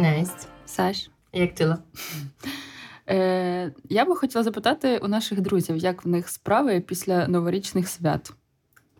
Несть. 0.00 0.48
Саш. 0.66 1.10
Як 1.32 1.54
тіло? 1.54 1.76
Е, 3.08 3.72
Я 3.88 4.04
би 4.04 4.16
хотіла 4.16 4.44
запитати 4.44 4.98
у 4.98 5.08
наших 5.08 5.40
друзів, 5.40 5.76
як 5.76 6.04
в 6.04 6.08
них 6.08 6.28
справи 6.28 6.80
після 6.80 7.28
новорічних 7.28 7.88
свят. 7.88 8.32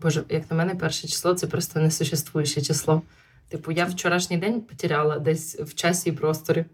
Боже, 0.02 0.24
як 0.28 0.50
на 0.50 0.56
мене, 0.56 0.74
перше 0.74 1.08
число 1.08 1.34
це 1.34 1.46
просто 1.46 1.80
несуществуюче 1.80 2.62
число. 2.62 3.02
Типу, 3.48 3.72
я 3.72 3.84
вчорашній 3.84 4.36
день 4.36 4.60
потеряла 4.60 5.18
десь 5.18 5.60
в 5.60 5.74
часі 5.74 6.08
і 6.08 6.12
просторі. 6.12 6.64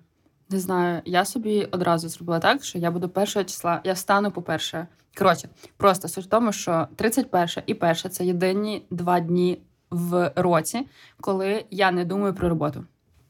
Не 0.50 0.61
знаю, 0.61 1.03
я 1.04 1.25
собі 1.25 1.64
одразу 1.64 2.08
зробила 2.08 2.39
так, 2.39 2.64
що 2.64 2.79
я 2.79 2.90
буду 2.90 3.08
першого 3.08 3.45
числа. 3.45 3.81
Я 3.85 3.93
встану 3.93 4.31
по-перше. 4.31 4.86
Коротше, 5.18 5.49
просто 5.77 6.08
суть 6.08 6.25
в 6.25 6.29
тому, 6.29 6.53
що 6.53 6.89
31 6.96 7.49
і 7.67 7.75
1 7.75 7.95
це 7.95 8.25
єдині 8.25 8.82
два 8.90 9.21
дні 9.21 9.58
в 9.90 10.32
році, 10.36 10.86
коли 11.21 11.64
я 11.71 11.90
не 11.90 12.04
думаю 12.04 12.35
про 12.35 12.49
роботу. 12.49 12.85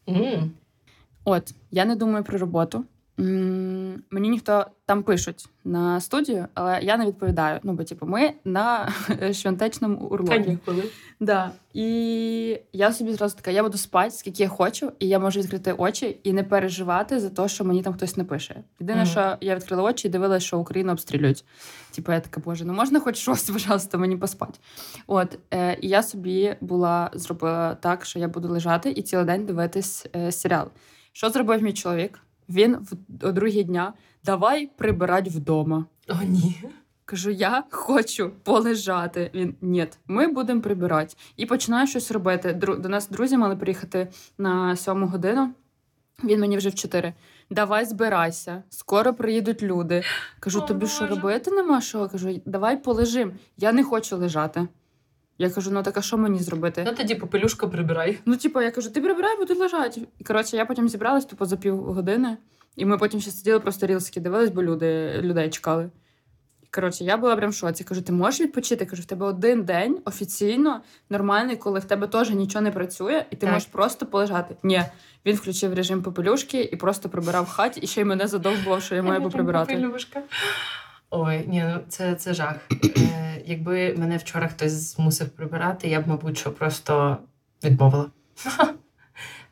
Mm. 0.06 0.50
От, 1.28 1.54
я 1.70 1.84
не 1.84 1.96
думаю 1.96 2.24
про 2.24 2.38
роботу. 2.38 2.84
Мені 4.10 4.28
ніхто 4.28 4.66
там 4.86 5.02
пишуть 5.02 5.48
на 5.64 6.00
студію, 6.00 6.46
але 6.54 6.80
я 6.82 6.96
не 6.96 7.06
відповідаю. 7.06 7.60
Ну, 7.62 7.72
бо 7.72 7.84
типу, 7.84 8.06
ми 8.06 8.32
на 8.44 8.92
швентечному 9.32 9.96
урлові. 9.96 10.58
Да. 11.20 11.50
І 11.74 12.60
я 12.72 12.92
собі 12.92 13.12
зразу 13.12 13.36
така, 13.36 13.50
я 13.50 13.62
буду 13.62 13.78
спати, 13.78 14.10
скільки 14.10 14.42
я 14.42 14.48
хочу, 14.48 14.92
і 14.98 15.08
я 15.08 15.18
можу 15.18 15.40
відкрити 15.40 15.72
очі 15.72 16.20
і 16.22 16.32
не 16.32 16.42
переживати 16.44 17.20
за 17.20 17.30
те, 17.30 17.48
що 17.48 17.64
мені 17.64 17.82
там 17.82 17.94
хтось 17.94 18.16
не 18.16 18.24
пише. 18.24 18.62
Єдине, 18.80 18.98
Мгм. 19.02 19.10
що 19.10 19.36
я 19.40 19.56
відкрила 19.56 19.82
очі 19.82 20.08
і 20.08 20.10
дивилася, 20.10 20.46
що 20.46 20.58
Україну 20.58 20.92
обстрілюють. 20.92 21.44
Типу, 21.94 22.12
я 22.12 22.20
така, 22.20 22.40
боже, 22.40 22.64
ну 22.64 22.72
можна 22.72 23.00
хоч 23.00 23.16
щось, 23.16 23.50
пожалуйста, 23.50 23.98
мені 23.98 24.16
поспати. 24.16 24.58
От, 25.06 25.38
е, 25.54 25.78
і 25.80 25.88
я 25.88 26.02
собі 26.02 26.56
була 26.60 27.10
зробила 27.14 27.74
так, 27.74 28.04
що 28.04 28.18
я 28.18 28.28
буду 28.28 28.48
лежати 28.48 28.90
і 28.90 29.02
цілий 29.02 29.24
день 29.24 29.46
дивитись 29.46 30.06
е, 30.16 30.32
серіал. 30.32 30.68
Що 31.16 31.30
зробив 31.30 31.62
мій 31.62 31.72
чоловік? 31.72 32.18
Він 32.48 32.74
в 32.74 33.26
о 33.26 33.32
другій 33.32 33.64
дня 33.64 33.92
давай 34.24 34.66
прибирать 34.66 35.28
вдома. 35.28 35.84
О, 36.08 36.14
ні. 36.24 36.62
Кажу, 37.04 37.30
я 37.30 37.64
хочу 37.70 38.30
полежати. 38.42 39.30
Він 39.34 39.54
ні, 39.60 39.86
ми 40.06 40.28
будемо 40.28 40.60
прибирати. 40.60 41.14
І 41.36 41.46
починаю 41.46 41.86
щось 41.86 42.10
робити. 42.10 42.52
До 42.52 42.88
нас 42.88 43.08
друзі 43.08 43.36
мали 43.36 43.56
приїхати 43.56 44.08
на 44.38 44.76
сьому 44.76 45.06
годину. 45.06 45.54
Він 46.24 46.40
мені 46.40 46.56
вже 46.56 46.68
в 46.68 46.74
чотири. 46.74 47.14
Давай 47.50 47.84
збирайся, 47.84 48.62
скоро 48.70 49.14
приїдуть 49.14 49.62
люди. 49.62 50.02
Кажу, 50.40 50.60
О, 50.60 50.66
тобі 50.66 50.86
що 50.86 51.06
робити 51.06 51.50
нема 51.50 51.80
що? 51.80 52.08
Кажу, 52.08 52.40
давай 52.46 52.82
полежим. 52.82 53.32
Я 53.56 53.72
не 53.72 53.84
хочу 53.84 54.16
лежати. 54.16 54.68
Я 55.38 55.50
кажу, 55.50 55.70
ну 55.70 55.82
так 55.82 55.96
а 55.96 56.02
що 56.02 56.18
мені 56.18 56.38
зробити? 56.38 56.82
Ну 56.86 56.92
тоді 56.92 57.14
попелюшка 57.14 57.66
прибирай. 57.66 58.18
Ну, 58.24 58.36
типу, 58.36 58.60
я 58.60 58.70
кажу, 58.70 58.90
ти 58.90 59.00
прибирай, 59.00 59.38
буду 59.38 59.54
лежати. 59.54 60.00
І 60.18 60.24
коротше, 60.24 60.56
я 60.56 60.66
потім 60.66 60.88
зібралась 60.88 61.24
тупо 61.24 61.46
за 61.46 61.56
півгодини, 61.56 62.36
і 62.76 62.84
ми 62.84 62.98
потім 62.98 63.20
ще 63.20 63.30
сиділи, 63.30 63.60
просто 63.60 63.86
рілсики 63.86 64.20
дивились, 64.20 64.50
бо 64.50 64.62
люди 64.62 65.20
людей 65.22 65.50
чекали. 65.50 65.90
Коротше, 66.70 67.04
я 67.04 67.16
була 67.16 67.36
прям 67.36 67.50
в 67.50 67.54
шоці. 67.54 67.84
Кажу, 67.84 68.02
ти 68.02 68.12
можеш 68.12 68.40
відпочити? 68.40 68.86
Кажу, 68.86 69.02
в 69.02 69.04
тебе 69.04 69.26
один 69.26 69.64
день 69.64 69.98
офіційно 70.04 70.80
нормальний, 71.10 71.56
коли 71.56 71.80
в 71.80 71.84
тебе 71.84 72.06
теж 72.06 72.30
нічого 72.30 72.62
не 72.62 72.70
працює, 72.70 73.24
і 73.30 73.36
ти 73.36 73.46
Так. 73.46 73.52
можеш 73.52 73.68
просто 73.68 74.06
полежати. 74.06 74.56
Ні, 74.62 74.82
він 75.26 75.36
включив 75.36 75.74
режим 75.74 76.02
попелюшки 76.02 76.62
і 76.62 76.76
просто 76.76 77.08
прибирав 77.08 77.48
хаті, 77.48 77.80
і 77.80 77.86
ще 77.86 78.00
й 78.00 78.04
мене 78.04 78.26
задовбував, 78.26 78.82
що 78.82 78.94
я 78.94 79.02
маю 79.02 79.22
поприбирати. 79.22 79.74
Попелюшка. 79.74 80.22
Ой, 81.10 81.44
ні, 81.46 81.64
ну 81.64 81.80
це, 81.88 82.14
це 82.14 82.34
жах. 82.34 82.56
Е, 82.96 83.42
якби 83.44 83.94
мене 83.94 84.16
вчора 84.16 84.48
хтось 84.48 84.72
змусив 84.72 85.28
прибирати, 85.28 85.88
я 85.88 86.00
б, 86.00 86.08
мабуть, 86.08 86.38
що 86.38 86.52
просто 86.52 87.18
відмовила. 87.64 88.10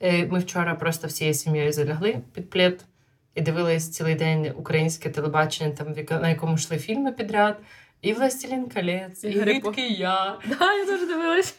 Е, 0.00 0.27
Ми 0.27 0.38
вчора 0.38 0.75
просто 0.75 1.06
всією 1.06 1.34
сім'єю 1.34 1.72
залягли 1.72 2.20
під 2.32 2.50
плед 2.50 2.84
і 3.34 3.41
дивились 3.41 3.91
цілий 3.91 4.15
день 4.15 4.53
українське 4.56 5.10
телебачення, 5.10 5.70
там 5.70 6.20
на 6.20 6.28
якому 6.28 6.54
йшли 6.54 6.78
фільми 6.78 7.12
підряд. 7.12 7.56
І 8.03 8.12
Властелін 8.12 8.69
колець, 8.69 9.25
І 9.25 9.28
і 9.28 9.44
Рідкий 9.44 9.94
я. 9.94 10.38
Да, 10.47 10.72
я 10.75 10.86
теж 10.86 11.09
дивилася. 11.09 11.54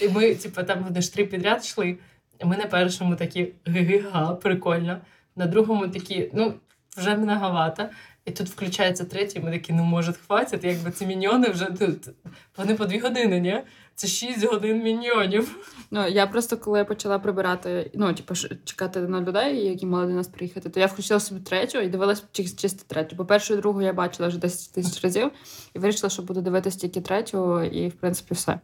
І 0.00 0.08
ми, 0.08 0.34
типу, 0.34 0.62
там 0.62 0.84
вони 0.84 1.02
ж 1.02 1.14
три 1.14 1.24
підряд 1.24 1.64
йшли. 1.64 1.98
І 2.40 2.44
Ми 2.44 2.56
на 2.56 2.66
першому 2.66 3.16
такі 3.16 3.48
ги-га, 3.66 4.34
прикольно. 4.34 4.98
На 5.36 5.46
другому 5.46 5.88
такі, 5.88 6.30
ну, 6.34 6.54
вже 6.96 7.16
многовато. 7.16 7.88
І 8.24 8.30
тут 8.30 8.48
включається 8.48 9.04
третій, 9.04 9.40
ми 9.40 9.50
такі, 9.50 9.72
ну 9.72 9.84
може, 9.84 10.12
хватить, 10.12 10.64
якби 10.64 10.90
ці 10.90 11.06
міньйони 11.06 11.48
вже 11.48 11.64
тут. 11.64 12.08
Вони 12.56 12.74
по 12.74 12.84
дві 12.84 12.98
години, 12.98 13.40
ні? 13.40 13.62
Це 13.94 14.08
шість 14.08 14.44
годин 14.46 14.82
міньйонів. 14.82 15.56
Ну, 15.90 16.06
я 16.08 16.26
просто 16.26 16.56
коли 16.56 16.78
я 16.78 16.84
почала 16.84 17.18
прибирати, 17.18 17.90
ну, 17.94 18.14
типу, 18.14 18.34
чекати 18.64 19.00
на 19.00 19.20
людей, 19.20 19.66
які 19.66 19.86
мали 19.86 20.06
до 20.06 20.12
нас 20.12 20.28
приїхати, 20.28 20.70
то 20.70 20.80
я 20.80 20.86
включила 20.86 21.20
собі 21.20 21.40
третю 21.40 21.78
і 21.78 21.88
дивилась 21.88 22.24
чи- 22.32 22.44
чисто 22.48 22.84
третю. 22.86 23.16
Бо 23.16 23.24
першу 23.24 23.54
і 23.54 23.56
другу 23.56 23.82
я 23.82 23.92
бачила 23.92 24.28
вже 24.28 24.38
10 24.38 24.72
тисяч 24.74 25.04
разів 25.04 25.30
і 25.74 25.78
вирішила, 25.78 26.10
що 26.10 26.22
буду 26.22 26.40
дивитися 26.40 26.78
тільки 26.78 27.00
третю, 27.00 27.62
і 27.62 27.88
в 27.88 27.92
принципі 27.92 28.34
все. 28.34 28.60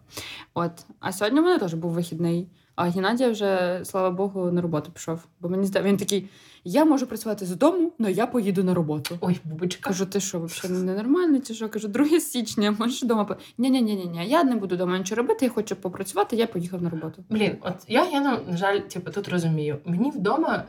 От. 0.55 0.73
А 1.01 1.13
сьогодні 1.13 1.41
в 1.41 1.43
мене 1.43 1.59
теж 1.59 1.75
був 1.75 1.91
вихідний. 1.93 2.49
А 2.79 2.85
Геннадій 2.85 3.27
вже, 3.27 3.81
слава 3.85 4.11
Богу, 4.11 4.51
на 4.51 4.61
роботу 4.61 4.91
пішов. 4.93 5.25
Бо 5.41 5.49
мені 5.49 5.67
зда... 5.67 5.83
він 5.83 5.97
такий: 5.97 6.29
я 6.65 6.85
можу 6.85 7.07
працювати 7.07 7.47
з 7.47 7.57
дому, 7.57 7.93
але 8.01 8.13
я 8.13 8.27
поїду 8.27 8.65
на 8.65 8.75
роботу. 8.75 9.19
Ой, 9.21 9.41
бубочка. 9.45 9.91
Кажу, 9.91 10.07
ти 10.07 10.21
що, 10.21 10.41
взагалі 10.41 10.79
ненормальний 10.83 11.41
чи 11.41 11.55
що? 11.55 11.69
Кажу, 11.69 11.89
2 11.89 12.21
січня, 12.21 12.77
можеш 12.79 13.03
вдома. 13.03 13.37
Ні, 13.59 13.71
ні, 13.71 13.83
ні, 13.83 13.95
ні, 13.95 14.29
я 14.29 14.45
не 14.45 14.57
буду 14.57 14.75
вдома 14.75 14.99
нічого 14.99 15.23
робити, 15.23 15.45
я 15.45 15.51
хочу 15.51 15.77
попрацювати, 15.77 16.37
я 16.37 16.47
поїхав 16.47 16.83
на 16.83 16.91
роботу. 16.91 17.25
Блін, 17.31 17.57
от 17.61 17.75
я, 17.89 18.11
я 18.11 18.21
на, 18.21 18.41
на 18.51 18.57
жаль, 18.57 18.79
типу, 18.79 19.11
тут 19.11 19.29
розумію. 19.29 19.79
Мені 19.85 20.11
вдома 20.11 20.65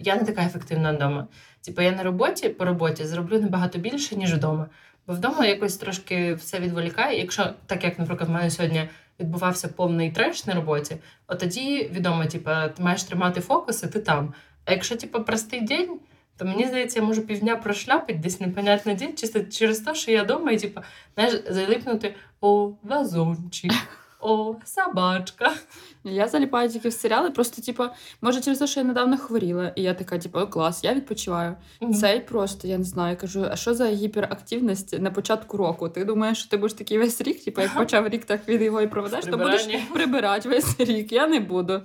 я 0.00 0.16
не 0.16 0.24
така 0.24 0.42
ефективна 0.42 0.92
вдома. 0.92 1.26
Типу, 1.60 1.82
я 1.82 1.92
на 1.92 2.02
роботі 2.02 2.48
по 2.48 2.64
роботі 2.64 3.04
зроблю 3.04 3.40
набагато 3.40 3.78
більше, 3.78 4.16
ніж 4.16 4.34
вдома. 4.34 4.68
Бо 5.06 5.14
вдома 5.14 5.46
якось 5.46 5.76
трошки 5.76 6.34
все 6.34 6.60
відволікає. 6.60 7.18
Якщо 7.18 7.50
так 7.66 7.84
як, 7.84 7.98
наприклад, 7.98 8.30
в 8.30 8.32
мене 8.32 8.50
сьогодні 8.50 8.88
відбувався 9.20 9.68
повний 9.68 10.10
треш 10.10 10.46
на 10.46 10.54
роботі, 10.54 10.96
от 11.26 11.38
тоді 11.38 11.90
відомо, 11.92 12.26
типу, 12.26 12.50
ти 12.76 12.82
маєш 12.82 13.02
тримати 13.02 13.40
фокус, 13.40 13.82
і 13.82 13.86
ти 13.86 14.00
там. 14.00 14.34
А 14.64 14.72
якщо 14.72 14.96
типу, 14.96 15.24
простий 15.24 15.60
день, 15.60 15.98
то 16.36 16.44
мені 16.44 16.66
здається, 16.66 16.98
я 16.98 17.06
можу 17.06 17.22
півдня 17.22 17.56
прошляпити 17.56 18.18
десь 18.18 18.40
непонятно 18.40 18.94
день, 18.94 19.16
чисто 19.16 19.40
через 19.40 19.80
те, 19.80 19.94
що 19.94 20.10
я 20.10 20.22
вдома 20.22 20.52
і 20.52 20.58
типу, 20.58 20.80
знаєш, 21.14 21.42
залипнути 21.48 22.14
о 22.40 22.72
вазончик, 22.82 23.72
о 24.20 24.54
собачка. 24.64 25.52
Я 26.04 26.28
заліпаю 26.28 26.68
тільки 26.68 26.88
в 26.88 26.92
серіали, 26.92 27.30
просто, 27.30 27.62
типу, 27.62 27.84
може, 28.20 28.40
через 28.40 28.58
те, 28.58 28.66
що 28.66 28.80
я 28.80 28.86
недавно 28.86 29.18
хворіла, 29.18 29.72
і 29.76 29.82
я 29.82 29.94
така, 29.94 30.18
типу, 30.18 30.38
о, 30.38 30.46
клас, 30.46 30.84
я 30.84 30.94
відпочиваю. 30.94 31.54
Мгм. 31.80 31.94
Цей 31.94 32.20
просто, 32.20 32.68
я 32.68 32.78
не 32.78 32.84
знаю, 32.84 33.10
я 33.10 33.16
кажу, 33.16 33.46
а 33.50 33.56
що 33.56 33.74
за 33.74 33.88
гіперактивність 33.88 34.98
на 34.98 35.10
початку 35.10 35.56
року? 35.56 35.88
Ти 35.88 36.04
думаєш, 36.04 36.38
що 36.38 36.50
ти 36.50 36.56
будеш 36.56 36.72
такий 36.72 36.98
весь 36.98 37.20
рік, 37.20 37.44
типу, 37.44 37.60
як 37.60 37.74
почав 37.78 38.08
рік, 38.08 38.24
так 38.24 38.48
від 38.48 38.62
його 38.62 38.80
і 38.80 38.86
проведеш, 38.86 39.24
то 39.24 39.36
будеш 39.36 39.68
прибирати 39.92 40.48
весь 40.48 40.80
рік. 40.80 41.12
Я 41.12 41.26
не 41.26 41.40
буду. 41.40 41.82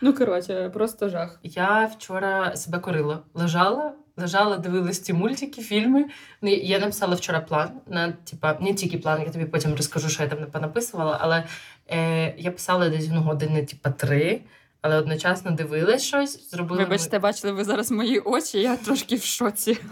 Ну, 0.00 0.12
коротше, 0.12 0.70
просто 0.74 1.08
жах. 1.08 1.38
Я 1.42 1.86
вчора 1.86 2.56
себе 2.56 2.78
корила. 2.78 3.22
Лежала, 3.34 3.92
лежала, 4.16 4.56
дивилась 4.56 5.00
ці 5.00 5.12
мультики, 5.12 5.62
фільми. 5.62 6.04
Ну, 6.42 6.50
Я 6.50 6.78
написала 6.78 7.14
вчора 7.14 7.40
план 7.40 7.70
на 7.86 8.12
типа 8.12 8.58
не 8.60 8.74
тільки 8.74 8.98
план, 8.98 9.22
я 9.22 9.30
тобі 9.30 9.44
потім 9.44 9.74
розкажу, 9.74 10.08
що 10.08 10.22
я 10.22 10.28
там 10.28 10.62
написувала, 10.62 11.18
але 11.20 11.44
е, 11.90 12.34
я 12.38 12.50
писала 12.50 12.88
десь 12.88 13.08
ну, 13.12 13.20
години, 13.20 13.64
типа 13.64 13.90
три, 13.90 14.40
але 14.82 14.96
одночасно 14.96 15.50
дивилась 15.50 16.02
щось, 16.02 16.50
зробила. 16.50 16.82
Вибачте, 16.82 17.18
бачили 17.18 17.52
ви 17.52 17.64
зараз 17.64 17.90
мої 17.90 18.18
очі, 18.18 18.60
я 18.60 18.76
трошки 18.76 19.16
в 19.16 19.22
шоці. 19.22 19.78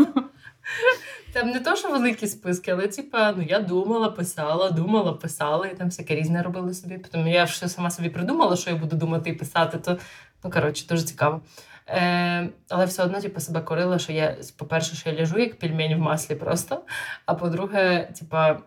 Там 1.33 1.51
не 1.51 1.61
то, 1.61 1.77
що 1.77 1.91
великі 1.91 2.27
списки, 2.27 2.71
але 2.71 2.89
типа, 2.89 3.33
ну 3.37 3.43
я 3.43 3.61
думала, 3.61 4.09
писала, 4.11 4.71
думала, 4.71 5.13
писала, 5.13 5.67
і 5.67 5.77
там 5.77 5.87
всяке 5.87 6.15
різне 6.15 6.43
робила 6.43 6.75
собі. 6.75 6.99
Потім 6.99 7.29
я 7.29 7.47
ще 7.47 7.69
сама 7.69 7.91
собі 7.91 8.09
придумала, 8.09 8.57
що 8.57 8.71
я 8.71 8.77
буду 8.77 8.97
думати 8.97 9.31
і 9.31 9.33
писати. 9.33 9.79
То 9.79 9.99
ну 10.45 10.51
коротше, 10.51 10.87
дуже 10.89 11.03
цікаво. 11.03 11.41
Е, 11.89 12.49
але 12.69 12.85
все 12.85 13.03
одно, 13.03 13.21
типу, 13.21 13.41
себе 13.41 13.61
корила, 13.61 13.99
що 13.99 14.13
я, 14.13 14.37
по-перше, 14.57 14.97
що 14.97 15.11
я 15.11 15.17
лежу 15.17 15.39
як 15.39 15.59
пельмень 15.59 15.95
в 15.95 15.99
маслі 15.99 16.35
просто. 16.35 16.83
А 17.27 17.35
по-друге, 17.35 18.13
типа, 18.19 18.59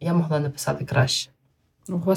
я 0.00 0.14
могла 0.14 0.40
написати 0.40 0.84
краще. 0.84 1.30
О. 1.88 2.14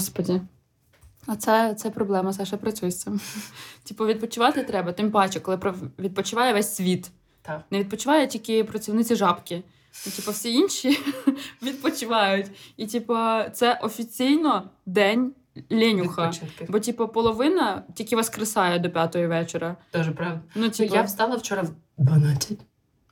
А 1.28 1.36
це, 1.36 1.74
це 1.74 1.90
проблема, 1.90 2.34
Саша, 2.34 2.58
працюй 2.58 2.92
з 2.92 3.02
цим. 3.02 3.22
Типу, 3.84 4.06
відпочивати 4.06 4.64
треба, 4.64 4.92
тим 4.92 5.12
паче, 5.12 5.40
коли 5.40 5.74
відпочиває 6.00 6.54
весь 6.54 6.76
світ. 6.76 7.12
Так. 7.48 7.62
Не 7.72 7.80
відпочиває 7.80 8.28
тільки 8.28 8.64
працівниці 8.64 9.16
жабки. 9.16 9.64
Ну, 10.06 10.12
типу, 10.12 10.32
всі 10.32 10.54
інші 10.54 11.00
відпочивають. 11.64 12.48
І, 12.78 12.88
типу, 12.88 13.16
це 13.54 13.80
офіційно 13.82 14.70
день 14.86 15.32
ленюха. 15.70 16.32
Бо, 16.70 16.80
типу, 16.80 17.08
половина 17.08 17.84
тільки 17.94 18.16
воскресає 18.16 18.80
до 18.80 18.90
п'ятої 18.90 19.28
вечора. 19.28 19.76
Дуже 19.94 20.12
правда. 20.12 20.42
Ну, 20.56 20.64
Ну, 20.64 20.70
типу, 20.70 20.96
я 20.96 21.02
встала 21.02 21.36
вчора 21.36 21.62
в 21.62 21.70
12. 21.98 22.60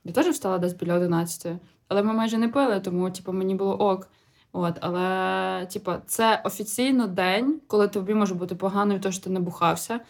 Я 0.04 0.12
теж 0.12 0.26
встала 0.26 0.58
десь 0.58 0.72
біля 0.72 0.94
11, 0.94 1.52
але 1.88 2.02
ми 2.02 2.12
майже 2.12 2.38
не 2.38 2.48
пили, 2.48 2.80
тому 2.80 3.10
типу, 3.10 3.32
мені 3.32 3.54
було 3.54 3.76
ок. 3.76 4.08
От, 4.52 4.74
але, 4.80 5.66
типу, 5.72 5.92
це 6.06 6.42
офіційно 6.44 7.06
день, 7.06 7.60
коли 7.66 7.88
тобі 7.88 8.14
може 8.14 8.34
бути 8.34 8.54
погано 8.54 8.94
від 8.94 9.00
того, 9.02 9.12
що 9.12 9.24
ти 9.24 9.30
набухався. 9.30 10.00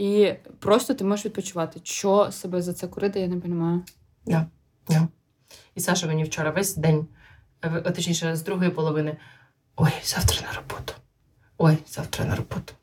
І 0.00 0.34
просто 0.58 0.94
ти 0.94 1.04
можеш 1.04 1.26
відпочивати. 1.26 1.80
Що 1.84 2.32
себе 2.32 2.62
за 2.62 2.72
це 2.72 2.86
курити, 2.86 3.20
я 3.20 3.28
не 3.28 3.34
розумію. 3.34 3.84
Да. 4.26 4.46
Да. 4.88 5.08
І 5.74 5.80
Саша 5.80 6.06
мені 6.06 6.24
вчора 6.24 6.50
весь 6.50 6.76
день, 6.76 7.06
е, 7.64 7.82
а 7.84 7.90
точніше, 7.90 8.36
з 8.36 8.42
другої 8.42 8.70
половини. 8.70 9.16
Ой, 9.76 9.92
завтра 10.04 10.46
на 10.46 10.56
роботу. 10.56 10.94
Ой, 11.58 11.78
завтра 11.86 12.24
на 12.24 12.36
роботу. 12.36 12.74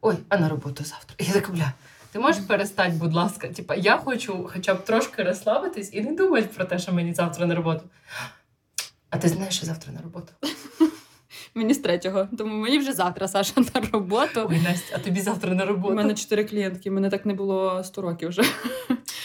Ой, 0.00 0.16
а 0.28 0.38
на 0.38 0.48
роботу 0.48 0.84
завтра. 0.84 1.16
І 1.18 1.24
я 1.24 1.32
така, 1.32 1.52
бля, 1.52 1.72
ти 2.12 2.18
можеш 2.18 2.42
перестати, 2.44 2.92
будь 2.92 3.14
ласка. 3.14 3.48
Типа, 3.48 3.74
я 3.74 3.96
хочу 3.96 4.48
хоча 4.52 4.74
б 4.74 4.84
трошки 4.84 5.22
розслабитись 5.22 5.90
і 5.92 6.00
не 6.00 6.12
думати 6.12 6.48
про 6.56 6.64
те, 6.64 6.78
що 6.78 6.92
мені 6.92 7.14
завтра 7.14 7.46
на 7.46 7.54
роботу. 7.54 7.82
А 9.10 9.18
ти 9.18 9.28
знаєш, 9.28 9.56
що 9.56 9.66
завтра 9.66 9.92
на 9.92 10.00
роботу? 10.00 10.32
Мені 11.54 11.74
з 11.74 11.78
третього, 11.78 12.28
тому 12.38 12.54
мені 12.54 12.78
вже 12.78 12.92
завтра 12.92 13.28
Саша 13.28 13.52
на 13.74 13.80
роботу. 13.92 14.46
Ой, 14.50 14.60
Настя, 14.64 14.94
а 14.94 14.98
тобі 14.98 15.20
завтра 15.20 15.54
на 15.54 15.64
У 15.64 15.66
роботу. 15.66 15.94
мене 15.94 16.14
чотири 16.14 16.44
клієнтки, 16.44 16.90
мене 16.90 17.10
так 17.10 17.26
не 17.26 17.34
було 17.34 17.84
100 17.84 18.02
років 18.02 18.28
вже. 18.28 18.42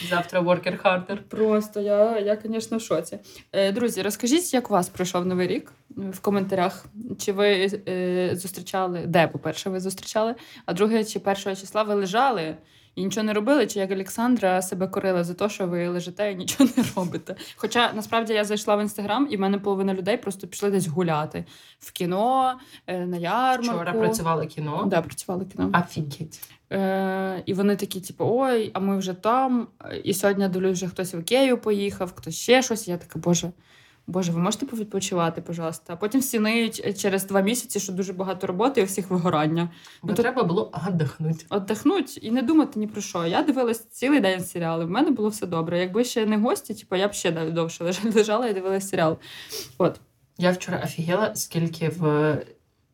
Завтра 0.09 0.41
worker 0.41 0.81
harder. 0.83 1.17
Просто 1.29 1.81
я, 1.81 2.19
я 2.19 2.37
звісно, 2.45 2.77
в 2.77 2.81
шоці. 2.81 3.19
Е, 3.51 3.71
друзі, 3.71 4.01
розкажіть, 4.01 4.53
як 4.53 4.69
у 4.71 4.73
вас 4.73 4.89
пройшов 4.89 5.25
новий 5.25 5.47
рік 5.47 5.71
в 5.89 6.19
коментарях. 6.19 6.85
Чи 7.19 7.31
ви 7.31 7.69
е, 7.87 8.31
зустрічали, 8.33 9.03
де, 9.07 9.27
по-перше, 9.27 9.69
ви 9.69 9.79
зустрічали, 9.79 10.35
а 10.65 10.73
друге, 10.73 11.03
чи 11.03 11.19
першого 11.19 11.55
числа 11.55 11.83
ви 11.83 11.93
лежали 11.93 12.55
і 12.95 13.03
нічого 13.03 13.23
не 13.23 13.33
робили, 13.33 13.67
чи 13.67 13.79
як 13.79 13.91
Олександра 13.91 14.61
себе 14.61 14.87
корила 14.87 15.23
за 15.23 15.33
те, 15.33 15.49
що 15.49 15.67
ви 15.67 15.87
лежите 15.87 16.31
і 16.31 16.35
нічого 16.35 16.69
не 16.77 16.83
робите. 16.95 17.35
Хоча 17.55 17.93
насправді 17.93 18.33
я 18.33 18.43
зайшла 18.43 18.75
в 18.75 18.81
інстаграм, 18.81 19.27
і 19.31 19.37
в 19.37 19.39
мене 19.39 19.59
половина 19.59 19.93
людей 19.93 20.17
просто 20.17 20.47
пішли 20.47 20.71
десь 20.71 20.87
гуляти 20.87 21.45
в 21.79 21.91
кіно, 21.91 22.53
е, 22.87 23.05
на 23.05 23.17
ярмарку. 23.17 23.75
Вчора 23.75 23.93
працювало 23.93 24.45
кіно. 24.45 24.85
Да, 24.87 25.01
працювали 25.01 25.45
кіно. 25.45 25.71
Офігеть. 25.73 26.49
Е, 26.71 27.43
і 27.45 27.53
вони 27.53 27.75
такі, 27.75 28.01
типу, 28.01 28.25
ой, 28.27 28.71
а 28.73 28.79
ми 28.79 28.97
вже 28.97 29.13
там. 29.13 29.67
І 30.03 30.13
сьогодні 30.13 30.47
дивлюсь, 30.47 30.77
вже 30.77 30.87
хтось 30.87 31.13
в 31.13 31.19
Ікею 31.19 31.57
поїхав, 31.57 32.13
хтось 32.15 32.35
ще 32.35 32.61
щось. 32.61 32.87
Я 32.87 32.97
така, 32.97 33.19
боже, 33.19 33.51
боже, 34.07 34.31
ви 34.31 34.39
можете 34.39 34.65
повідпочивати, 34.65 35.41
пожалуйста. 35.41 35.93
А 35.93 35.95
потім 35.95 36.21
всі 36.21 36.39
ниють 36.39 36.99
через 37.01 37.25
два 37.27 37.41
місяці, 37.41 37.79
що 37.79 37.93
дуже 37.93 38.13
багато 38.13 38.47
роботи 38.47 38.79
і 38.81 38.83
у 38.83 38.87
всіх 38.87 39.09
вигорання. 39.09 39.69
Бо 40.01 40.07
Ну, 40.09 40.13
то- 40.15 40.21
треба 40.21 40.43
було 40.43 40.71
отдохнути. 40.87 41.45
Отдохнуть 41.49 42.19
і 42.23 42.31
не 42.31 42.41
думати 42.41 42.79
ні 42.79 42.87
про 42.87 43.01
що. 43.01 43.25
Я 43.25 43.43
дивилась 43.43 43.85
цілий 43.85 44.19
день 44.19 44.43
серіали. 44.43 44.85
В 44.85 44.89
мене 44.89 45.11
було 45.11 45.29
все 45.29 45.47
добре. 45.47 45.79
Якби 45.79 46.03
ще 46.03 46.25
не 46.25 46.37
гості, 46.37 46.73
типу, 46.73 46.95
я 46.95 47.07
б 47.07 47.13
ще 47.13 47.31
довше 47.31 47.83
леж- 47.83 48.15
лежала 48.15 48.47
і 48.47 48.53
дивилась 48.53 48.89
серіал. 48.89 49.17
От. 49.77 49.99
Я 50.37 50.51
вчора 50.51 50.81
офігела, 50.83 51.35
скільки 51.35 51.89
в 51.89 52.01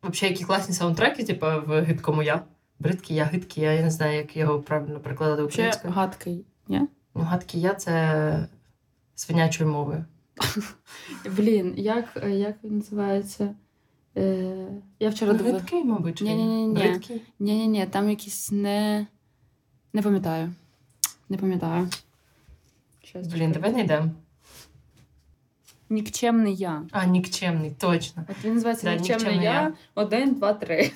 Взагалі, 0.02 0.32
які 0.32 0.44
класні 0.44 0.74
саундтреки, 0.74 1.24
типу, 1.24 1.46
в 1.66 1.82
гидкому 1.82 2.22
я. 2.22 2.42
Бридкий 2.78 3.16
я, 3.16 3.24
гидкий 3.24 3.64
я, 3.64 3.72
я 3.72 3.82
не 3.82 3.90
знаю, 3.90 4.16
як 4.16 4.36
його 4.36 4.58
правильно 4.60 5.00
перекладати 5.00 5.42
Ще 5.42 5.46
українською. 5.46 5.92
гадкий. 5.92 6.44
Ні? 6.68 6.80
Ну, 7.14 7.22
гадкий 7.22 7.60
я 7.60 7.74
це 7.74 8.48
свинячою 9.14 9.70
мовою. 9.70 10.04
Блін, 11.36 11.74
як, 11.76 12.22
як 12.28 12.56
він 12.64 12.76
називається? 12.76 13.54
Е, 14.16 14.66
я 15.00 15.10
вчора 15.10 15.32
думала. 15.32 15.58
Гидкий, 15.58 15.84
мабуть. 15.84 16.20
Ні-ні-ні-ні. 16.20 16.74
Бридкий. 16.74 17.22
Ні, 17.38 17.54
ні, 17.54 17.66
ні, 17.66 17.86
там 17.86 18.10
якісь 18.10 18.50
не. 18.52 19.06
Не 19.92 20.02
пам'ятаю. 20.02 20.52
Не 21.28 21.36
пам'ятаю. 21.36 21.88
Щас, 23.02 23.26
Блін, 23.26 23.52
давай 23.52 23.70
знайдемо. 23.70 24.10
Нікчемний 25.92 26.56
я. 26.56 26.82
А, 26.92 27.04
нікчемний, 27.04 27.70
точно. 27.70 28.24
От 28.28 28.44
він 28.44 28.54
називається 28.54 28.86
Да, 28.86 28.94
Нікчемний 28.94 29.18
«Нікчемний 29.18 29.44
я. 29.44 29.52
я». 29.52 29.72
Один, 29.94 30.34
два, 30.34 30.52
три. 30.52 30.90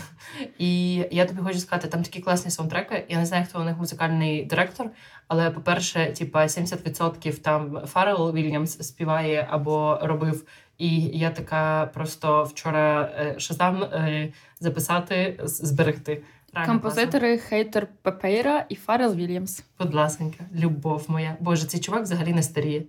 І 0.58 0.94
я 1.10 1.24
тобі 1.26 1.40
хочу 1.40 1.58
сказати, 1.58 1.88
там 1.88 2.02
такі 2.02 2.20
класні 2.20 2.50
саундтреки. 2.50 3.04
Я 3.08 3.18
не 3.18 3.26
знаю, 3.26 3.46
хто 3.48 3.60
у 3.60 3.64
них 3.64 3.78
музикальний 3.78 4.44
директор, 4.44 4.90
але, 5.28 5.50
по-перше, 5.50 6.12
типа 6.12 6.42
70% 6.42 7.38
там 7.38 7.80
Фаррел 7.86 8.32
Вільямс 8.34 8.88
співає 8.88 9.46
або 9.50 9.98
робив. 10.02 10.44
І 10.78 11.00
я 11.00 11.30
така 11.30 11.90
просто 11.94 12.42
вчора 12.44 13.12
е, 13.18 13.34
шазам 13.38 13.82
е, 13.82 14.32
записати, 14.60 15.40
зберегти. 15.44 16.22
Реально 16.54 16.72
Композитори 16.72 17.38
Хейтор 17.38 17.86
Перейра 18.02 18.66
і 18.68 18.74
Фаррел 18.74 19.14
Вільямс. 19.14 19.54
класно. 19.56 19.64
Будь 19.78 19.94
ласенька, 19.94 20.44
любов 20.54 21.04
моя. 21.08 21.36
Боже, 21.40 21.66
цей 21.66 21.80
чувак 21.80 22.02
взагалі 22.02 22.32
не 22.32 22.42
старіє. 22.42 22.82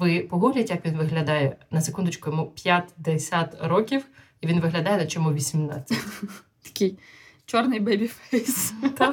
Ви 0.00 0.20
погугліть, 0.20 0.70
як 0.70 0.86
він 0.86 0.96
виглядає 0.96 1.56
на 1.70 1.80
секундочку, 1.80 2.30
йому 2.30 2.46
50 2.46 3.56
років, 3.62 4.04
і 4.40 4.46
він 4.46 4.60
виглядає, 4.60 4.96
на 4.96 5.06
чому 5.06 5.32
18. 5.32 5.98
Такий 6.62 6.98
чорний 7.46 7.80
baby 7.80 8.21
face. 8.21 8.72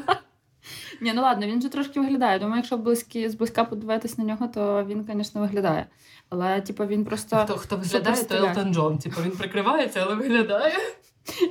Ні, 1.01 1.13
ну 1.13 1.21
ладно, 1.21 1.47
він 1.47 1.61
же 1.61 1.69
трошки 1.69 1.99
виглядає. 1.99 2.39
Думаю, 2.39 2.57
якщо 2.57 2.77
близькі, 2.77 3.29
зблизька 3.29 3.63
подивитись 3.63 4.17
на 4.17 4.23
нього, 4.23 4.47
то 4.47 4.85
він, 4.85 5.05
звісно, 5.13 5.41
виглядає. 5.41 5.85
Але, 6.29 6.61
типу, 6.61 6.85
він 6.85 7.05
просто. 7.05 7.37
Хто, 7.37 7.57
хто 7.57 7.77
виглядає, 7.77 8.23
то. 8.23 8.35
Елтон 8.35 8.73
Джон. 8.73 8.97
Типу 8.97 9.21
він 9.21 9.31
прикривається, 9.31 10.03
але 10.05 10.15
виглядає. 10.15 10.77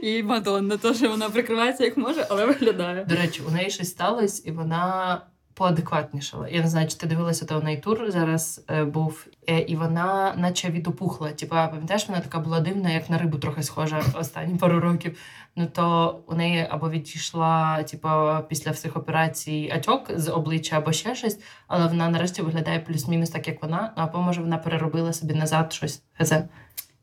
І 0.03 0.23
Мадонна 0.23 0.77
теж 0.77 1.03
вона 1.03 1.31
прикривається 1.31 1.85
як 1.85 1.97
може, 1.97 2.27
але 2.31 2.47
виглядає. 2.47 3.05
До 3.05 3.15
речі, 3.15 3.43
у 3.49 3.51
неї 3.51 3.71
щось 3.71 3.91
сталося, 3.91 4.43
і 4.47 4.51
вона 4.51 5.21
поадекватнішала. 5.57 6.49
Я 6.49 6.63
не 6.63 6.69
знаю, 6.69 6.89
чи 6.89 6.97
ти 6.97 7.07
дивилася, 7.07 7.45
то 7.47 7.59
у 7.59 7.63
неї 7.63 7.79
тур 7.79 8.11
зараз 8.11 8.65
е, 8.71 8.85
був, 8.85 9.27
е, 9.49 9.61
і 9.61 9.77
вона 9.77 10.35
наче 10.37 10.71
відопухла. 10.71 11.31
Типа, 11.31 11.67
пам'ятаєш, 11.69 12.09
вона 12.09 12.21
така 12.21 12.39
була 12.39 12.61
дивна, 12.61 12.91
як 12.91 13.11
на 13.11 13.19
рибу 13.19 13.39
трохи 13.39 13.63
схожа 13.63 14.03
останні 14.15 14.59
пару 14.59 14.81
років. 14.81 15.19
Ну 15.57 15.67
то 15.67 16.19
у 16.27 16.35
неї 16.35 16.67
або 16.71 16.91
відійшла, 16.91 17.83
типа, 17.83 18.41
після 18.41 18.71
всіх 18.71 18.97
операцій 18.97 19.73
атьок 19.75 20.11
з 20.19 20.29
обличчя, 20.31 20.77
або 20.77 20.93
ще 20.93 21.15
щось, 21.15 21.39
але 21.69 21.87
вона 21.87 22.09
нарешті 22.09 22.43
виглядає 22.43 22.79
плюс-мінус 22.81 23.31
так, 23.31 23.49
як 23.49 23.63
вона. 23.63 23.93
Ну, 23.97 24.03
або 24.03 24.19
може 24.19 24.41
вона 24.41 24.59
переробила 24.59 25.13
собі 25.13 25.35
назад 25.35 25.73
щось. 25.73 26.03
Це 26.25 26.49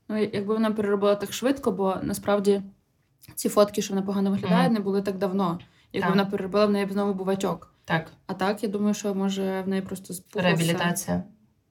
Ну, 0.10 0.18
якби 0.18 0.54
вона 0.54 0.72
переробила 0.72 1.16
так 1.16 1.34
швидко, 1.34 1.72
бо 1.72 1.96
насправді 2.02 2.62
ці 3.36 3.50
фотки, 3.50 3.82
що 3.82 3.94
вона 3.94 4.06
погано 4.06 4.32
виглядає, 4.32 4.64
Мгм. 4.64 4.74
не 4.74 4.80
були 4.80 5.02
так 5.02 5.18
давно. 5.18 5.60
Якби 5.94 6.08
Так. 6.08 6.16
вона 6.16 6.26
переробила, 6.26 6.66
в 6.66 6.72
неї 6.72 6.86
б 6.86 6.92
знову 6.92 7.14
був 7.14 7.28
отьок. 7.28 7.73
Так, 7.86 8.12
А 8.28 8.34
так, 8.34 8.64
я 8.64 8.70
думаю, 8.70 8.94
що 8.94 9.16
може 9.16 9.62
в 9.62 9.68
неї 9.68 9.82
просто 9.82 10.14
спухло 10.14 10.42
все. 10.42 10.50
реабілітація. 10.50 11.24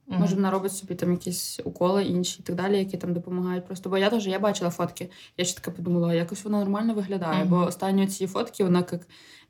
Може, 0.06 0.34
вона 0.34 0.50
робить 0.50 0.72
собі 0.72 0.94
там 0.94 1.10
якісь 1.12 1.60
уколи 1.64 2.04
інші 2.04 2.40
і 2.40 2.42
так 2.42 2.56
далі, 2.56 2.78
які 2.78 2.96
там 2.96 3.14
допомагають. 3.14 3.66
Просто 3.66 3.90
бо 3.90 3.98
я 3.98 4.10
теж 4.10 4.26
я 4.26 4.38
бачила 4.38 4.70
фотки. 4.70 5.10
Я 5.36 5.44
ще 5.44 5.54
така 5.60 5.70
подумала, 5.70 6.14
якось 6.14 6.44
вона 6.44 6.58
нормально 6.58 6.94
виглядає, 6.94 7.44
бо 7.44 7.56
останні 7.56 8.06
ці 8.06 8.26
фотки 8.26 8.64
вона 8.64 8.78
як 8.78 9.06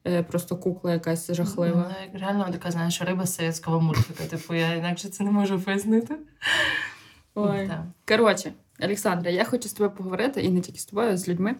е, 0.06 0.22
просто 0.22 0.56
кукла 0.56 0.92
якась 0.92 1.32
жахлива. 1.32 1.82
Вона 1.82 1.94
як 2.12 2.20
реально 2.22 2.48
така, 2.52 2.70
знаєш, 2.70 3.02
риба 3.02 3.26
з 3.26 3.34
совєтського 3.34 3.80
мультика. 3.80 4.24
Типу, 4.24 4.54
я 4.54 4.74
інакше 4.74 5.08
це 5.08 5.24
не 5.24 5.30
можу 5.30 5.60
пояснити. 5.60 6.16
Ой. 7.34 7.70
Коротше, 8.08 8.52
Олександра, 8.80 9.30
я 9.30 9.44
хочу 9.44 9.68
з 9.68 9.72
тобою 9.72 9.96
поговорити, 9.96 10.42
і 10.42 10.48
не 10.48 10.60
тільки 10.60 10.78
з 10.78 10.84
тобою, 10.84 11.10
а 11.12 11.16
з 11.16 11.28
людьми, 11.28 11.54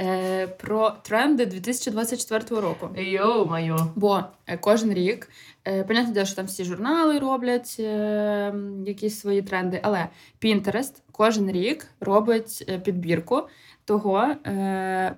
е, 0.00 0.46
про 0.46 0.90
тренди 1.02 1.46
2024 1.46 2.60
року. 2.60 2.88
Йоу, 2.96 3.46
моє. 3.46 3.76
Бо 3.94 4.20
е, 4.46 4.56
кожен 4.56 4.94
рік, 4.94 5.30
е, 5.64 5.84
понятне, 5.84 6.12
діло, 6.12 6.26
що 6.26 6.36
там 6.36 6.46
всі 6.46 6.64
журнали 6.64 7.18
роблять 7.18 7.76
е, 7.80 8.54
якісь 8.86 9.20
свої 9.20 9.42
тренди, 9.42 9.80
але 9.82 10.08
Pinterest 10.42 10.92
кожен 11.12 11.50
рік 11.50 11.86
робить 12.00 12.64
е, 12.68 12.78
підбірку 12.78 13.42
того, 13.84 14.20
е, 14.46 15.16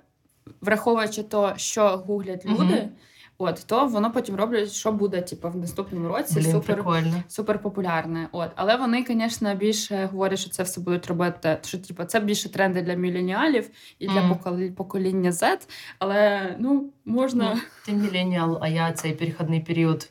враховуючи 0.61 1.23
то, 1.23 1.53
що 1.57 1.87
гуглять 1.89 2.45
люди, 2.45 2.89
от 3.37 3.63
то 3.67 3.85
воно 3.85 4.11
потім 4.11 4.35
роблять, 4.35 4.71
що 4.71 4.91
буде 4.91 5.21
типу, 5.21 5.49
в 5.49 5.57
наступному 5.57 6.07
році. 6.07 6.33
Блін, 6.35 6.51
супер 6.51 6.75
прикольно. 6.75 7.23
супер 7.27 7.61
популярне. 7.61 8.29
От, 8.31 8.49
але 8.55 8.75
вони, 8.75 9.05
звісно, 9.07 9.55
більше 9.55 10.09
говорять, 10.11 10.39
що 10.39 10.49
це 10.49 10.63
все 10.63 10.81
будуть 10.81 11.07
робити. 11.07 11.57
Що 11.63 11.77
типу, 11.77 12.03
це 12.03 12.19
більше 12.19 12.49
тренди 12.49 12.81
для 12.81 12.93
міленіалів 12.93 13.69
і 13.99 14.07
для 14.07 14.21
поколі- 14.21 14.71
покоління 14.71 15.31
Z. 15.31 15.67
Але 15.99 16.55
ну 16.59 16.89
можна. 17.05 17.53
Ну, 17.55 17.61
ти 17.85 17.91
міленіал, 17.91 18.59
а 18.61 18.67
я 18.67 18.91
цей 18.91 19.13
перехідний 19.13 19.59
період. 19.61 20.09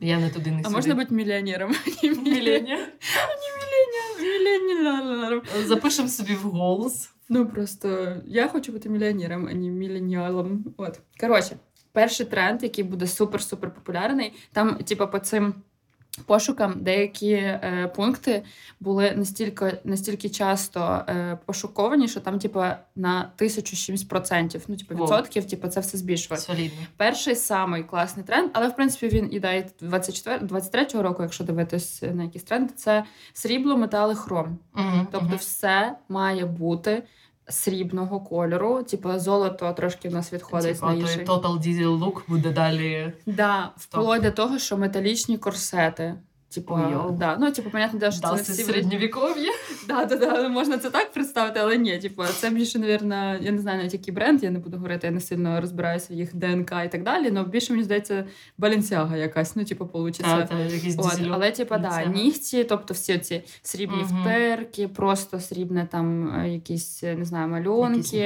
Я 0.00 0.18
не 0.18 0.30
туди 0.30 0.50
не 0.50 0.62
А 0.64 0.68
можна 0.68 0.94
бути 0.94 1.14
мільйонером? 1.14 1.72
Міленіалом. 4.20 5.42
Запишемо 5.66 6.08
собі 6.08 6.34
в 6.34 6.42
голос. 6.42 7.10
Ну 7.28 7.46
просто 7.46 8.16
я 8.26 8.48
хочу 8.48 8.72
бути 8.72 8.88
мільйонером, 8.88 9.48
а 9.50 9.54
не 9.54 9.68
міленіалом. 9.68 10.64
От. 10.76 11.00
Коротше, 11.20 11.56
перший 11.98 12.26
тренд, 12.26 12.62
який 12.62 12.84
буде 12.84 13.04
супер-супер 13.04 13.70
популярний, 13.70 14.32
там, 14.52 14.74
типу, 14.74 15.06
по 15.06 15.18
цим. 15.18 15.54
Пошукам 16.26 16.74
деякі 16.76 17.30
е, 17.32 17.92
пункти 17.96 18.42
були 18.80 19.12
настільки, 19.16 19.78
настільки 19.84 20.28
часто 20.28 21.04
е, 21.08 21.38
пошуковані, 21.46 22.08
що 22.08 22.20
там, 22.20 22.38
типу, 22.38 22.64
на 22.96 23.32
тисячу 23.36 23.76
чимсь 23.76 24.04
процентів, 24.04 24.64
ну, 24.68 24.76
типу, 24.76 24.94
відсотків, 24.94 25.44
типу, 25.44 25.68
це 25.68 25.80
все 25.80 25.98
збільшує. 25.98 26.40
Солідно. 26.40 26.78
Перший 26.96 27.34
самий 27.34 27.82
класний 27.82 28.26
тренд, 28.26 28.50
але 28.52 28.68
в 28.68 28.76
принципі 28.76 29.08
він 29.08 29.28
іде 29.32 29.66
24, 29.80 30.38
23-го 30.38 31.02
року, 31.02 31.22
якщо 31.22 31.44
дивитись 31.44 32.02
на 32.02 32.22
якісь 32.22 32.42
тренди, 32.42 32.72
це 32.76 33.04
срібло, 33.32 33.76
метал 33.76 34.12
і 34.12 34.14
хром. 34.14 34.58
Угу, 34.74 35.06
Тобто, 35.12 35.36
все 35.36 35.96
має 36.08 36.46
бути 36.46 37.02
срібного 37.48 38.20
кольору. 38.20 38.82
Типу, 38.82 39.18
золото 39.18 39.72
трошки 39.72 40.08
в 40.08 40.12
нас 40.12 40.32
відходить 40.32 40.74
Типа, 40.74 40.92
на 40.92 41.06
той. 41.06 41.24
Total 41.24 41.58
Diesel 41.58 41.98
look 41.98 42.20
буде 42.28 42.50
далі. 42.50 43.12
Да, 43.26 43.72
вплоть 43.76 44.22
до 44.22 44.30
того, 44.30 44.58
що 44.58 44.76
металічні 44.76 45.38
корсети. 45.38 46.14
Типу, 46.54 46.78
да. 47.12 47.36
ну, 47.40 47.52
типу, 47.52 47.70
понятно, 47.70 47.98
де, 47.98 48.12
що 48.12 48.20
це 48.20 48.28
Да, 48.28 48.34
не 48.34 48.42
це 48.42 48.52
всі 48.52 48.62
середньовіков'я. 48.62 49.52
Да, 49.88 50.04
да, 50.04 50.16
да, 50.16 50.48
можна 50.48 50.78
це 50.78 50.90
так 50.90 51.12
представити, 51.12 51.60
але 51.60 51.78
ні. 51.78 51.98
Типу, 51.98 52.24
це 52.24 52.50
більше, 52.50 52.78
навірно, 52.78 53.36
я 53.40 53.52
не 53.52 53.58
знаю 53.58 53.78
навіть 53.78 53.92
який 53.92 54.14
бренд, 54.14 54.42
я 54.42 54.50
не 54.50 54.58
буду 54.58 54.76
говорити, 54.76 55.06
я 55.06 55.12
не 55.12 55.20
сильно 55.20 55.60
розбираюся 55.60 56.14
в 56.14 56.16
їх 56.16 56.34
ДНК 56.36 56.72
і 56.86 56.88
так 56.88 57.02
далі. 57.02 57.32
але 57.36 57.44
більше 57.44 57.72
мені 57.72 57.84
здається, 57.84 58.24
баленсіага 58.58 59.16
якась, 59.16 59.56
ну, 59.56 59.64
типу, 59.64 59.86
получиться. 59.86 60.48
Але, 61.32 61.50
типа, 61.50 61.78
да, 61.78 62.04
нігті, 62.04 62.64
тобто 62.64 62.94
всі 62.94 63.18
ці 63.18 63.42
срібні 63.62 64.02
Мгм. 64.02 64.20
вперки, 64.20 64.88
просто 64.88 65.40
срібне 65.40 65.88
там 65.90 66.36
е, 66.40 66.48
якісь, 66.48 67.02
не 67.02 67.24
знаю, 67.24 67.48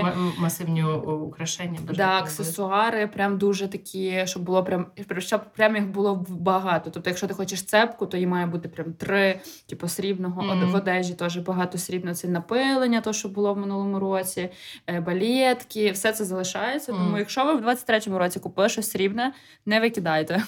Якісь 0.02 0.38
масивні 0.38 0.84
украшення. 0.84 1.78
Да, 1.94 2.18
аксесуари, 2.18 3.06
прям 3.06 3.38
дуже 3.38 3.68
такі, 3.68 4.22
щоб 4.24 4.42
було 4.42 4.64
прям, 4.64 4.86
щоб 5.18 5.40
прям 5.56 5.76
їх 5.76 5.86
було 5.86 6.26
багато. 6.28 6.90
Тобто, 6.90 7.10
якщо 7.10 7.26
ти 7.26 7.34
хочеш 7.34 7.62
цепку, 7.62 8.06
то 8.06 8.16
її 8.16 8.26
має 8.26 8.46
бути 8.46 8.68
прям 8.68 8.92
три, 8.92 9.40
типу 9.68 9.88
срібного. 9.88 10.42
Мгм. 10.42 10.70
В 10.70 10.74
одежі 10.74 11.14
теж 11.14 11.36
багато 11.36 11.51
срібного. 11.76 12.14
Це 12.14 12.28
напилення, 12.28 13.00
то 13.00 13.12
що 13.12 13.28
було 13.28 13.54
в 13.54 13.58
минулому 13.58 13.98
році, 13.98 14.50
е, 14.86 15.00
балетки, 15.00 15.90
все 15.90 16.12
це 16.12 16.24
залишається. 16.24 16.92
Тому, 16.92 17.04
Мгм. 17.04 17.18
якщо 17.18 17.44
ви 17.44 17.54
в 17.54 17.60
23-му 17.60 18.18
році 18.18 18.40
купили 18.40 18.68
щось 18.68 18.90
срібне, 18.90 19.32
не 19.66 19.80
викидайте. 19.80 20.42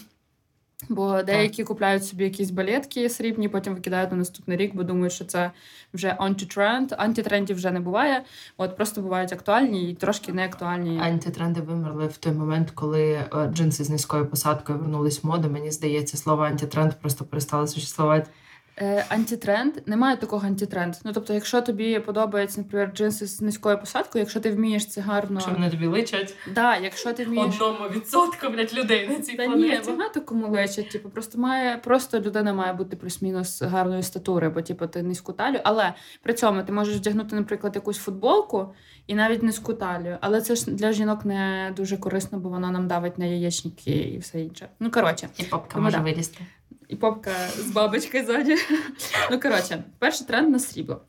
Бо 0.88 1.22
деякі 1.22 1.64
купляють 1.64 2.04
собі 2.04 2.24
якісь 2.24 2.50
балетки 2.50 3.08
срібні, 3.08 3.48
потім 3.48 3.74
викидають 3.74 4.10
на 4.10 4.16
наступний 4.16 4.56
рік, 4.56 4.74
бо 4.74 4.82
думають, 4.82 5.12
що 5.12 5.24
це 5.24 5.50
вже 5.94 6.16
антитренд. 6.18 6.92
Антитрендів 6.98 7.56
вже 7.56 7.70
не 7.70 7.80
буває. 7.80 8.22
От 8.56 8.76
просто 8.76 9.00
бувають 9.00 9.32
актуальні 9.32 9.90
і 9.90 9.94
трошки 9.94 10.32
не 10.32 10.44
актуальні. 10.44 11.00
Антитренди 11.00 11.60
вимерли 11.60 12.06
в 12.06 12.16
той 12.16 12.32
момент, 12.32 12.70
коли 12.70 13.12
е, 13.12 13.28
джинси 13.52 13.84
з 13.84 13.90
низькою 13.90 14.26
посадкою 14.26 14.78
вернулись 14.78 15.24
в 15.24 15.26
моду. 15.26 15.50
Мені 15.50 15.70
здається, 15.70 16.16
слово 16.16 16.42
антитренд 16.42 16.92
просто 17.00 17.24
перестало 17.24 17.66
существувати. 17.66 18.30
Е, 18.78 19.04
антитренд 19.08 19.74
немає 19.86 20.16
такого 20.16 20.46
антитренд. 20.46 20.94
Ну 21.04 21.12
тобто, 21.12 21.34
якщо 21.34 21.62
тобі 21.62 21.98
подобається, 21.98 22.60
наприклад, 22.60 22.96
джинси 22.96 23.26
з 23.26 23.40
низькою 23.40 23.78
посадкою, 23.78 24.22
якщо 24.22 24.40
ти 24.40 24.50
вмієш 24.50 24.86
це 24.86 25.00
гарно. 25.00 25.40
Що 25.40 25.50
вони 25.50 25.70
тобі 25.70 25.86
личать 25.86 26.34
Да, 26.54 26.76
якщо 26.76 27.12
ти 27.12 27.24
вмієш. 27.24 27.54
одному 27.54 27.88
відсотку 27.88 28.48
блядь, 28.48 28.74
людей 28.74 29.08
на 29.08 29.20
цій 29.20 29.36
Та 29.36 29.46
ні, 29.46 29.80
багато 29.86 30.20
кому 30.20 30.48
лечить. 30.48 30.90
Типу, 30.90 31.10
просто 31.10 31.38
має 31.38 31.76
просто 31.76 32.20
людина 32.20 32.52
має 32.52 32.72
бути 32.72 32.96
плюс-мінус 32.96 33.62
гарної 33.62 34.02
статури, 34.02 34.48
бо 34.48 34.62
типу 34.62 34.86
ти 34.86 35.02
низьку 35.02 35.32
талію. 35.32 35.60
Але 35.64 35.94
при 36.22 36.34
цьому 36.34 36.62
ти 36.62 36.72
можеш 36.72 36.96
вдягнути, 36.96 37.36
наприклад, 37.36 37.74
якусь 37.74 37.98
футболку 37.98 38.74
і 39.06 39.14
навіть 39.14 39.42
низьку 39.42 39.74
талію. 39.74 40.18
Але 40.20 40.40
це 40.40 40.56
ж 40.56 40.70
для 40.70 40.92
жінок 40.92 41.24
не 41.24 41.72
дуже 41.76 41.96
корисно, 41.96 42.38
бо 42.38 42.48
вона 42.48 42.70
нам 42.70 42.88
давить 42.88 43.18
на 43.18 43.24
яєчники 43.24 43.90
і 43.90 44.18
все 44.18 44.40
інше. 44.40 44.68
Ну 44.80 44.90
коротше, 44.90 45.28
І 45.38 45.42
попка 45.42 45.78
може 45.80 45.96
да. 45.96 46.02
вилізти. 46.02 46.40
І 46.88 46.96
попка 46.96 47.30
з 47.58 47.70
бабочкою 47.70 48.24
ззаді. 48.24 48.56
Ну, 49.30 49.40
коротше, 49.40 49.82
перший 49.98 50.26
тренд 50.26 50.50
на 50.50 50.58
срібло. 50.58 51.00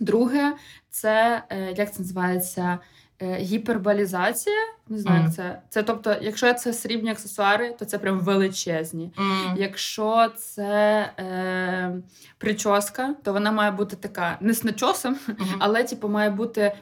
Друге, 0.00 0.52
це 0.90 1.42
е, 1.50 1.74
як 1.76 1.92
це 1.94 1.98
називається? 2.02 2.78
Е, 3.22 3.36
Гіперболізація. 3.36 4.56
Не 4.88 4.98
знаю, 4.98 5.16
Мгм. 5.18 5.26
як 5.26 5.34
це. 5.36 5.60
Це 5.68 5.82
тобто, 5.82 6.16
якщо 6.22 6.54
це 6.54 6.72
срібні 6.72 7.10
аксесуари, 7.10 7.72
то 7.78 7.84
це 7.84 7.98
прям 7.98 8.20
величезні. 8.20 9.12
М. 9.18 9.54
Якщо 9.56 10.28
це 10.36 10.64
е, 11.18 11.94
прическа, 12.38 13.14
то 13.24 13.32
вона 13.32 13.52
має 13.52 13.70
бути 13.70 13.96
така 13.96 14.38
не 14.40 14.54
з 14.54 14.64
начосом, 14.64 15.16
Мгм. 15.26 15.48
але 15.58 15.84
типу 15.84 16.08
має 16.08 16.30
бути 16.30 16.72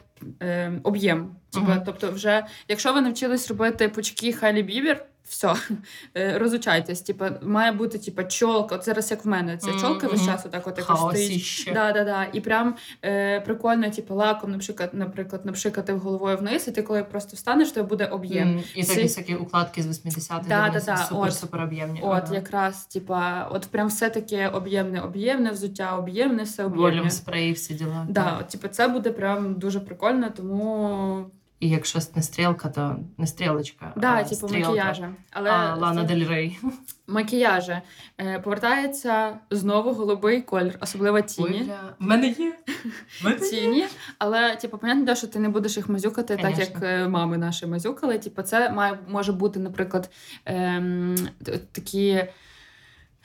е, 0.41 0.71
об'єм. 0.83 1.35
Типу, 1.53 1.65
Мгм. 1.65 1.81
Тобто, 1.85 2.11
вже 2.11 2.45
якщо 2.67 2.93
ви 2.93 3.01
навчились 3.01 3.49
робити 3.49 3.89
пучки 3.89 4.33
Хайлі 4.33 4.63
Бібер, 4.63 5.05
все, 5.23 5.53
розучайтесь. 6.39 7.01
Типу, 7.01 7.25
має 7.41 7.71
бути 7.71 7.97
типу, 7.97 8.23
чолка. 8.23 8.75
От 8.75 8.85
зараз 8.85 9.11
як 9.11 9.25
в 9.25 9.27
мене, 9.27 9.57
це 9.57 9.71
чолка 9.81 10.07
весь 10.07 10.25
час 10.25 10.45
отак 10.45 10.67
от 10.67 10.77
якось 10.77 10.99
стоїть. 10.99 11.71
Да, 11.73 11.91
да, 11.91 12.03
да. 12.03 12.27
І 12.33 12.41
прям 12.41 12.75
е, 13.05 13.39
прикольно, 13.41 13.89
типу, 13.89 14.15
лаком, 14.15 14.51
наприклад, 14.51 14.89
наприклад, 14.93 15.45
напшикати 15.45 15.93
головою 15.93 16.37
вниз, 16.37 16.67
і 16.67 16.71
ти 16.71 16.81
коли 16.81 17.03
просто 17.03 17.35
встанеш, 17.35 17.71
то 17.71 17.83
буде 17.83 18.05
об'єм. 18.05 18.63
І 18.75 18.83
такі 18.83 19.01
всякі 19.01 19.35
укладки 19.35 19.83
з 19.83 20.05
80-х, 20.05 20.47
Да, 20.47 20.69
да, 20.73 20.79
да, 20.85 20.97
супер, 20.97 21.27
от. 21.27 21.35
супер 21.35 21.61
об'ємні. 21.61 21.99
От, 22.03 22.31
якраз, 22.31 22.85
типа, 22.85 23.47
от 23.51 23.65
прям 23.65 23.87
все 23.87 24.09
таке 24.09 24.47
об'ємне, 24.47 25.01
об'ємне, 25.01 25.51
взуття, 25.51 25.97
об'ємне, 25.97 26.43
все 26.43 26.65
об'ємне. 26.65 26.91
Волюм 26.91 27.09
спреї, 27.09 27.53
всі 27.53 27.73
діла. 27.73 28.05
Да, 28.09 28.23
Так. 28.23 28.37
от, 28.41 28.47
типу, 28.47 28.67
це 28.67 28.87
буде 28.87 29.11
прям 29.11 29.53
дуже 29.53 29.79
прикольно, 29.79 30.29
тому 30.29 31.25
І 31.63 31.69
якщо 31.69 31.99
не 32.15 32.21
стрілка, 32.21 32.69
то 32.69 32.95
не 33.17 33.27
стрілочка, 33.27 33.93
да, 33.95 34.13
а 34.13 34.23
типу, 34.23 34.47
стрілка. 34.47 34.69
макіяжі. 34.69 35.05
Але 35.31 35.51
А, 35.51 35.75
Лана 35.75 36.01
це- 36.01 36.15
Дель 36.15 36.27
Рей. 36.27 36.59
макіяжі. 37.07 37.81
Е, 38.17 38.39
повертається 38.39 39.39
знову 39.51 39.93
голубий 39.93 40.41
колір, 40.41 40.77
особливо 40.81 41.21
тіні. 41.21 41.71
В 41.99 42.03
мене 42.03 42.27
є. 42.27 42.55
Мене 43.23 43.47
є. 43.77 43.89
Але 44.17 44.55
типу, 44.55 44.77
понятно, 44.77 45.15
що 45.15 45.27
ти 45.27 45.39
не 45.39 45.49
будеш 45.49 45.77
їх 45.77 45.89
мазюкати, 45.89 46.37
так 46.37 46.59
як 46.59 46.83
е, 46.83 47.07
мами 47.07 47.37
наші 47.37 47.67
мазюкали. 47.67 48.19
Типу, 48.19 48.41
це 48.41 48.69
має 48.69 48.99
може 49.07 49.31
бути, 49.33 49.59
наприклад, 49.59 50.09
ем, 50.45 51.15
такі. 51.71 52.25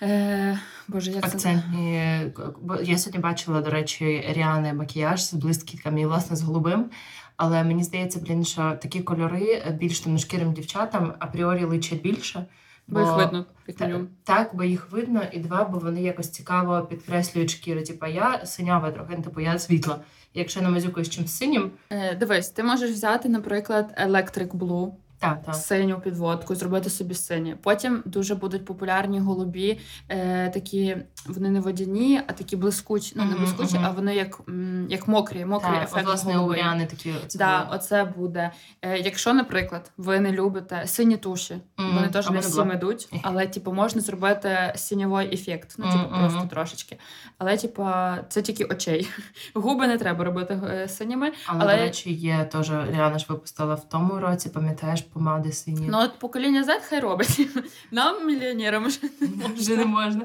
Е, 0.02 0.58
Боже, 0.88 1.10
як 1.10 1.24
Акцентні. 1.24 2.22
Бо 2.60 2.76
Я 2.76 2.98
сьогодні 2.98 3.20
бачила, 3.20 3.60
до 3.60 3.70
речі, 3.70 4.24
Ріани 4.28 4.72
макіяж 4.72 5.24
з 5.24 5.34
блискітками 5.34 6.06
власне 6.06 6.36
з 6.36 6.42
голубим. 6.42 6.90
Але 7.38 7.64
мені 7.64 7.84
здається, 7.84 8.20
блін, 8.20 8.44
що 8.44 8.60
такі 8.82 9.00
кольори 9.00 9.62
більш 9.80 10.00
темношкірим 10.00 10.52
дівчатам 10.52 11.14
апріорі 11.18 11.64
личать 11.64 12.02
більше. 12.02 12.46
бо 12.88 13.00
їх 13.00 13.08
видно, 13.16 13.46
Та- 13.78 13.86
Так, 14.24 14.50
бо 14.54 14.64
їх 14.64 14.90
видно, 14.90 15.22
і 15.32 15.38
два, 15.38 15.64
бо 15.64 15.78
вони 15.78 16.02
якось 16.02 16.30
цікаво 16.30 16.80
підкреслюють 16.90 17.50
шкіру. 17.50 17.82
Типа 17.82 18.08
я 18.08 18.46
синява 18.46 18.90
трохи, 18.90 19.14
ну, 19.16 19.22
типу 19.22 19.40
я 19.40 19.58
світла. 19.58 20.00
Якщо 20.34 20.62
намазюкаю 20.62 21.04
з 21.04 21.10
чимось 21.10 21.32
синім, 21.32 21.70
Е, 21.90 22.14
дивись, 22.14 22.48
ти 22.50 22.62
можеш 22.62 22.90
взяти, 22.90 23.28
наприклад, 23.28 23.94
Electric 24.06 24.48
Blue, 24.48 24.90
так, 25.18 25.42
так. 25.42 25.54
синю 25.54 26.00
підводку, 26.00 26.54
зробити 26.54 26.90
собі 26.90 27.14
сині. 27.14 27.56
Потім 27.62 28.02
дуже 28.06 28.34
будуть 28.34 28.64
популярні 28.64 29.20
голубі, 29.20 29.80
е, 30.08 30.48
такі 30.50 30.96
вони 31.26 31.50
не 31.50 31.60
водяні, 31.60 32.20
а 32.26 32.32
такі 32.32 32.56
блискучі. 32.56 33.12
Ну 33.16 33.24
не 33.24 33.30
Мгм, 33.30 33.38
блискучі, 33.38 33.74
мгм. 33.74 33.84
а 33.86 33.90
вони 33.90 34.14
як, 34.14 34.40
м, 34.48 34.86
як 34.90 35.08
мокрі, 35.08 35.44
мокрий 35.44 35.72
Так, 35.72 35.82
ефект. 35.82 36.00
от, 36.02 36.06
власне, 36.06 36.32
у 36.32 36.36
голубий. 36.38 36.86
Такі 36.90 37.14
оце 37.24 37.38
Да, 37.38 37.64
було. 37.64 37.76
оце 37.76 38.04
буде. 38.04 38.50
Е, 38.82 38.98
якщо, 38.98 39.34
наприклад, 39.34 39.90
ви 39.96 40.20
не 40.20 40.32
любите 40.32 40.82
сині 40.86 41.16
туші, 41.16 41.58
Мгм, 41.78 41.94
вони 41.94 42.08
теж 42.08 42.26
або 42.26 42.34
не 42.34 42.40
всім 42.40 42.72
ідуть, 42.72 43.08
але 43.22 43.46
типу 43.46 43.72
можна 43.72 44.00
зробити 44.00 44.72
сіньовий 44.76 45.34
ефект. 45.34 45.74
Ну, 45.78 45.84
типу, 45.92 45.98
Мгм, 46.10 46.20
просто 46.20 46.46
трошечки. 46.50 46.98
Але, 47.38 47.56
типу, 47.56 47.86
це 48.28 48.42
тільки 48.42 48.64
очей. 48.64 49.08
Губи 49.54 49.86
не 49.86 49.98
треба 49.98 50.24
робити 50.24 50.60
е, 50.70 50.88
синіми. 50.88 51.32
Але, 51.46 51.60
але- 51.64 51.76
до 51.76 51.82
речі, 51.82 52.12
є 52.12 52.44
теж 52.52 52.70
Ріана 52.70 53.18
ж 53.18 53.26
випустила 53.28 53.74
в 53.74 53.88
тому 53.88 54.18
році, 54.20 54.48
пам'ятаєш, 54.48 55.00
помади 55.12 55.52
сині. 55.52 55.86
Ну, 55.90 55.98
от 56.00 56.18
покоління 56.18 56.64
Z 56.64 56.80
хай 56.88 57.00
робить. 57.00 57.48
Нам, 57.90 58.26
мільйонерам, 58.26 58.86
вже 58.86 59.00
не 59.20 59.28
можна. 59.28 59.54
Вже 59.54 59.76
не 59.76 59.84
можна. 59.84 60.24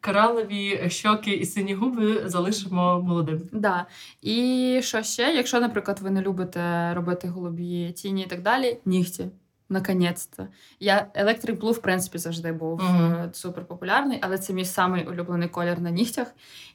Коралові 0.00 0.84
щоки 0.88 1.30
і 1.30 1.46
сині 1.46 1.74
губи 1.74 2.22
залишимо 2.28 3.02
молодим. 3.02 3.40
Да. 3.52 3.86
І 4.22 4.80
що 4.82 5.02
ще? 5.02 5.22
Якщо, 5.34 5.60
наприклад, 5.60 5.98
ви 6.00 6.10
не 6.10 6.22
любите 6.22 6.94
робити 6.94 7.28
голубі 7.28 7.92
тіні 7.92 8.22
і 8.22 8.26
так 8.26 8.42
далі, 8.42 8.78
нігті. 8.84 9.28
Наконець-то. 9.70 10.46
Я 10.80 11.06
Electric 11.14 11.58
Blue, 11.60 11.72
в 11.72 11.78
принципі, 11.78 12.18
завжди 12.18 12.52
був 12.52 12.82
Мгм. 12.82 13.12
е, 13.14 13.30
супер 13.32 13.64
популярний, 13.64 14.18
але 14.22 14.38
це 14.38 14.52
мій 14.52 14.64
самий 14.64 15.06
улюблений 15.06 15.48
колір 15.48 15.80
на 15.80 15.90
нігтях. 15.90 16.28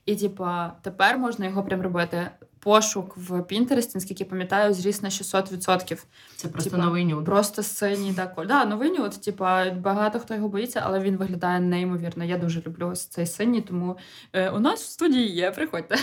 І, 0.05 0.15
типа, 0.15 0.73
тепер 0.81 1.17
можна 1.17 1.45
його 1.45 1.63
прям 1.63 1.81
робити. 1.81 2.29
Пошук 2.59 3.17
в 3.17 3.31
Pinterest, 3.31 3.91
наскільки 3.95 4.25
пам'ятаю, 4.25 4.73
зріс 4.73 5.01
на 5.01 5.09
600%. 5.09 6.05
Це 6.35 6.47
просто 6.47 6.69
Типа, 6.69 6.83
новий 6.83 7.05
нюд. 7.05 7.25
Просто 7.25 7.63
синій 7.63 8.12
да, 8.13 8.27
колір. 8.27 8.47
Да, 8.47 8.65
новий 8.65 8.91
нюд, 8.91 9.21
типа, 9.21 9.69
багато 9.69 10.19
хто 10.19 10.33
його 10.33 10.47
боїться, 10.50 10.81
але 10.83 11.00
він 11.00 11.17
виглядає 11.17 11.59
неймовірно. 11.59 12.23
Я 12.23 12.38
дуже 12.38 12.62
люблю 12.67 12.88
ось 12.88 13.05
цей 13.05 13.25
синій, 13.25 13.62
тому 13.62 13.97
е, 14.33 14.50
у 14.50 14.59
нас 14.59 14.81
в 14.83 14.85
студії 14.89 15.31
є, 15.31 15.51
приходьте. 15.51 15.95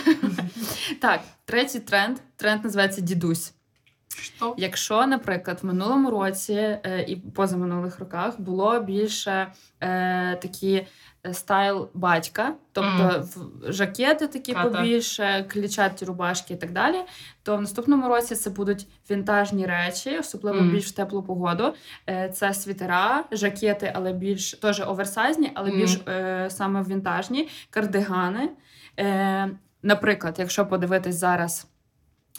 так, 1.01 1.21
третій 1.45 1.79
тренд. 1.79 2.17
Тренд 2.35 2.63
називається 2.63 3.01
дідусь. 3.01 3.53
Що? 4.15 4.53
Якщо, 4.57 5.07
наприклад, 5.07 5.59
в 5.61 5.65
минулому 5.65 6.09
році 6.09 6.53
е, 6.53 7.05
і 7.07 7.15
позаминулих 7.15 7.99
роках 7.99 8.39
було 8.41 8.79
більше 8.79 9.47
е, 9.81 10.35
такі 10.35 10.87
е, 11.25 11.33
стайл 11.33 11.89
батька, 11.93 12.53
тобто 12.71 13.25
в 13.35 13.71
жакети 13.71 14.27
такі 14.27 14.53
Та-та. 14.53 14.69
побільше, 14.69 15.45
клічаті 15.49 16.05
рубашки 16.05 16.53
і 16.53 16.57
так 16.57 16.71
далі, 16.71 16.97
то 17.43 17.57
в 17.57 17.61
наступному 17.61 18.07
році 18.07 18.35
це 18.35 18.49
будуть 18.49 18.87
вінтажні 19.09 19.65
речі, 19.65 20.17
особливо 20.19 20.57
Мгм. 20.57 20.71
більш 20.71 20.85
в 20.87 20.91
теплу 20.91 21.23
погоду. 21.23 21.73
Е, 22.09 22.29
це 22.29 22.53
світера, 22.53 23.23
жакети, 23.31 23.91
але 23.95 24.13
більш 24.13 24.53
теж 24.53 24.81
оверсайзні, 24.81 25.51
але 25.55 25.69
Мгм. 25.69 25.79
більш 25.79 25.99
е, 26.07 26.47
саме 26.49 26.83
вінтажні, 26.83 27.49
кардигани. 27.69 28.49
Е, 28.99 29.49
наприклад, 29.83 30.35
якщо 30.39 30.65
подивитись 30.65 31.15
зараз 31.15 31.67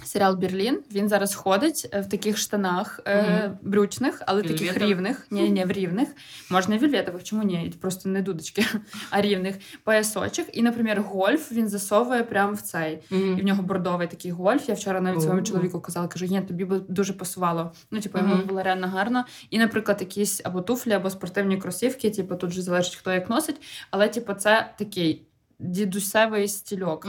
Серіал 0.05 0.37
Берлін. 0.37 0.81
Він 0.93 1.09
зараз 1.09 1.35
ходить 1.35 1.89
е, 1.93 2.01
в 2.01 2.09
таких 2.09 2.39
штанах 2.39 3.01
е, 3.07 3.59
брючних, 3.63 4.23
але 4.27 4.43
таких 4.43 4.77
рівних. 4.79 5.27
Ні, 5.31 5.51
ні, 5.51 5.65
в 5.65 5.73
рівних. 5.73 6.09
Можна 6.51 6.79
вільветових, 6.79 7.25
чому 7.25 7.43
ні? 7.43 7.75
Просто 7.81 8.09
не 8.09 8.23
дудочки, 8.23 8.65
а 9.11 9.21
рівних 9.21 9.57
поясочок. 9.85 10.47
І, 10.53 10.63
наприклад, 10.63 10.99
гольф 10.99 11.53
він 11.53 11.69
засовує 11.69 12.23
прямо 12.25 12.53
в 12.53 12.61
цей. 12.61 12.99
І 13.11 13.15
в 13.15 13.45
нього 13.45 13.63
бордовий 13.63 14.07
такий 14.07 14.31
гольф. 14.31 14.69
Я 14.69 14.75
вчора 14.75 15.01
навіть 15.01 15.23
своєму 15.23 15.43
чоловіку 15.43 15.81
казала, 15.81 16.09
кажу, 16.09 16.27
ні, 16.27 16.41
тобі 16.41 16.65
би 16.65 16.79
дуже 16.89 17.13
пасувало. 17.13 17.73
Ну, 17.91 18.01
типу, 18.01 18.19
йому 18.19 18.35
Мгм. 18.35 18.47
було 18.47 18.63
реально 18.63 18.87
гарно. 18.89 19.25
І, 19.51 19.59
наприклад, 19.59 19.97
якісь 20.01 20.41
або 20.45 20.61
туфлі, 20.63 20.93
або 20.93 21.11
спортивні 21.11 21.57
кросівки, 21.57 22.11
типу, 22.11 22.37
тут 22.37 22.51
же 22.51 22.63
залежить, 22.63 22.97
хто 22.97 23.13
як 23.13 23.31
носить. 23.31 23.57
Але, 23.91 24.09
типу, 24.09 24.35
це 24.35 24.71
такий 24.79 25.23
дідусевий 25.59 26.49
стільок. 26.49 27.09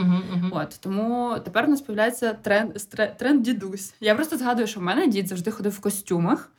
От 0.51 0.79
тому 0.81 1.39
тепер 1.45 1.65
у 1.65 1.67
нас 1.67 1.81
появляється 1.81 2.33
тренд, 2.33 2.73
тренд 3.17 3.41
дідусь. 3.41 3.93
Я 3.99 4.15
просто 4.15 4.37
згадую, 4.37 4.67
що 4.67 4.79
в 4.79 4.83
мене 4.83 5.07
дід 5.07 5.27
завжди 5.27 5.51
ходив 5.51 5.71
в 5.71 5.79
костюмах, 5.79 6.51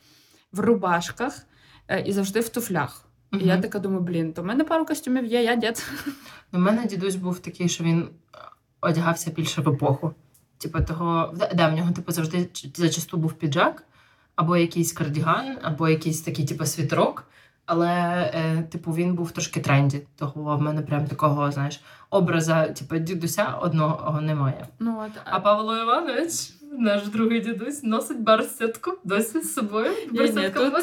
в 0.51 0.59
рубашках 0.59 1.37
е, 1.87 2.01
і 2.01 2.11
завжди 2.11 2.39
в 2.39 2.49
туфлях. 2.49 3.05
І 3.31 3.47
я 3.47 3.61
така 3.61 3.79
думаю, 3.79 4.01
блін, 4.01 4.33
то 4.33 4.41
в 4.41 4.45
мене 4.45 4.63
пару 4.63 4.85
костюмів 4.85 5.25
є, 5.25 5.43
я 5.43 5.55
дід. 5.55 5.83
У 6.53 6.59
мене 6.59 6.85
дідусь 6.85 7.15
був 7.15 7.39
такий, 7.39 7.69
що 7.69 7.83
він 7.83 7.99
е, 8.01 8.37
одягався 8.81 9.31
більше 9.31 9.61
в 9.61 9.69
епоху. 9.69 10.13
Типу 10.57 10.83
того, 10.83 11.33
да, 11.53 11.67
в 11.67 11.73
нього 11.73 11.91
типу 11.91 12.11
завжди 12.11 12.49
зачасту 12.75 13.17
був 13.17 13.33
піджак, 13.33 13.83
або 14.35 14.57
якийсь 14.57 14.93
кардіган, 14.93 15.57
або 15.61 15.89
якийсь 15.89 16.21
такий, 16.21 16.45
типу, 16.45 16.65
світрок. 16.65 17.27
Але, 17.65 17.89
е, 18.35 18.63
типу, 18.71 18.91
він 18.91 19.13
був 19.13 19.31
трошки 19.31 19.59
тренді. 19.59 20.01
Того 20.15 20.57
в 20.57 20.61
мене 20.61 20.81
прям 20.81 21.07
такого, 21.07 21.51
знаєш, 21.51 21.81
образа, 22.09 22.65
типу, 22.67 22.97
дідуся 22.97 23.45
одного 23.61 24.21
немає. 24.21 24.67
Ну 24.79 25.03
от 25.05 25.11
А 25.25 25.39
Павло 25.39 25.77
Іванович, 25.77 26.31
наш 26.77 27.07
другий 27.07 27.41
дідусь, 27.41 27.83
носить 27.83 28.21
барсетку 28.21 28.91
досі 29.03 29.41
з 29.41 29.53
собою. 29.53 29.91
Ні, 30.11 30.49
тут- 30.49 30.73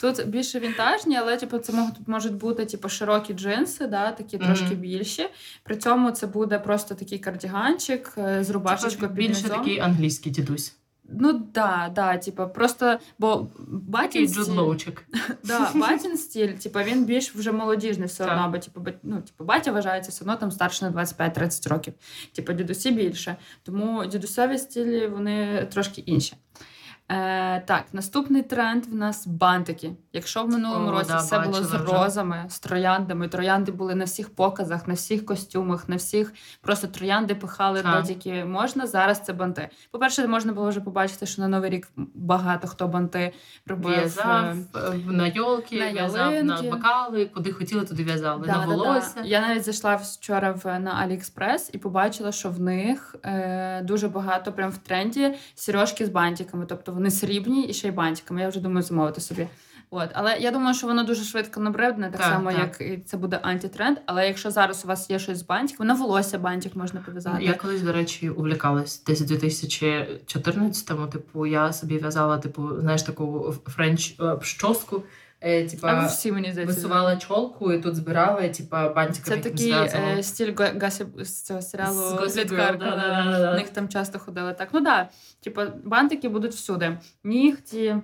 Тут 0.00 0.26
більше 0.28 0.60
вінтажні, 0.60 1.16
але 1.16 1.36
типу, 1.36 1.58
це 1.58 1.72
можуть, 1.72 1.94
можуть 2.08 2.34
бути 2.34 2.66
типу, 2.66 2.88
широкі 2.88 3.34
джинси, 3.34 3.86
да, 3.86 4.12
такі 4.12 4.36
Мгм. 4.36 4.46
трошки 4.46 4.74
більші. 4.74 5.26
При 5.62 5.76
цьому 5.76 6.10
це 6.10 6.26
буде 6.26 6.58
просто 6.58 6.94
такий 6.94 7.18
кардіганчик 7.18 8.12
е, 8.18 8.44
з 8.44 8.50
рубашечкою 8.50 9.00
Типу, 9.00 9.14
більше 9.14 9.48
такий 9.48 9.78
англійський 9.80 10.32
дідусь. 10.32 10.76
Ну 11.12 11.32
да, 11.54 11.92
да, 11.94 12.16
типа, 12.18 12.46
просто 12.46 12.98
бо 13.18 13.48
батін 13.58 14.22
стіль, 14.28 14.52
да, 15.44 15.58
батін 15.80 16.16
стіль, 16.16 16.48
типа 16.52 16.82
він 16.82 17.04
більш 17.04 17.34
вже 17.34 17.52
молодіжний 17.52 18.06
все 18.08 18.24
одно, 18.32 18.48
бо 18.52 18.58
типу, 18.58 18.80
бать- 18.80 18.98
ну, 19.02 19.20
типу, 19.20 19.44
батя 19.44 19.72
вважається 19.72 20.10
все 20.10 20.24
одно 20.24 20.36
там 20.36 20.50
старше 20.50 20.90
на 20.90 21.02
25-30 21.04 21.68
років. 21.68 21.94
Типу, 22.32 22.52
дідусі 22.52 22.90
більше. 22.90 23.36
Тому 23.62 24.04
дідусеві 24.06 24.58
стілі 24.58 25.06
вони 25.06 25.66
трошки 25.72 26.00
інші. 26.00 26.36
Е, 27.10 27.60
так, 27.66 27.84
наступний 27.92 28.42
тренд 28.42 28.86
в 28.86 28.94
нас 28.94 29.26
бантики. 29.26 29.92
Якщо 30.12 30.42
в 30.42 30.48
минулому 30.48 30.88
О, 30.88 30.90
році 30.92 31.08
да, 31.08 31.16
все 31.16 31.38
було 31.38 31.54
з 31.54 31.60
бачила 31.60 31.84
вже. 31.84 32.04
розами, 32.04 32.44
з 32.48 32.60
трояндами, 32.60 33.28
троянди 33.28 33.72
були 33.72 33.94
на 33.94 34.04
всіх 34.04 34.34
показах, 34.34 34.88
на 34.88 34.94
всіх 34.94 35.26
костюмах, 35.26 35.88
на 35.88 35.96
всіх 35.96 36.32
просто 36.60 36.86
троянди 36.86 37.34
пихали 37.34 37.82
де 37.82 38.02
тільки 38.02 38.44
можна. 38.44 38.86
Зараз 38.86 39.20
це 39.20 39.32
банти. 39.32 39.68
По-перше, 39.90 40.26
можна 40.26 40.52
було 40.52 40.68
вже 40.68 40.80
побачити, 40.80 41.26
що 41.26 41.42
на 41.42 41.48
новий 41.48 41.70
рік 41.70 41.88
багато 42.14 42.68
хто 42.68 42.88
банти 42.88 43.32
робив. 43.66 43.98
В'язав 43.98 44.44
е, 44.44 44.56
е, 44.74 45.12
на 45.12 45.26
йолки, 45.26 45.78
на 45.80 45.92
в'язав 45.92 46.44
на 46.44 46.62
бокали, 46.62 47.26
куди 47.34 47.52
хотіли, 47.52 47.84
туди 47.84 48.04
в'язали. 48.04 48.46
Да, 48.46 48.66
на 48.66 48.66
волосся. 48.66 49.14
да. 49.16 49.22
Я 49.24 49.40
навіть 49.40 49.64
зайшла 49.64 49.96
вчора 49.96 50.52
в, 50.52 50.78
на 50.78 50.90
Аліекспрес 50.90 51.70
і 51.72 51.78
побачила, 51.78 52.32
що 52.32 52.50
в 52.50 52.60
них 52.60 53.16
е, 53.24 53.82
дуже 53.82 54.08
багато 54.08 54.52
прям 54.52 54.70
в 54.70 54.78
тренді 54.78 55.34
сережки 55.54 56.06
з 56.06 56.08
бантиками. 56.08 56.66
Тобто 56.68 56.99
вони 57.00 57.10
срібні 57.10 57.66
і 57.66 57.72
ще 57.72 57.88
й 57.88 57.90
бантиками. 57.90 58.40
Я 58.40 58.48
вже 58.48 58.60
думаю 58.60 58.82
замовити 58.82 59.20
собі. 59.20 59.46
От, 59.90 60.08
але 60.12 60.36
я 60.38 60.50
думаю, 60.50 60.74
що 60.74 60.86
воно 60.86 61.04
дуже 61.04 61.24
швидко 61.24 61.60
набридне, 61.60 62.10
так, 62.10 62.20
Так, 62.20 62.30
само, 62.32 62.52
так. 62.52 62.60
як 62.60 62.80
і 62.80 63.02
це 63.06 63.16
буде 63.16 63.38
антитренд. 63.42 63.98
Але 64.06 64.26
якщо 64.26 64.50
зараз 64.50 64.84
у 64.84 64.88
вас 64.88 65.10
є 65.10 65.18
щось 65.18 65.38
з 65.38 65.42
бантиком, 65.42 65.86
на 65.86 65.94
волосся 65.94 66.38
бантик 66.38 66.76
можна 66.76 67.00
пов'язати. 67.00 67.44
Я 67.44 67.54
колись, 67.54 67.82
до 67.82 67.92
речі, 67.92 68.30
увлікалась 68.30 69.04
десь 69.04 69.20
у 69.20 69.24
2014-му. 69.24 71.06
Типу, 71.06 71.46
я 71.46 71.72
собі 71.72 71.98
в'язала, 71.98 72.38
типу, 72.38 72.80
знаєш, 72.80 73.02
таку 73.02 73.54
френч 73.66 74.14
е, 74.20 74.36
щоску. 74.42 75.02
Е, 75.42 75.68
типа, 75.68 76.06
всі 76.06 76.32
мені 76.32 76.52
здається. 76.52 76.74
висувала 76.76 77.16
чолку 77.16 77.72
і 77.72 77.78
тут 77.80 77.96
збирала, 77.96 78.48
типа, 78.48 78.88
бантиком 78.88 79.34
Це 79.34 79.36
такий 79.36 79.72
е, 79.72 80.22
стиль 80.22 80.52
Га- 80.56 80.72
Гасі 80.80 81.06
з 81.18 81.42
цього 81.42 81.62
серіалу 81.62 82.28
З 82.28 82.36
Girl, 82.38 82.56
да, 82.56 82.72
да, 82.72 82.90
да, 82.90 82.96
да, 82.96 83.30
да. 83.30 83.38
да. 83.38 83.52
В 83.52 83.54
них 83.54 83.68
там 83.68 83.88
часто 83.88 84.18
ходили 84.18 84.52
так. 84.52 84.68
Ну 84.72 84.84
так, 84.84 85.06
да, 85.06 85.08
типу, 85.40 85.60
бантики 85.84 86.28
будуть 86.28 86.52
всюди. 86.54 86.98
Нігті, 87.24 87.96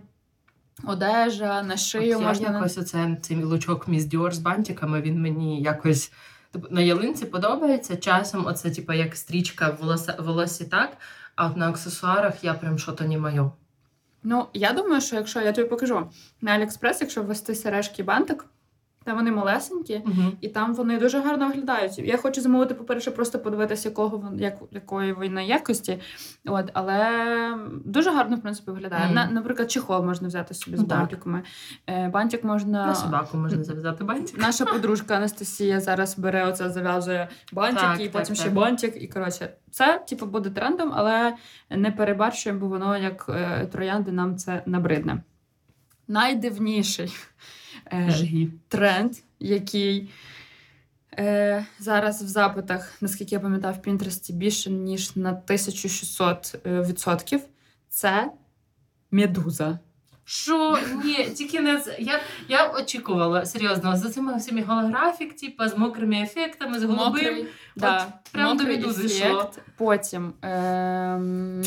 одежа, 0.85 1.63
на 1.63 1.77
шию 1.77 2.17
От 2.19 2.25
можна. 2.25 2.49
на- 2.51 2.57
якось 2.59 2.79
оце 2.79 3.17
цей 3.23 3.45
лучок 3.45 3.89
Міс 3.89 4.05
Діор 4.05 4.35
з 4.35 4.39
бантиками, 4.39 5.01
він 5.01 5.23
мені 5.23 5.63
якось 5.63 6.13
типу, 6.51 6.69
на 6.71 6.81
ялинці 6.81 7.25
подобається. 7.27 7.97
Часом 7.97 8.47
оце, 8.47 8.71
типу, 8.71 8.93
як 8.93 9.17
стрічка 9.17 9.71
в 9.71 9.85
волоса- 9.85 10.23
волосі 10.23 10.65
так, 10.65 10.97
а 11.37 11.47
от 11.47 11.57
на 11.57 11.69
аксесуарах 11.69 12.45
я 12.45 12.55
прям 12.55 12.79
що 12.79 12.93
то 12.93 13.05
не 13.05 13.19
моє. 13.19 13.51
Ну, 14.23 14.47
я 14.55 14.73
думаю, 14.73 15.01
що 15.01 15.17
якщо 15.17 15.41
я 15.41 15.53
тобі 15.53 15.69
покажу 15.69 16.11
на 16.41 16.51
Аліекспрес, 16.53 17.01
якщо 17.01 17.23
ввести 17.23 17.55
сережки 17.55 18.03
бантик, 18.03 18.45
там 19.07 19.17
вони 19.17 19.33
малесенькі. 19.33 20.03
Угу. 20.07 20.33
І 20.41 20.49
там 20.49 20.75
вони 20.75 20.99
дуже 20.99 21.21
гарно 21.21 21.47
виглядають. 21.47 21.99
Я 21.99 22.17
хочу 22.17 22.41
замовити, 22.41 22.75
по-перше, 22.75 23.11
просто 23.11 23.39
подивитися, 23.39 23.89
якого 23.89 24.33
як, 24.37 24.55
якої 24.71 25.15
війна 25.21 25.43
якості. 25.43 25.99
От, 26.47 26.71
але 26.73 27.11
дуже 27.85 28.11
гарно, 28.11 28.37
в 28.37 28.43
принципі, 28.43 28.71
виглядає. 28.71 29.05
Мгм. 29.05 29.15
На, 29.15 29.27
наприклад, 29.27 29.71
чехол 29.71 30.05
можна 30.05 30.29
взяти 30.29 30.55
собі 30.55 30.77
з 30.77 30.81
Так. 30.81 30.89
бантиками. 30.89 31.43
Е, 31.87 32.09
бантик 32.09 32.45
можна. 32.45 32.87
На 32.87 32.95
собаку 32.95 33.37
можна 33.37 33.65
зав'язати 33.65 34.05
бантик. 34.05 34.39
Наша 34.39 34.65
подружка 34.65 35.17
Анастасія 35.17 35.81
зараз 35.81 36.19
бере 36.19 36.47
оце, 36.47 36.71
зав'язує 36.71 37.29
бантик, 37.53 37.81
Так, 37.81 38.01
і 38.01 38.03
так, 38.03 38.13
потім 38.13 38.35
ще 38.35 38.45
так. 38.45 38.55
бантик. 38.55 39.03
І 39.03 39.09
коротше, 39.09 39.49
це 39.71 40.05
типу 40.09 40.27
буде 40.27 40.51
трендом, 40.51 40.93
але 40.95 41.37
не 41.71 41.91
перебарщуємо, 41.91 42.61
бо 42.61 42.67
воно 42.67 42.97
як 42.99 43.27
е, 43.29 43.67
троянди 43.67 44.13
нам 44.13 44.37
це 44.37 44.63
набридне. 44.67 45.23
Найдивніший 46.09 47.13
е, 47.93 48.49
тренд, 48.69 49.13
який 49.41 50.11
е, 51.19 51.67
зараз 51.79 52.23
в 52.23 52.27
запитах, 52.27 52.93
наскільки 53.01 53.35
я 53.35 53.41
пам'ятаю, 53.41 53.75
в 53.75 53.83
Пінтересті 53.83 54.33
більше 54.33 54.71
ніж 54.71 55.17
на 55.17 55.29
1600 55.31 56.55
е, 56.67 56.81
відсотків, 56.83 57.41
це 57.89 58.31
медуза. 59.11 59.79
Що? 60.29 60.79
Ні, 61.05 61.25
тільки 61.25 61.61
не 61.61 61.81
з- 61.81 61.97
я, 61.99 62.21
я 62.49 62.71
очікувала 62.71 63.47
серйозно 63.47 63.97
за 63.97 64.11
цими 64.11 64.37
всіми 64.37 64.63
голографік, 64.63 65.37
типу, 65.37 65.69
з 65.69 65.77
мокрими 65.79 66.23
ефектами, 66.23 66.79
з 66.79 66.83
голубим. 66.85 67.05
Мокрий, 67.07 67.47
да, 67.77 68.07
прям 68.33 68.57
до 68.57 68.65
медузи 68.65 69.07
ефект. 69.07 69.25
йшло. 69.25 69.51
Потім 69.77 70.33
ем, 70.43 71.63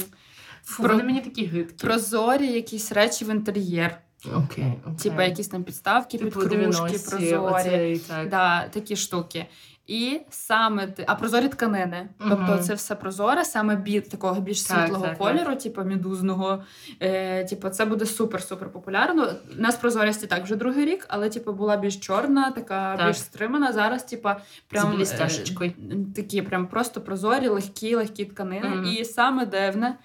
Фу, 0.64 0.84
Про- 0.84 0.92
вони 0.94 1.04
мені 1.04 1.22
такі 1.22 1.46
гидкі. 1.46 1.86
прозорі 1.88 2.48
якісь 2.48 2.92
речі 2.92 3.26
в 3.26 3.30
інтер'єр. 3.30 3.98
Окей, 4.26 4.74
окей. 4.86 4.96
Типа 5.04 5.24
якісь 5.24 5.48
там 5.48 5.64
підставки 5.64 6.18
Типу 6.18 6.40
під 6.40 6.50
кружки, 6.50 6.58
90-ті, 6.58 7.10
прозорі. 7.10 7.36
оцей, 7.36 8.00
так. 8.00 8.30
Да, 8.30 8.68
такі 8.68 8.96
штуки. 8.96 9.46
І 9.88 10.22
саме 10.30 10.88
ти- 10.88 11.04
а 11.08 11.16
прозорі 11.16 11.48
тканини. 11.48 12.10
Тобто 12.30 12.58
це 12.58 12.74
все 12.74 12.96
прозоре, 12.96 13.46
саме 13.46 13.76
бі 13.76 14.02
такого 14.02 14.42
більш 14.42 14.62
Так, 14.64 14.80
світлого 14.80 15.06
так, 15.06 15.18
кольору, 15.18 15.56
типу 15.56 15.84
медузного. 15.84 16.64
Е, 17.02 17.46
типу, 17.46 17.70
це 17.70 17.86
буде 17.86 18.06
супер-супер 18.06 18.66
популярно. 18.68 19.34
У 19.58 19.62
нас 19.62 19.76
прозорість 19.76 20.24
і 20.24 20.28
так 20.28 20.44
вже 20.44 20.56
другий 20.56 20.86
рік, 20.86 21.06
але 21.10 21.30
типу 21.30 21.54
була 21.54 21.78
більш 21.78 21.98
чорна, 21.98 22.52
така 22.52 22.98
Так. 22.98 23.08
більш 23.08 23.18
стримана. 23.18 23.74
Зараз, 23.74 24.04
типу, 24.04 24.30
прям 24.68 24.92
З 24.94 24.96
блістяшечкою. 24.96 25.72
е, 25.92 25.96
такі 26.16 26.42
прям 26.42 26.68
просто 26.68 27.02
прозорі, 27.02 27.48
легкі, 27.48 27.96
легкі 27.96 28.26
тканини. 28.26 28.70
Мгм. 28.70 28.86
І 28.86 29.06
саме 29.06 29.46
дивне. 29.46 29.96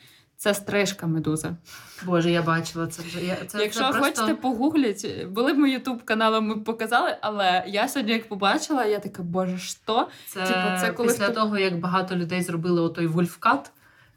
Це 0.44 0.54
стрижка 0.54 1.06
медуза. 1.06 1.56
Боже, 2.02 2.30
я 2.30 2.42
бачила 2.42 2.86
це 2.86 3.02
вже. 3.02 3.24
Я, 3.24 3.36
це, 3.46 3.58
Якщо 3.62 3.80
це 3.80 3.86
просто... 3.86 4.04
хочете 4.22 4.34
погугліть, 4.34 5.26
були 5.28 5.52
б 5.52 5.58
ми 5.58 5.70
ютуб 5.70 6.02
каналом, 6.04 6.46
ми 6.46 6.56
показали, 6.56 7.16
але 7.20 7.64
я 7.66 7.88
сьогодні 7.88 8.12
як 8.12 8.28
побачила, 8.28 8.84
я 8.84 8.98
така, 8.98 9.22
боже, 9.22 9.58
що? 9.58 10.08
Це, 10.28 10.40
Типу, 10.46 10.80
це 10.80 10.92
коли 10.92 11.08
після 11.08 11.24
хто- 11.24 11.34
того, 11.34 11.58
як 11.58 11.80
багато 11.80 12.16
людей 12.16 12.42
зробили 12.42 12.80
отой 12.80 13.06
вульфкат, 13.06 13.70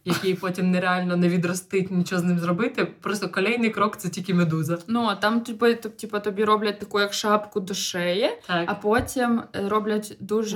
який 0.07 0.33
потім 0.33 0.71
нереально 0.71 1.15
не 1.17 1.29
відростить, 1.29 1.91
нічого 1.91 2.21
з 2.21 2.23
ним 2.23 2.39
зробити. 2.39 2.85
Просто 3.01 3.29
колейний 3.29 3.69
крок 3.69 3.97
це 3.97 4.09
тільки 4.09 4.33
медуза. 4.33 4.77
Ну, 4.87 5.03
а 5.03 5.15
там, 5.15 5.41
типу, 5.41 5.73
типу, 5.73 6.19
тобі 6.19 6.43
роблять 6.43 6.79
таку 6.79 6.99
як 6.99 7.13
шапку 7.13 7.59
до 7.59 7.73
шиї, 7.73 8.29
Так. 8.47 8.63
а 8.67 8.73
потім 8.75 9.43
е, 9.55 9.69
роблять 9.69 10.15
дуже 10.19 10.55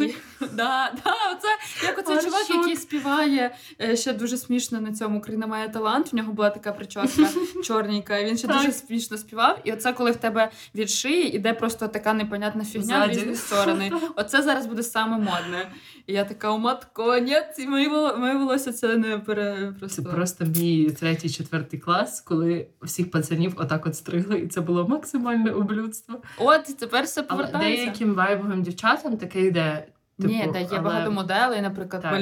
такі- 0.00 0.14
Да, 0.40 0.92
да, 1.04 1.14
оце, 1.36 1.48
як 1.86 1.98
оцей 1.98 2.16
чувак, 2.24 2.50
який 2.50 2.76
співає 2.76 3.54
е, 3.80 3.96
ще 3.96 4.12
дуже 4.12 4.36
смішно 4.36 4.80
на 4.80 4.92
цьому 4.92 5.18
Україна 5.18 5.46
має 5.46 5.68
талант. 5.68 6.12
В 6.12 6.16
нього 6.16 6.32
була 6.32 6.50
така 6.50 6.72
прическа 6.72 7.28
чорненька, 7.64 8.18
і 8.18 8.24
він 8.24 8.38
ще 8.38 8.46
Так. 8.48 8.56
дуже 8.56 8.72
смішно 8.72 9.16
співав. 9.16 9.58
І 9.64 9.72
оце, 9.72 9.92
коли 9.92 10.10
в 10.10 10.16
тебе 10.16 10.50
від 10.74 10.90
шиї 10.90 11.36
іде 11.36 11.52
просто 11.54 11.88
така 11.88 12.12
непонятна 12.12 12.64
фігня 12.64 13.06
в 13.06 13.10
різні 13.10 13.34
сторони. 13.34 13.92
Оце 14.16 14.42
зараз 14.42 14.66
буде 14.66 14.82
саме 14.82 15.18
модне. 15.18 15.72
І 16.06 16.12
я 16.12 16.24
така, 16.24 16.50
о, 16.50 16.58
матко, 16.58 17.18
ні, 17.18 17.36
ці 17.56 17.68
мої 17.68 17.88
моє 17.92 18.34
волосся 18.34 18.72
це 18.72 18.96
не 18.96 19.18
пере... 19.18 19.74
просто... 19.78 20.02
Це 20.02 20.08
просто 20.08 20.44
мій 20.44 20.90
третій, 20.90 21.30
четвертий 21.30 21.80
клас, 21.80 22.20
коли 22.20 22.66
всіх 22.82 23.10
пацанів 23.10 23.54
отак 23.56 23.86
от 23.86 23.96
стригли, 23.96 24.38
і 24.38 24.46
це 24.46 24.60
було 24.60 24.88
максимальне 24.88 25.50
ублюдство. 25.50 26.22
От, 26.38 26.78
тепер 26.78 27.04
все 27.04 27.24
Але 27.28 27.46
деяким 27.46 28.14
вайбовим 28.14 28.62
дівчатам 28.62 29.16
таке 29.16 29.40
йде. 29.40 29.86
Ні, 30.18 30.40
типу, 30.40 30.52
та 30.52 30.58
є 30.58 30.66
але 30.70 30.80
багато 30.80 31.10
моделей, 31.10 31.60
наприклад, 31.60 32.02
Так, 32.02 32.12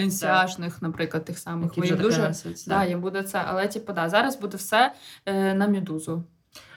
наприклад, 0.82 1.24
тих 1.24 1.38
самих. 1.38 1.76
які 1.76 1.80
вже 1.80 1.96
дуже... 1.96 2.22
красять, 2.22 2.64
Да, 2.66 2.84
їм 2.84 3.00
буде 3.00 3.22
це. 3.22 3.42
Але, 3.46 3.68
типу, 3.68 3.92
да, 3.92 4.08
зараз 4.08 4.40
буде 4.40 4.56
все 4.56 4.92
е, 5.26 5.54
на 5.54 5.68
медузу. 5.68 6.24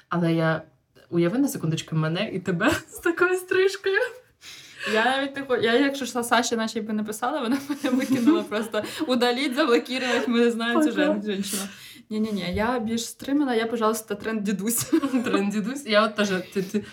Але 0.09 0.33
я 0.33 0.61
уяви 1.09 1.37
на 1.37 1.47
секундочку 1.47 1.95
мене 1.95 2.29
і 2.29 2.39
тебе 2.39 2.71
з 2.89 2.97
такою 2.97 3.35
стрижкою. 3.35 3.99
Я 4.93 5.05
навіть 5.05 5.35
не 5.35 5.43
хо- 5.43 5.57
я, 5.57 5.79
якщо 5.79 6.05
ж 6.05 6.23
Саші 6.23 6.55
нашій 6.55 6.81
би 6.81 6.93
написала, 6.93 7.41
вона 7.41 7.57
мене 7.69 7.97
викинула 7.97 8.41
просто 8.49 8.83
удаліть, 9.07 9.55
заблокувати, 9.55 10.23
ми 10.27 10.39
не 10.39 10.51
знаємо 10.51 10.83
цю 10.83 10.91
жінку. 10.91 11.37
Ні-ні-ні, 12.09 12.53
я 12.55 12.79
більш 12.79 13.05
стримана, 13.05 13.55
я, 13.55 13.65
пожалуйста, 13.65 14.15
тренд 14.15 14.43
дідусь. 14.43 14.83
Трендідусь. 15.25 15.85
Я 15.85 16.05
от 16.05 16.15
теж 16.15 16.29
ти, 16.53 16.61
ти, 16.61 16.83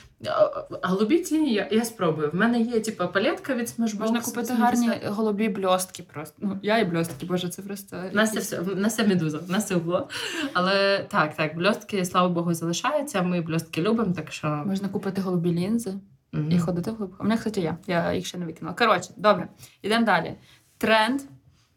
голубі 0.83 1.18
тіні 1.18 1.55
я, 1.55 1.68
я 1.70 1.85
спробую. 1.85 2.31
В 2.31 2.35
мене 2.35 2.61
є 2.61 2.81
типу, 2.81 3.05
палетка 3.09 3.55
від 3.55 3.66
Smashbox. 3.66 4.00
Можна 4.00 4.20
купити 4.20 4.53
80. 4.53 4.59
гарні 4.59 4.90
голубі 5.07 5.48
бльостки 5.48 6.03
просто. 6.03 6.37
Ну, 6.38 6.59
я 6.62 6.79
і 6.79 6.85
бльостки, 6.85 7.26
боже, 7.26 7.48
це 7.48 7.62
просто. 7.62 8.03
Настя 8.12 8.40
все, 8.40 8.61
Настя 8.76 9.07
медуза, 9.07 9.40
Настя 9.48 9.76
було. 9.79 10.09
Але 10.53 11.07
так, 11.09 11.37
так, 11.37 11.57
бльостки, 11.57 12.05
слава 12.05 12.29
Богу, 12.29 12.55
залишаються. 12.55 13.22
Ми 13.22 13.40
бльостки 13.40 13.83
любимо, 13.83 14.12
так 14.16 14.33
що. 14.33 14.62
Можна 14.66 14.88
купити 14.88 15.20
голубі 15.20 15.53
лінзи 15.53 15.94
мгм. 16.32 16.52
і 16.52 16.58
ходити 16.58 16.90
в 16.90 16.96
глибоко. 16.96 17.16
У 17.20 17.22
мене, 17.22 17.36
кстати, 17.36 17.60
є. 17.60 17.76
Я 17.86 18.12
їх 18.12 18.26
ще 18.26 18.38
не 18.38 18.46
викинула. 18.46 18.76
Коротше, 18.76 19.10
добре, 19.16 19.48
йдемо 19.82 20.06
далі. 20.06 20.34
Тренд. 20.78 21.20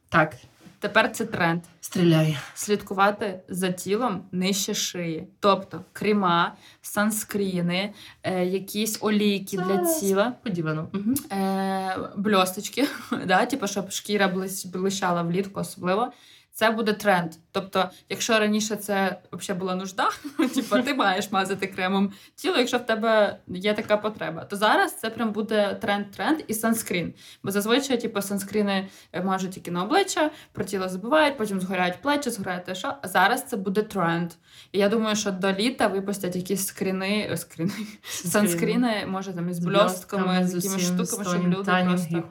Так, 0.09 0.35
Тепер 0.79 1.11
це 1.11 1.25
тренд. 1.25 1.61
стріляй. 1.79 2.37
слідкувати 2.53 3.39
за 3.49 3.71
тілом 3.71 4.21
нижче 4.31 4.73
шиї. 4.73 5.27
Тобто 5.39 5.81
крема, 5.93 6.55
санскріни, 6.81 7.93
е, 8.23 8.45
якісь 8.45 8.97
олійки 9.01 9.57
для 9.57 9.99
тіла, 9.99 10.33
Подівано. 10.43 10.89
Угу. 10.93 11.39
е, 11.39 11.97
бльосточки, 12.17 12.87
да, 13.25 13.45
типу, 13.45 13.67
щоб 13.67 13.91
шкіра 13.91 14.33
блищала 14.73 15.21
влітку 15.21 15.59
особливо. 15.59 16.11
Це 16.55 16.71
буде 16.71 16.93
тренд. 16.93 17.31
Тобто, 17.51 17.89
якщо 18.09 18.39
раніше 18.39 18.75
це 18.75 19.21
взагалі 19.31 19.59
була 19.59 19.75
нужда, 19.75 20.09
типу, 20.55 20.81
ти 20.81 20.93
маєш 20.93 21.31
мазати 21.31 21.67
кремом 21.67 22.13
тіло, 22.35 22.57
якщо 22.57 22.77
в 22.77 22.85
тебе 22.85 23.39
є 23.47 23.73
така 23.73 23.97
потреба, 23.97 24.45
то 24.45 24.55
зараз 24.55 24.99
це 24.99 25.09
прям 25.09 25.31
буде 25.31 25.79
тренд-тренд 25.81 26.43
і 26.47 26.53
санскрін. 26.53 27.13
Бо 27.43 27.51
зазвичай, 27.51 28.01
типу, 28.01 28.21
санскріни 28.21 28.89
е, 29.13 29.23
мажуть 29.23 29.51
тільки 29.51 29.71
на 29.71 29.83
обличчя, 29.83 30.31
про 30.51 30.63
тіло 30.63 30.89
забувають, 30.89 31.37
потім 31.37 31.61
згоряють 31.61 32.01
плечі, 32.01 32.29
згоряють 32.29 32.65
те, 32.65 32.75
що. 32.75 32.93
А 33.01 33.07
зараз 33.07 33.43
це 33.43 33.57
буде 33.57 33.83
тренд. 33.83 34.31
І 34.71 34.79
я 34.79 34.89
думаю, 34.89 35.15
що 35.15 35.31
до 35.31 35.53
літа 35.53 35.87
випустять 35.87 36.35
якісь 36.35 36.65
скріни, 36.65 37.27
е, 37.31 37.37
скріни, 37.37 37.71
санскріни, 38.03 39.05
може 39.07 39.33
там 39.33 39.49
із 39.49 39.59
бльостками, 39.59 40.47
з 40.47 40.55
якимись 40.55 40.85
штуками, 40.85 41.23
щоб 41.23 41.47
люди 41.47 41.71
просто. 41.85 42.23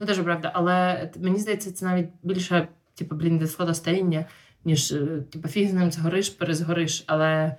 Ну, 0.00 0.06
теж 0.06 0.18
правда. 0.18 0.50
Але 0.54 1.10
мені 1.16 1.38
здається, 1.38 1.72
це 1.72 1.84
навіть 1.84 2.08
більше, 2.22 2.68
типу, 2.94 3.14
блін, 3.16 3.38
де 3.38 3.46
слово 3.46 3.74
старіння, 3.74 4.24
ніж 4.64 4.92
е, 4.92 5.06
типу, 5.32 5.48
фіг 5.48 5.70
з 5.70 5.72
ним 5.72 5.92
згориш, 5.92 6.28
перезгориш. 6.30 7.04
Але, 7.06 7.56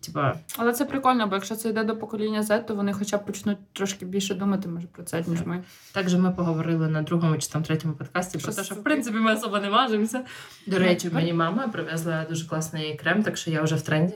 типу, 0.00 0.20
Але 0.56 0.72
це 0.72 0.84
прикольно, 0.84 1.26
бо 1.26 1.34
якщо 1.34 1.56
це 1.56 1.68
йде 1.68 1.84
до 1.84 1.96
покоління 1.96 2.40
Z, 2.42 2.66
то 2.66 2.74
вони 2.74 2.92
хоча 2.92 3.16
б 3.16 3.26
почнуть 3.26 3.58
трошки 3.72 4.04
більше 4.04 4.34
думати, 4.34 4.68
може, 4.68 4.86
про 4.86 5.02
це, 5.02 5.24
ніж 5.26 5.40
ми. 5.46 5.62
так 5.92 6.08
же 6.08 6.18
ми 6.18 6.30
поговорили 6.30 6.88
на 6.88 7.02
другому 7.02 7.38
чи 7.38 7.48
там 7.48 7.62
третьому 7.62 7.94
подкасті 7.94 8.38
про 8.38 8.52
те, 8.52 8.64
що 8.64 8.74
в 8.74 8.82
принципі 8.84 9.16
ми 9.16 9.34
особо 9.34 9.58
не 9.58 9.70
важимося. 9.70 10.18
До 10.66 10.78
Ну, 10.78 10.84
речі, 10.84 11.10
мені 11.12 11.32
мама 11.32 11.68
привезла 11.68 12.26
дуже 12.28 12.48
класний 12.48 12.96
крем, 12.96 13.22
так 13.22 13.36
що 13.36 13.50
я 13.50 13.62
вже 13.62 13.74
в 13.74 13.82
тренді. 13.82 14.14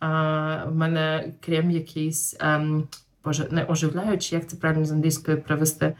А, 0.00 0.64
в 0.64 0.74
мене 0.74 1.32
крем 1.40 1.70
якийсь, 1.70 2.36
ем, 2.40 2.88
боже, 3.24 3.48
не 3.50 3.64
оживляючий, 3.64 4.38
як 4.38 4.48
це 4.48 4.56
правильно 4.56 4.84
з 4.84 4.92
англійської 4.92 5.36
привести. 5.36 5.94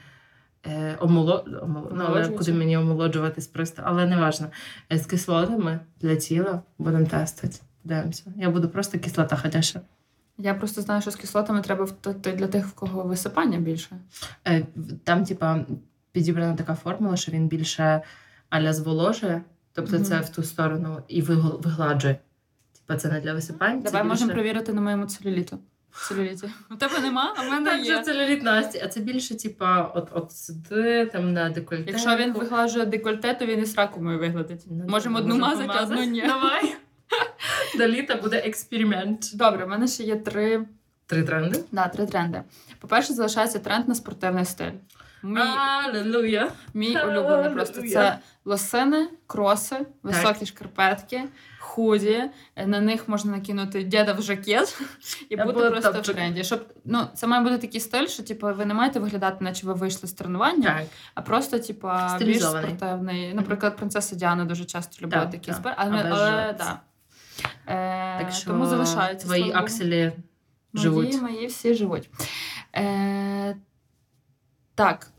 Е, 0.66 0.96
омоло... 1.00 1.44
омоло... 1.62 1.90
Ну, 1.94 2.04
але 2.06 2.28
куди 2.28 2.52
мені 2.52 2.76
омолоджуватись 2.76 3.46
просто, 3.46 3.82
але 3.84 4.06
не 4.06 4.16
важно. 4.16 4.46
Е, 4.92 4.98
З 4.98 5.06
кислотами 5.06 5.80
для 6.00 6.16
тіла 6.16 6.62
будемо 6.78 7.06
тестити. 7.06 7.58
Дивимося. 7.84 8.24
Я 8.36 8.50
буду 8.50 8.68
просто 8.68 8.98
кислота 8.98 9.36
ходяща. 9.36 9.80
Я 10.38 10.54
просто 10.54 10.80
знаю, 10.82 11.02
що 11.02 11.10
з 11.10 11.16
кислотами 11.16 11.60
треба 11.62 11.88
для 12.24 12.46
тих, 12.46 12.66
в 12.66 12.72
кого 12.72 13.02
висипання 13.02 13.58
більше. 13.58 13.96
Е, 14.46 14.66
Там, 15.04 15.24
типа, 15.24 15.64
підібрана 16.12 16.54
така 16.54 16.74
формула, 16.74 17.16
що 17.16 17.32
він 17.32 17.48
більше 17.48 18.02
аля 18.50 18.72
зволожує, 18.72 19.42
тобто 19.72 19.96
Мгм. 19.96 20.04
це 20.04 20.20
в 20.20 20.28
ту 20.28 20.42
сторону 20.42 21.02
і 21.08 21.22
вигладжує. 21.22 22.16
Типа, 22.72 22.96
це 22.96 23.08
не 23.12 23.20
для 23.20 23.34
висипань. 23.34 23.80
Давай 23.82 24.04
можемо 24.04 24.26
більше... 24.26 24.36
перевірити 24.42 24.72
на 24.72 24.80
моєму 24.80 25.06
целюліту. 25.06 25.58
Целюліті. 26.08 26.50
У 26.70 26.74
тебе 26.74 26.98
нема, 26.98 27.34
а 27.36 27.42
в 27.42 27.50
мене 27.50 27.78
є. 27.80 27.96
Це 27.96 28.02
целюліт 28.02 28.42
Насті, 28.42 28.80
а 28.84 28.88
це 28.88 29.00
більше, 29.00 29.36
типа, 29.36 29.82
от, 29.94 30.08
от 30.12 30.32
сюди, 30.32 31.06
там 31.06 31.32
на 31.32 31.50
декольте. 31.50 31.84
Якщо 31.90 32.16
він 32.16 32.32
виглажує 32.32 32.86
декольте, 32.86 33.34
то 33.34 33.46
він 33.46 33.60
і 33.62 33.66
сраку 33.66 34.00
мою 34.02 34.18
виглядить. 34.18 34.64
Ну, 34.70 34.84
Можемо 34.88 35.18
одну 35.18 35.34
може 35.38 35.46
мазати, 35.50 35.72
а 35.78 35.82
одну 35.82 36.02
ні. 36.04 36.22
Давай. 36.26 36.74
До 37.78 37.88
літа 37.88 38.14
буде 38.16 38.36
експеримент. 38.36 39.30
Добре, 39.34 39.64
в 39.64 39.68
мене 39.68 39.88
ще 39.88 40.02
є 40.02 40.16
три, 40.16 40.66
Три 41.06 41.22
тренди. 41.22 41.64
да, 41.72 41.88
три 41.88 42.06
тренди. 42.06 42.42
По-перше, 42.78 43.12
залишається 43.12 43.58
тренд 43.58 43.88
на 43.88 43.94
спортивний 43.94 44.44
стиль. 44.44 44.70
Мій, 45.22 45.40
Аллилуйя. 45.86 46.52
мій 46.74 46.98
улюблений 47.08 47.50
просто 47.50 47.82
це 47.82 48.18
лосини, 48.44 49.08
кроси, 49.26 49.86
високі 50.02 50.46
шкарпетки, 50.46 51.24
худі. 51.58 52.22
На 52.66 52.80
них 52.80 53.08
можна 53.08 53.36
накинути 53.36 53.82
діда 53.82 54.12
в 54.12 54.22
жакет 54.22 54.80
і 55.28 55.36
Я 55.36 55.44
бути 55.44 55.70
просто 55.70 55.92
в 55.92 56.02
тренді. 56.02 56.44
Щоб 56.44 56.66
ну 56.84 57.06
це 57.14 57.26
має 57.26 57.42
бути 57.42 57.58
такий 57.58 57.80
стиль, 57.80 58.06
що 58.06 58.22
типу 58.22 58.54
ви 58.54 58.64
не 58.64 58.74
маєте 58.74 59.00
виглядати, 59.00 59.44
наче 59.44 59.66
ви 59.66 59.72
вийшли 59.72 60.08
з 60.08 60.12
тренування, 60.12 60.78
Так. 60.78 60.86
а 61.14 61.22
просто 61.22 61.58
типу 61.58 61.88
більш 62.18 62.42
спортивний. 62.42 63.34
Наприклад, 63.34 63.76
принцеса 63.76 64.16
Діана 64.16 64.44
дуже 64.44 64.64
часто 64.64 65.06
любила 65.06 65.22
Так, 65.22 65.30
такі 65.30 65.46
так. 65.46 65.56
спорт, 65.56 65.74
але, 65.78 66.02
Але 66.10 66.54
да. 66.58 66.80
Е, 67.66 68.24
Так 68.24 68.32
що 68.32 68.46
тому 68.50 68.66
залишається 68.66 69.26
твої 69.26 69.52
акселі 69.52 70.12
Мої, 70.74 71.20
мої 71.20 71.46
всі 71.46 71.74
живуть. 71.74 72.10
Е, 72.76 73.56
так, 74.74 75.11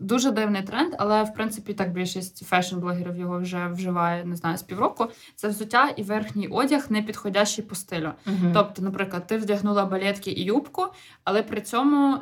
дуже 0.00 0.30
дивний 0.30 0.62
тренд, 0.62 0.94
але 0.98 1.22
в 1.22 1.34
принципі 1.34 1.74
так 1.74 1.92
більшість 1.92 2.52
фешн-блогерів 2.52 3.16
його 3.16 3.38
вже 3.38 3.68
вживає, 3.68 4.24
не 4.24 4.36
знаю, 4.36 4.56
з 4.56 4.62
півроку. 4.62 5.06
Це 5.34 5.48
взуття 5.48 5.88
і 5.96 6.02
верхній 6.02 6.48
одяг 6.48 6.86
не 6.88 7.02
підходящий 7.02 7.64
по 7.64 7.74
стилю. 7.74 8.12
Мгм. 8.26 8.50
Тобто, 8.54 8.82
наприклад, 8.82 9.26
ти 9.26 9.36
вдягнула 9.36 9.84
балетки 9.84 10.30
і 10.30 10.44
юбку, 10.44 10.86
але 11.24 11.42
при 11.42 11.60
цьому. 11.60 12.18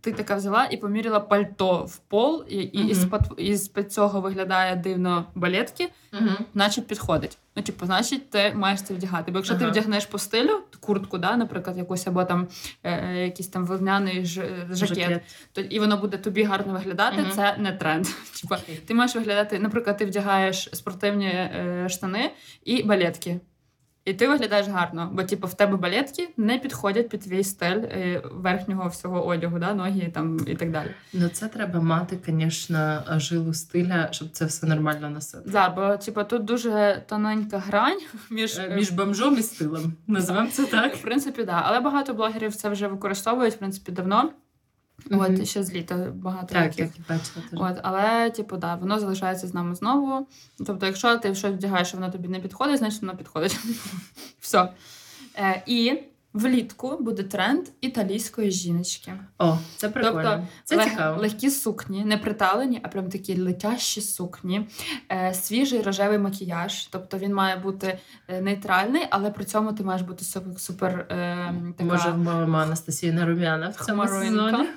Ти 0.00 0.12
така 0.12 0.36
взяла 0.36 0.68
і 0.70 0.76
поміряла 0.76 1.20
пальто 1.20 1.84
в 1.84 1.96
пол, 1.96 2.44
і, 2.48 2.56
і 2.56 2.88
із-під, 2.88 3.20
із-під 3.36 3.92
цього 3.92 4.20
виглядає 4.20 4.76
дивно 4.76 5.24
балетки, 5.34 5.88
значить 6.54 6.86
підходить. 6.86 7.38
Ну, 7.56 7.62
типу, 7.62 7.86
значить, 7.86 8.30
ти 8.30 8.52
маєш 8.54 8.82
це 8.82 8.94
вдягати. 8.94 9.32
Бо 9.32 9.38
якщо 9.38 9.54
ти 9.54 9.66
вдягнеш 9.66 10.06
по 10.06 10.18
стилю, 10.18 10.60
куртку, 10.80 11.18
да, 11.18 11.36
наприклад, 11.36 11.76
якусь 11.78 12.06
або 12.06 12.24
там 12.24 12.48
е, 12.82 12.92
е, 12.92 13.24
якийсь 13.24 13.48
там 13.48 13.66
вовняний 13.66 14.24
ж, 14.24 14.66
жакет, 14.70 15.22
то 15.52 15.60
і 15.60 15.78
воно 15.78 15.96
буде 15.96 16.16
тобі 16.16 16.42
гарно 16.42 16.72
виглядати, 16.72 17.16
це 17.34 17.56
не 17.58 17.72
тренд. 17.72 18.06
Типа, 18.42 18.58
ти 18.86 18.94
маєш 18.94 19.14
виглядати, 19.14 19.58
наприклад, 19.58 19.96
ти 19.96 20.06
вдягаєш 20.06 20.70
спортивні 20.72 21.26
е, 21.26 21.86
штани 21.90 22.30
і 22.64 22.82
балетки. 22.82 23.40
І 24.08 24.14
ти 24.14 24.28
виглядаєш 24.28 24.68
гарно, 24.68 25.10
бо 25.12 25.22
типу, 25.22 25.46
в 25.46 25.54
тебе 25.54 25.76
балетки 25.76 26.28
не 26.36 26.58
підходять 26.58 27.08
під 27.08 27.20
твій 27.20 27.44
стиль 27.44 27.82
е, 27.82 28.22
верхнього 28.32 28.88
всього 28.88 29.26
одягу, 29.26 29.58
да, 29.58 29.74
ноги 29.74 30.10
там 30.14 30.38
і 30.46 30.54
так 30.54 30.70
далі. 30.70 30.88
Ну, 31.12 31.28
це 31.28 31.48
треба 31.48 31.80
мати, 31.80 32.18
звісно, 32.26 33.02
жилу 33.16 33.54
стиля, 33.54 34.08
щоб 34.10 34.30
це 34.30 34.44
все 34.44 34.66
нормально 34.66 35.10
носити. 35.10 35.50
Да, 35.50 35.68
бо 35.70 35.96
типу, 35.96 36.24
тут 36.24 36.44
дуже 36.44 37.02
тоненька 37.08 37.58
грань 37.58 38.00
між, 38.30 38.58
Е, 38.58 38.72
Між 38.76 38.90
бомжом 38.90 39.38
і 39.38 39.42
стилем. 39.42 39.92
Називаємо 40.06 40.50
це 40.50 40.64
так. 40.64 40.96
В 40.96 41.02
принципі, 41.02 41.44
да. 41.44 41.62
Але 41.64 41.80
багато 41.80 42.14
блогерів 42.14 42.54
це 42.54 42.68
вже 42.68 42.88
використовують, 42.88 43.54
в 43.54 43.58
принципі, 43.58 43.92
давно. 43.92 44.30
От 45.10 45.48
ще 45.48 45.62
з 45.62 45.72
літа 45.72 46.12
багато 46.14 46.54
Так, 46.54 46.70
таких. 46.70 46.92
Так, 46.92 47.02
бачила 47.08 47.44
теж. 47.50 47.60
От, 47.60 47.80
але, 47.82 48.30
типу, 48.30 48.56
да, 48.56 48.74
воно 48.74 48.98
залишається 48.98 49.46
з 49.46 49.54
нами 49.54 49.74
знову. 49.74 50.26
Тобто, 50.66 50.86
якщо 50.86 51.18
ти 51.18 51.34
щось 51.34 51.52
вдягаєш, 51.52 51.88
що 51.88 51.96
воно 51.96 52.12
тобі 52.12 52.28
не 52.28 52.40
підходить, 52.40 52.78
значить 52.78 53.00
воно 53.00 53.16
підходить. 53.16 53.58
Все. 54.40 54.72
Е, 55.36 55.62
і 55.66 55.98
влітку 56.32 56.96
буде 57.00 57.22
тренд 57.22 57.66
італійської 57.80 58.50
жіночки. 58.50 59.12
О, 59.38 59.56
це 59.76 59.88
прикольно. 59.88 60.22
Тобто 60.22 60.46
це 60.64 60.76
лег- 60.76 60.90
цікаво. 60.90 61.20
легкі 61.20 61.50
сукні, 61.50 62.04
не 62.04 62.18
приталені, 62.18 62.80
а 62.82 62.88
прям 62.88 63.08
такі 63.08 63.40
летящі 63.40 64.00
сукні, 64.00 64.68
е, 65.12 65.34
свіжий 65.34 65.82
рожевий 65.82 66.18
макіяж. 66.18 66.86
Тобто 66.86 67.18
він 67.18 67.34
має 67.34 67.56
бути 67.56 67.98
е, 68.28 68.40
нейтральний, 68.40 69.02
але 69.10 69.30
при 69.30 69.44
цьому 69.44 69.72
ти 69.72 69.84
маєш 69.84 70.02
бути 70.02 70.24
супер, 70.24 70.60
супер 70.60 71.06
е, 71.10 71.54
така 71.76 71.84
Може, 71.92 72.10
вмовимо 72.10 72.58
Анастасію 72.58 73.14
на 73.14 73.26
рум'яна 73.26 73.68
в 73.68 73.86
цьому 73.86 74.06
сезоні. 74.06 74.68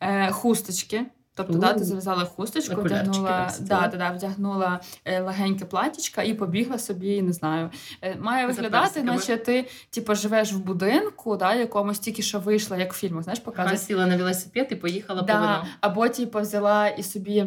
Е, 0.00 0.30
хусточки. 0.30 1.06
Тобто, 1.44 1.60
да, 1.60 1.72
ти 1.72 1.84
зав'язала 1.84 2.24
хусточку, 2.24 2.80
вдягнула, 2.80 3.50
да, 3.60 3.88
да? 3.92 3.96
да, 3.96 4.10
вдягнула 4.10 4.80
е, 5.04 5.20
легеньке 5.20 5.64
платічка 5.64 6.22
і 6.22 6.34
побігла 6.34 6.78
собі, 6.78 7.22
не 7.22 7.32
знаю. 7.32 7.70
Е, 8.02 8.16
має 8.20 8.46
виглядати, 8.46 9.02
наче 9.02 9.36
ти 9.36 9.66
типу, 9.90 10.14
живеш 10.14 10.52
в 10.52 10.58
будинку, 10.58 11.36
да, 11.36 11.54
якомусь 11.54 11.98
тільки 11.98 12.22
що 12.22 12.40
вийшла, 12.40 12.76
як 12.76 12.92
в 12.92 12.96
фільмах, 12.96 13.22
знаєш, 13.22 13.38
Ага, 13.44 13.52
показують. 13.52 13.82
сіла 13.82 14.06
на 14.06 14.16
велосипед 14.16 14.68
і 14.70 14.74
поїхала 14.74 15.20
по 15.20 15.26
Да, 15.26 15.40
вино. 15.40 15.66
або 15.80 16.08
типу, 16.08 16.40
взяла 16.40 16.88
і 16.88 17.02
собі. 17.02 17.46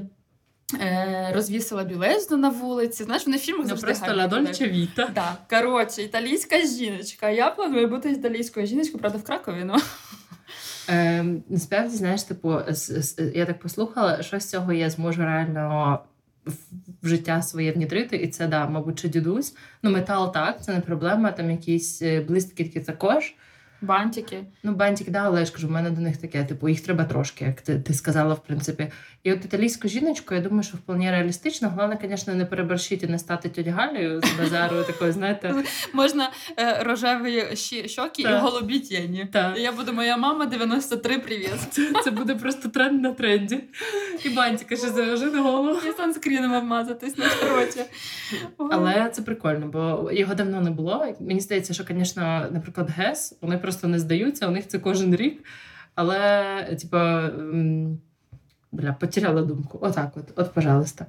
Е, 0.82 1.32
розвісила 1.36 1.84
білизну 1.84 2.38
на 2.38 2.49
вулиці. 2.49 3.03
Знаєш, 3.03 3.25
вони 3.25 3.38
в 3.38 3.39
фільмах 3.39 3.62
Ну 3.62 3.67
завжди 3.67 3.86
просто 3.88 4.06
гарно 4.06 4.27
ла 4.32 4.67
Віта. 4.67 5.10
Да. 5.15 5.38
Коротше, 5.49 6.01
італійська 6.01 6.60
жіночка. 6.60 7.29
Я 7.29 7.49
планую 7.49 7.88
бути 7.88 8.12
італійською 8.12 8.67
жіночкою, 8.67 8.99
правда, 8.99 9.17
в 9.17 9.23
Кракові. 9.23 9.63
Ну. 9.63 9.75
Е, 10.89 11.25
насправді, 11.49 11.95
знаєш, 11.95 12.23
типу, 12.23 12.53
я 13.33 13.45
так 13.45 13.59
послухала, 13.59 14.23
що 14.23 14.39
з 14.39 14.49
цього 14.49 14.73
я 14.73 14.89
зможу 14.89 15.21
реально 15.21 15.99
в- 16.45 16.51
в 17.01 17.07
життя 17.07 17.41
своє 17.41 17.71
внідрити, 17.71 18.15
і 18.17 18.27
це 18.27 18.47
да, 18.47 18.67
мабуть, 18.67 18.99
чи 18.99 19.09
дідусь. 19.09 19.55
Ну, 19.83 19.91
метал 19.91 20.33
так, 20.33 20.63
це 20.63 20.73
не 20.73 20.79
проблема. 20.79 21.31
Там 21.31 21.51
якісь 21.51 22.01
е, 22.01 22.21
блискітки 22.21 22.79
також. 22.79 23.35
Бантики. 23.83 24.43
Ну, 24.63 24.71
бантик, 24.75 25.09
да, 25.09 25.19
але 25.19 25.39
я 25.39 25.45
ж 25.45 25.51
кажу, 25.51 25.67
в 25.67 25.71
мене 25.71 25.89
до 25.89 26.01
них 26.01 26.17
таке, 26.17 26.43
типу, 26.43 26.69
їх 26.69 26.81
треба 26.81 27.03
трошки, 27.03 27.45
як 27.45 27.61
ти, 27.61 27.79
ти 27.79 27.93
сказала, 27.93 28.33
в 28.33 28.43
принципі. 28.43 28.87
І 29.23 29.33
от 29.33 29.45
італійську 29.45 29.87
жіночку, 29.87 30.35
я 30.35 30.41
думаю, 30.41 30.63
що 30.63 30.77
вполне 30.77 31.11
реалістично. 31.11 31.69
Головне, 31.69 31.97
звісно, 32.03 32.35
не 32.35 32.45
переборщити 32.45 33.07
не 33.07 33.19
стати 33.19 33.49
тьоть 33.49 33.67
Галею 33.67 34.21
з 34.21 34.39
базару, 34.39 34.83
такою, 34.87 35.11
знаєте. 35.11 35.55
Можна 35.93 36.31
е, 36.59 36.83
рожеві 36.83 37.43
щоки 37.85 38.21
і 38.21 38.25
Так. 38.25 38.41
голубі 38.41 38.79
тіні. 38.79 39.27
Так. 39.33 39.57
І 39.57 39.61
Я 39.61 39.71
буду 39.71 39.93
моя 39.93 40.17
мама 40.17 40.45
93, 40.45 41.19
привіт. 41.19 41.53
Це, 41.69 41.91
це 42.03 42.11
буде 42.11 42.35
просто 42.35 42.69
тренд 42.69 43.01
на 43.01 43.11
тренді. 43.13 43.59
І 44.25 44.29
бантика 44.29 44.75
ще 44.75 44.87
завяжи 44.89 45.25
на 45.25 45.41
голову. 45.41 45.79
І 45.89 45.91
санскріном 45.97 46.53
обмазатись 46.53 47.17
на 47.17 47.25
роті. 47.55 47.81
Але 48.57 49.09
це 49.09 49.21
прикольно, 49.21 49.67
бо 49.67 50.11
його 50.11 50.35
давно 50.35 50.61
не 50.61 50.71
було. 50.71 51.15
Мені 51.19 51.39
здається, 51.39 51.73
що, 51.73 51.83
звісно, 51.83 52.45
наприклад, 52.51 52.89
ГЕС, 52.89 53.37
вони 53.41 53.57
просто 53.57 53.72
не 53.83 53.99
здаються, 53.99 54.47
у 54.47 54.51
них 54.51 54.67
це 54.67 54.79
кожен 54.79 55.15
рік. 55.15 55.43
Але, 55.95 56.77
типа, 56.81 57.29
бля, 58.71 58.93
потеряла 58.93 59.41
думку. 59.41 59.79
Отак, 59.81 60.12
от, 60.15 60.23
от, 60.36 60.53
пожалуйста. 60.53 61.05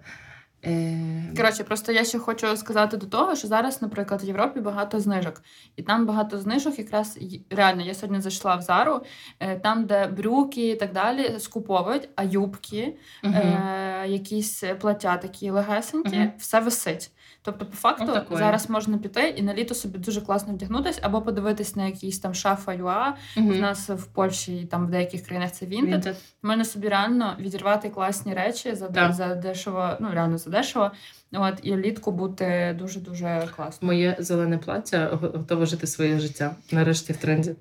Е, 0.67 1.33
Коротше, 1.37 1.65
просто 1.65 1.93
я 1.93 2.05
ще 2.05 2.19
хочу 2.19 2.57
сказати 2.57 2.97
до 2.97 3.07
того, 3.07 3.37
що 3.37 3.49
зараз, 3.49 3.83
наприклад, 3.83 4.25
в 4.25 4.27
Європі 4.27 4.61
багато 4.61 5.01
знижок. 5.01 5.43
І 5.77 5.83
там 5.83 6.07
багато 6.07 6.39
знижок, 6.39 6.79
якраз 6.79 7.19
реально, 7.51 7.83
я 7.83 7.95
сьогодні 7.95 8.21
зайшла 8.21 8.57
в 8.57 8.63
Зару, 8.63 9.01
е, 9.41 9.59
там, 9.59 9.85
де 9.85 10.07
брюки 10.07 10.69
і 10.69 10.77
так 10.77 10.93
далі 10.93 11.35
скуповують, 11.39 12.09
а 12.17 12.25
юбки, 12.25 12.97
мгм. 13.23 13.35
е, 13.35 14.05
якісь 14.09 14.65
плаття 14.81 15.17
такі 15.17 15.51
легесенькі, 15.51 16.17
Мгм. 16.19 16.33
все 16.39 16.61
висить. 16.61 17.11
Тобто, 17.47 17.67
по 17.67 17.77
факту, 17.77 18.05
Отакої. 18.05 18.39
зараз 18.39 18.71
можна 18.71 18.99
піти 18.99 19.29
і 19.29 19.43
на 19.43 19.55
літо 19.55 19.75
собі 19.75 19.99
дуже 19.99 20.21
класно 20.21 20.53
вдягнутись, 20.55 20.99
або 21.03 21.23
подивитись 21.23 21.77
на 21.77 21.87
якісь 21.87 22.19
там 22.19 22.35
шафа 22.35 22.73
юа. 22.75 23.15
Мгм. 23.37 23.49
У 23.51 23.55
нас 23.55 23.91
в 23.91 24.07
Польщі 24.07 24.57
і 24.57 24.65
там 24.67 24.87
в 24.87 24.91
деяких 24.91 25.23
країнах 25.27 25.53
це 25.53 25.67
Вінтед. 25.67 26.17
Можна 26.43 26.65
собі 26.65 26.89
реально 26.89 27.37
відірвати 27.41 27.89
класні 27.91 28.35
речі 28.35 28.75
за, 28.75 28.89
Так. 28.89 29.13
за 29.13 29.35
дешево, 29.35 29.91
ну 30.01 30.09
реально 30.13 30.39
за 30.39 30.51
дешево. 30.51 30.91
От 31.33 31.55
і 31.63 31.73
влітку 31.73 32.13
бути 32.13 32.77
дуже 32.79 33.01
дуже 33.01 33.49
класно. 33.57 33.87
Моє 33.87 34.17
зелене 34.19 34.59
плаття 34.59 35.09
го- 35.13 35.29
готове 35.39 35.67
жити 35.67 35.87
своє 35.87 36.19
життя. 36.19 36.57
Нарешті 36.73 37.13
в 37.13 37.17
тренді. 37.17 37.55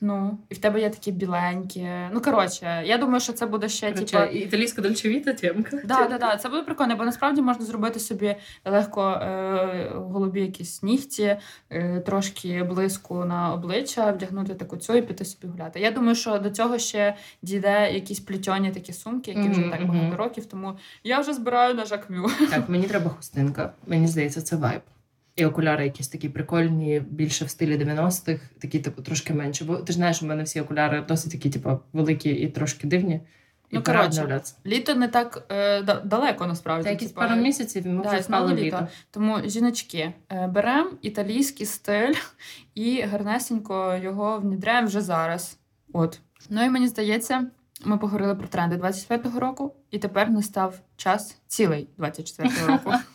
Ну 0.00 0.38
і 0.48 0.54
в 0.54 0.58
тебе 0.58 0.80
є 0.80 0.90
такі 0.90 1.12
біленькі. 1.12 1.88
Ну 2.12 2.20
коротше, 2.20 2.82
я 2.86 2.98
думаю, 2.98 3.20
що 3.20 3.32
це 3.32 3.46
буде 3.46 3.68
ще 3.68 3.92
типа. 3.92 4.24
італійська 4.24 4.82
дольчевіта 4.82 5.32
темка. 5.32 5.80
Да, 5.84 6.06
да, 6.10 6.18
да, 6.18 6.36
це 6.36 6.48
буде 6.48 6.62
прикольно, 6.62 6.96
бо 6.96 7.04
насправді 7.04 7.42
можна 7.42 7.64
зробити 7.64 8.00
собі 8.00 8.36
легко 8.64 9.02
е, 9.02 9.92
голубі 9.94 10.40
якісь 10.40 10.82
нігті, 10.82 11.36
е, 11.70 12.00
трошки 12.00 12.62
блиску 12.62 13.24
на 13.24 13.52
обличчя, 13.54 14.12
вдягнути 14.12 14.54
таку 14.54 14.76
цю 14.76 14.94
і 14.94 15.02
піти 15.02 15.24
собі 15.24 15.52
гуляти. 15.52 15.80
Я 15.80 15.90
думаю, 15.90 16.14
що 16.14 16.38
до 16.38 16.50
цього 16.50 16.78
ще 16.78 17.16
дійде 17.42 17.92
якісь 17.92 18.20
плетьоні 18.20 18.70
такі 18.70 18.92
сумки, 18.92 19.30
які 19.30 19.48
вже 19.48 19.60
Мгм, 19.60 19.70
так 19.70 19.86
багато 19.86 20.16
років, 20.16 20.46
тому 20.46 20.78
я 21.04 21.20
вже 21.20 21.32
збираю 21.32 21.74
на 21.74 21.84
жакмю. 21.84 22.30
Так, 22.50 22.68
мені 22.68 22.86
треба 22.86 23.10
хустинка. 23.10 23.72
Мені 23.86 24.06
здається, 24.06 24.42
це 24.42 24.56
вайб. 24.56 24.80
І 25.40 25.44
окуляри 25.44 25.84
якісь 25.84 26.08
такі 26.08 26.28
прикольні, 26.28 27.02
більше 27.10 27.44
в 27.44 27.50
стилі 27.50 27.78
90-х, 27.78 28.40
такі, 28.58 28.78
типу, 28.78 29.02
трошки 29.02 29.34
менше. 29.34 29.64
Бо 29.64 29.76
ти 29.76 29.92
ж 29.92 29.96
знаєш, 29.96 30.22
у 30.22 30.26
мене 30.26 30.42
всі 30.42 30.60
окуляри 30.60 31.04
досить 31.08 31.32
такі, 31.32 31.50
типу, 31.50 31.78
великі 31.92 32.30
і 32.30 32.48
трошки 32.48 32.86
дивні. 32.86 33.14
І 33.70 33.76
Ну, 33.76 33.82
коротше. 33.82 34.42
Літо 34.66 34.94
не 34.94 35.08
так 35.08 35.46
е, 35.48 35.82
далеко 36.04 36.46
насправді. 36.46 36.84
Та 36.84 36.90
якісь 36.90 37.12
пару 37.12 37.36
місяців, 37.36 37.86
ми 37.86 38.02
Да, 38.02 38.08
вже 38.08 38.18
літо. 38.18 38.54
літо. 38.54 38.88
Тому, 39.10 39.38
жіночки, 39.44 40.12
е, 40.28 40.46
беремо 40.46 40.90
італійський 41.02 41.66
стиль 41.66 42.14
і 42.74 43.02
гарнесенько 43.02 43.98
його 44.02 44.38
внідряємо 44.38 44.88
вже 44.88 45.00
зараз. 45.00 45.58
От. 45.92 46.20
Ну 46.50 46.64
і 46.64 46.70
мені 46.70 46.88
здається, 46.88 47.46
ми 47.84 47.98
поговорили 47.98 48.34
про 48.34 48.48
тренди 48.48 48.76
24-го 48.76 49.40
року, 49.40 49.74
і 49.90 49.98
тепер 49.98 50.30
настав 50.30 50.74
час 50.96 51.36
цілий 51.46 51.88
24-го 51.98 52.66
року. 52.66 52.92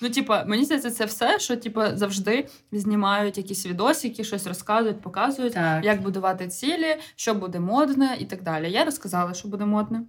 Ну, 0.00 0.10
типа, 0.10 0.44
мені 0.44 0.64
здається, 0.64 0.90
це 0.90 1.04
все, 1.04 1.38
що 1.38 1.56
типа 1.56 1.96
завжди 1.96 2.48
знімають 2.72 3.38
якісь 3.38 3.66
відосики, 3.66 4.24
щось 4.24 4.46
розказують, 4.46 5.00
показують, 5.00 5.54
Так. 5.54 5.84
як 5.84 6.02
будувати 6.02 6.48
цілі, 6.48 6.96
що 7.16 7.34
буде 7.34 7.60
модне 7.60 8.16
і 8.20 8.24
так 8.24 8.42
далі. 8.42 8.70
Я 8.70 8.84
розказала, 8.84 9.34
що 9.34 9.48
буде 9.48 9.64
модне. 9.64 10.02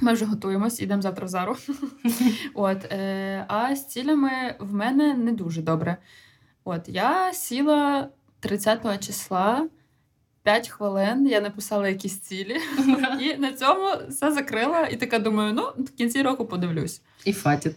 Ми 0.00 0.12
вже 0.12 0.24
готуємось, 0.24 0.80
ідемо 0.80 1.02
завтра 1.02 1.26
в 1.26 1.28
зару. 1.28 1.56
От, 2.54 2.84
е, 2.84 3.44
а 3.48 3.76
з 3.76 3.86
цілями 3.86 4.30
в 4.58 4.74
мене 4.74 5.14
не 5.14 5.32
дуже 5.32 5.62
добре. 5.62 5.96
От, 6.64 6.80
я 6.88 7.32
сіла 7.32 8.08
30 8.40 9.06
числа. 9.06 9.68
5 10.42 10.68
хвилин 10.68 11.26
я 11.26 11.40
написала 11.40 11.88
якісь 11.88 12.20
цілі, 12.20 12.56
і 13.20 13.36
на 13.36 13.52
цьому 13.52 13.88
все 14.08 14.32
закрила. 14.32 14.86
І 14.86 14.96
така 14.96 15.18
думаю, 15.18 15.52
ну 15.52 15.62
в 15.84 15.90
кінці 15.90 16.22
року 16.22 16.46
подивлюсь. 16.46 17.02
І 17.24 17.32
фатіт. 17.32 17.76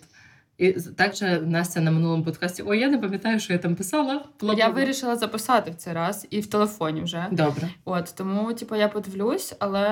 І 0.58 0.72
також 0.72 1.22
Настя 1.42 1.82
на 1.82 1.92
минулому 1.92 2.24
подкасті: 2.24 2.64
Ой, 2.66 2.80
я 2.80 2.90
не 2.90 2.98
пам'ятаю, 2.98 3.40
що 3.40 3.54
я 3.54 3.60
там 3.60 3.76
писала. 3.76 4.26
Бла-бла-бла». 4.42 4.58
Я 4.58 4.68
вирішила 4.68 5.16
записати 5.16 5.72
в 5.72 5.76
цей 5.76 5.94
раз 5.94 6.28
і 6.30 6.40
в 6.40 6.48
телефоні 6.48 7.02
вже. 7.02 7.26
Добре. 7.32 7.70
От 7.86 8.14
тому, 8.18 8.54
типу, 8.54 8.76
я 8.76 8.88
подивлюсь, 8.88 9.56
але 9.60 9.90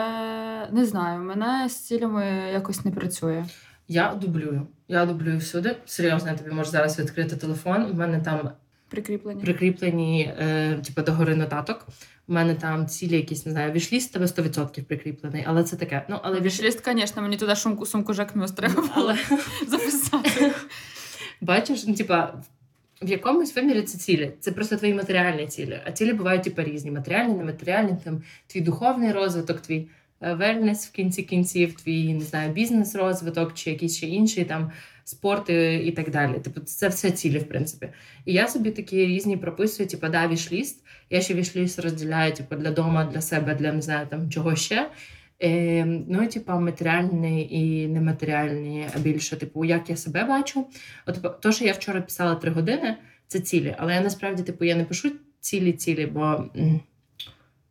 не 0.71 0.85
знаю, 0.85 1.21
мене 1.21 1.69
з 1.69 1.75
цілями 1.75 2.25
якось 2.53 2.85
не 2.85 2.91
працює. 2.91 3.45
Я 3.87 4.13
дублюю. 4.21 4.67
Я 4.87 5.05
дублюю 5.05 5.37
всюди. 5.37 5.75
Серйозно, 5.85 6.29
я 6.29 6.37
тобі 6.37 6.51
можу 6.51 6.71
зараз 6.71 6.99
відкрити 6.99 7.35
телефон. 7.35 7.85
У 7.91 7.93
мене 7.93 8.19
там 8.19 8.49
Прикріплення. 8.89 9.41
прикріплені, 9.41 10.33
е, 10.39 10.79
типу, 10.85 11.01
догори 11.01 11.35
нотаток. 11.35 11.87
У 12.27 12.33
мене 12.33 12.55
там 12.55 12.87
цілі 12.87 13.15
якісь, 13.15 13.45
не 13.45 13.51
знаю, 13.51 13.71
вішліст 13.71 14.13
тебе 14.13 14.25
100% 14.25 14.83
прикріплений, 14.83 15.43
але 15.47 15.63
це 15.63 15.75
таке. 15.75 16.05
Ну, 16.09 16.19
але 16.23 16.41
вішліст. 16.41 16.63
Вішліст, 16.63 16.85
звісно, 16.85 17.21
мені 17.21 17.37
туди 17.37 17.55
шумку 17.55 17.85
сумку 17.85 18.13
Жакмюс 18.13 18.51
треба 18.51 18.81
було 18.81 18.91
Але 18.95 19.17
записати. 19.67 20.29
Бачиш, 21.41 21.87
ну, 21.87 21.93
типа, 21.93 22.33
в 23.01 23.09
якомусь 23.09 23.55
вимірі 23.55 23.81
це 23.81 23.97
цілі. 23.97 24.31
Це 24.39 24.51
просто 24.51 24.77
твої 24.77 24.93
матеріальні 24.93 25.47
цілі. 25.47 25.79
А 25.85 25.91
цілі 25.91 26.13
бувають 26.13 26.43
типу, 26.43 26.61
різні: 26.61 26.91
матеріальні, 26.91 27.33
нематеріальні, 27.33 27.97
там 28.03 28.23
твій 28.47 28.61
духовний 28.61 29.11
розвиток, 29.11 29.61
твій 29.61 29.87
е, 30.21 30.33
вельнес 30.33 30.87
в 30.87 30.91
кінці 30.91 31.23
кінців, 31.23 31.73
твій 31.73 32.13
не 32.13 32.21
знаю, 32.21 32.51
бізнес-розвиток 32.51 33.53
чи 33.53 33.69
якийсь 33.69 33.97
ще 33.97 34.07
інший 34.07 34.45
там 34.45 34.71
спорт 35.03 35.49
і, 35.49 35.75
і 35.75 35.91
так 35.91 36.09
далі. 36.09 36.39
Типу, 36.39 36.59
це 36.59 36.87
все 36.87 37.11
цілі, 37.11 37.39
в 37.39 37.47
принципі. 37.47 37.89
І 38.25 38.33
я 38.33 38.47
собі 38.47 38.71
такі 38.71 39.05
різні 39.05 39.37
прописую, 39.37 39.89
типу, 39.89 40.07
да, 40.07 40.27
вішліст. 40.27 40.83
Я 41.09 41.21
ще 41.21 41.33
вішліст 41.33 41.79
розділяю, 41.79 42.33
типу, 42.33 42.55
для 42.55 42.71
дома, 42.71 43.05
для 43.05 43.21
себе, 43.21 43.55
для 43.55 43.73
не 43.73 43.81
знаю, 43.81 44.07
там 44.09 44.29
чого 44.31 44.55
ще. 44.55 44.89
Е, 45.43 45.85
ну, 45.85 46.23
і, 46.23 46.27
типу, 46.27 46.51
матеріальні 46.51 47.47
і 47.51 47.87
нематеріальні 47.87 48.87
більше, 48.97 49.37
типу, 49.37 49.65
як 49.65 49.89
я 49.89 49.97
себе 49.97 50.23
бачу. 50.23 50.67
От 51.05 51.15
типу, 51.15 51.29
то, 51.41 51.51
що 51.51 51.65
я 51.65 51.73
вчора 51.73 52.01
писала 52.01 52.35
три 52.35 52.51
години, 52.51 52.97
це 53.27 53.39
цілі. 53.39 53.75
Але 53.77 53.93
я 53.93 54.01
насправді, 54.01 54.43
типу, 54.43 54.65
я 54.65 54.75
не 54.75 54.83
пишу 54.83 55.11
цілі-цілі, 55.41 56.11
бо 56.11 56.45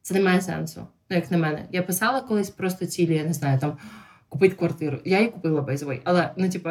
це 0.03 0.15
не 0.15 0.21
має 0.21 0.41
сенсу. 0.41 0.87
Ну, 1.11 1.17
як 1.17 1.31
на 1.31 1.39
мене. 1.39 1.67
Я 1.73 1.83
писала 1.83 2.21
колись 2.21 2.51
просто 2.51 2.87
цілі, 2.87 3.15
я 3.15 3.25
не 3.25 3.33
знаю, 3.33 3.59
там 3.59 3.79
купити 4.29 4.55
квартиру. 4.55 4.99
Я 5.05 5.19
її 5.19 5.31
купила 5.31 5.61
way. 5.61 6.01
Але 6.05 6.31
ну, 6.37 6.51
типу, 6.51 6.71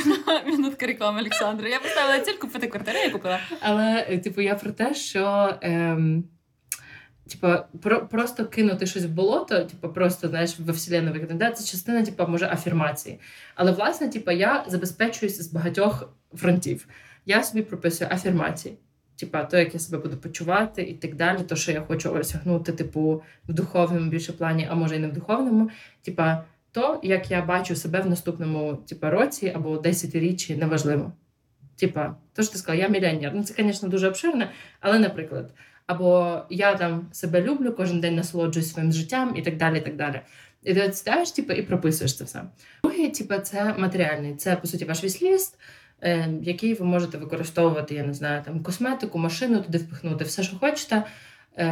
Мінутка 0.46 0.86
реклами 0.86 1.20
Олександра. 1.20 1.68
Я 1.68 1.80
поставила 1.80 2.20
ціль 2.20 2.38
купити 2.38 2.66
квартиру, 2.66 2.98
я 2.98 3.10
купила. 3.10 3.40
Але, 3.60 4.18
типу, 4.24 4.40
я 4.40 4.54
про 4.54 4.72
те, 4.72 4.94
що. 4.94 5.54
Ем, 5.60 6.24
Типу, 7.28 7.48
про, 7.82 8.06
просто 8.06 8.46
кинути 8.46 8.86
щось 8.86 9.04
в 9.04 9.08
болото, 9.08 9.64
типу, 9.64 9.88
просто 9.88 10.28
знаєш, 10.28 10.58
во 10.58 10.72
вселенну 10.72 11.12
викинути. 11.12 11.52
Це 11.54 11.64
частина, 11.64 12.02
типу, 12.02 12.26
може, 12.28 12.46
афірмації. 12.46 13.18
Але, 13.54 13.72
власне, 13.72 14.08
типу, 14.08 14.30
я 14.30 14.64
забезпечуюся 14.68 15.42
з 15.42 15.52
багатьох 15.52 16.14
фронтів. 16.34 16.86
Я 17.26 17.44
собі 17.44 17.62
прописую 17.62 18.10
афірмації. 18.12 18.76
Типа, 19.16 19.44
то, 19.44 19.58
як 19.58 19.74
я 19.74 19.80
себе 19.80 19.98
буду 19.98 20.16
почувати 20.16 20.82
і 20.82 20.94
так 20.94 21.14
далі, 21.14 21.38
то, 21.48 21.56
що 21.56 21.72
я 21.72 21.80
хочу 21.80 22.12
осягнути, 22.12 22.72
типу, 22.72 23.22
в 23.48 23.52
духовному 23.52 24.10
більше 24.10 24.32
плані, 24.32 24.68
а 24.70 24.74
може 24.74 24.96
і 24.96 24.98
не 24.98 25.08
в 25.08 25.12
духовному. 25.12 25.70
Типа, 26.02 26.44
то, 26.72 27.00
як 27.02 27.30
я 27.30 27.42
бачу 27.42 27.76
себе 27.76 28.00
в 28.00 28.06
наступному 28.10 28.74
типу, 28.74 29.10
році 29.10 29.52
або 29.56 29.78
десятиріччі, 29.78 30.56
неважливо. 30.56 31.12
Типа, 31.76 32.16
то 32.32 32.42
ж 32.42 32.52
ти 32.52 32.58
сказала, 32.58 32.82
я 32.82 32.88
мільйонер. 32.88 33.32
Ну, 33.34 33.44
це, 33.44 33.54
звісно, 33.58 33.88
дуже 33.88 34.08
обширне, 34.08 34.50
але, 34.80 34.98
наприклад, 34.98 35.50
або 35.86 36.38
я 36.50 36.74
там 36.74 37.08
себе 37.12 37.42
люблю, 37.42 37.72
кожен 37.72 38.00
день 38.00 38.14
насолоджуюсь 38.14 38.72
своїм 38.72 38.92
життям 38.92 39.36
і 39.36 39.42
так 39.42 39.56
далі. 39.56 39.78
І 39.78 39.80
так 39.80 39.96
далі. 39.96 40.20
І 40.62 40.74
ти 40.74 40.92
сідаєш, 40.92 41.30
типу, 41.30 41.52
і 41.52 41.62
прописуєш 41.62 42.16
це 42.16 42.24
все. 42.24 42.42
Друге, 42.84 43.08
типу, 43.08 43.34
це 43.38 43.74
матеріальний. 43.78 44.34
Це, 44.34 44.56
по 44.56 44.66
суті, 44.66 44.84
ваш 44.84 45.04
вісліст, 45.04 45.58
е, 46.00 46.28
який 46.42 46.74
ви 46.74 46.84
можете 46.84 47.18
використовувати, 47.18 47.94
я 47.94 48.02
не 48.02 48.14
знаю, 48.14 48.42
там 48.44 48.62
косметику, 48.62 49.18
машину 49.18 49.60
туди 49.60 49.78
впихнути, 49.78 50.24
все, 50.24 50.42
що 50.42 50.56
хочете. 50.56 51.02
Е, 51.56 51.66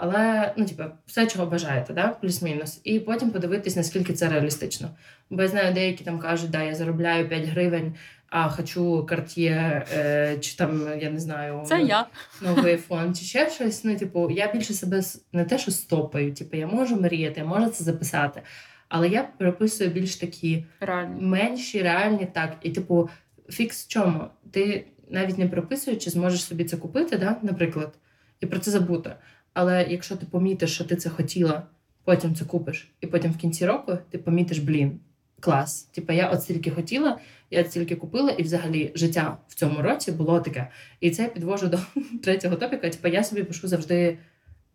але 0.00 0.52
ну, 0.56 0.64
типу, 0.64 0.82
все, 1.06 1.26
чого 1.26 1.46
бажаєте, 1.46 1.92
да? 1.92 2.08
плюс-мінус. 2.08 2.80
І 2.84 3.00
потім 3.00 3.30
подивитись, 3.30 3.76
наскільки 3.76 4.12
це 4.12 4.28
реалістично. 4.28 4.90
Бо 5.30 5.42
я 5.42 5.48
знаю, 5.48 5.74
деякі 5.74 6.04
там 6.04 6.18
кажуть, 6.18 6.50
да, 6.50 6.62
я 6.62 6.74
заробляю 6.74 7.28
5 7.28 7.44
гривень, 7.44 7.94
а 8.32 8.48
хочу 8.48 9.06
карт'є, 9.06 9.86
е, 9.92 10.38
чи 10.40 10.56
там, 10.56 11.00
я 11.00 11.10
не 11.10 11.20
знаю, 11.20 11.62
Це 11.66 11.82
я. 11.82 12.06
новий 12.42 12.76
фон, 12.76 13.14
чи 13.14 13.24
ще 13.24 13.50
щось. 13.50 13.84
Ну, 13.84 13.96
типу, 13.96 14.30
я 14.30 14.52
більше 14.52 14.74
себе 14.74 15.02
не 15.32 15.44
те, 15.44 15.58
що 15.58 15.70
стопаю. 15.70 16.34
Типу, 16.34 16.56
я 16.56 16.66
можу 16.66 16.96
мріяти, 17.00 17.40
я 17.40 17.46
можу 17.46 17.66
це 17.66 17.84
записати. 17.84 18.42
Але 18.88 19.08
я 19.08 19.22
прописую 19.38 19.90
більш 19.90 20.16
такі 20.16 20.64
Реально. 20.80 21.16
менші, 21.20 21.82
реальні 21.82 22.26
так. 22.32 22.56
І, 22.62 22.70
типу, 22.70 23.08
фікс 23.48 23.84
в 23.84 23.88
чому? 23.88 24.24
Ти 24.50 24.84
навіть 25.10 25.38
не 25.38 25.48
прописуючи, 25.48 26.10
зможеш 26.10 26.44
собі 26.44 26.64
це 26.64 26.76
купити, 26.76 27.18
да, 27.18 27.36
наприклад, 27.42 27.94
і 28.40 28.46
про 28.46 28.58
це 28.58 28.70
забути. 28.70 29.14
Але 29.54 29.86
якщо 29.88 30.16
ти 30.16 30.26
помітиш, 30.26 30.74
що 30.74 30.84
ти 30.84 30.96
це 30.96 31.10
хотіла, 31.10 31.62
потім 32.04 32.34
це 32.34 32.44
купиш, 32.44 32.92
і 33.00 33.06
потім 33.06 33.32
в 33.32 33.36
кінці 33.36 33.66
року 33.66 33.98
ти 34.10 34.18
помітиш, 34.18 34.58
блін, 34.58 35.00
клас. 35.42 35.82
Типу, 35.82 36.12
я 36.12 36.28
от 36.30 36.42
стільки 36.42 36.70
хотіла, 36.70 37.18
я 37.50 37.64
стільки 37.64 37.96
купила, 37.96 38.30
і 38.30 38.42
взагалі 38.42 38.92
життя 38.94 39.36
в 39.48 39.54
цьому 39.54 39.82
році 39.82 40.12
було 40.12 40.40
таке. 40.40 40.68
І 41.00 41.10
це 41.10 41.22
я 41.22 41.28
підвожу 41.28 41.68
до 41.68 41.78
третього 42.22 42.56
топіка. 42.56 42.88
Типу, 42.90 43.08
я 43.08 43.24
собі 43.24 43.42
пишу 43.42 43.68
завжди, 43.68 44.18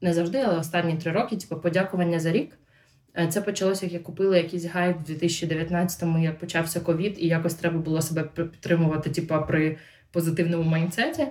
не 0.02 0.14
завжди, 0.14 0.38
але 0.38 0.58
останні 0.58 0.98
три 0.98 1.12
роки, 1.12 1.38
типу, 1.38 1.62
подякування 1.62 2.20
за 2.20 2.32
рік. 2.32 2.58
Е, 3.18 3.28
Це 3.28 3.42
почалося, 3.42 3.86
як 3.86 3.94
я 3.94 4.00
купила 4.00 4.38
якийсь 4.38 4.66
гайд 4.66 4.96
в 5.08 5.12
2019-му, 5.12 6.20
як 6.20 6.40
почався 6.40 6.80
ковід, 6.80 7.16
і 7.20 7.28
якось 7.28 7.54
треба 7.54 7.78
було 7.80 8.02
себе 8.02 8.24
підтримувати, 8.24 9.10
типу, 9.10 9.36
при 9.48 9.78
позитивному 10.12 10.64
майнсеті. 10.64 11.28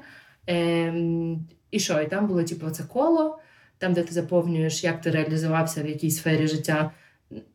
Ем, 0.46 1.46
і 1.70 1.80
що? 1.80 2.00
І 2.00 2.06
там 2.06 2.26
було 2.26 2.42
типу, 2.42 2.70
це 2.70 2.84
коло, 2.84 3.38
там, 3.78 3.92
де 3.92 4.02
ти 4.02 4.12
заповнюєш, 4.12 4.84
як 4.84 5.00
ти 5.00 5.10
реалізувався 5.10 5.82
в 5.82 5.88
якій 5.88 6.10
сфері 6.10 6.46
життя. 6.46 6.90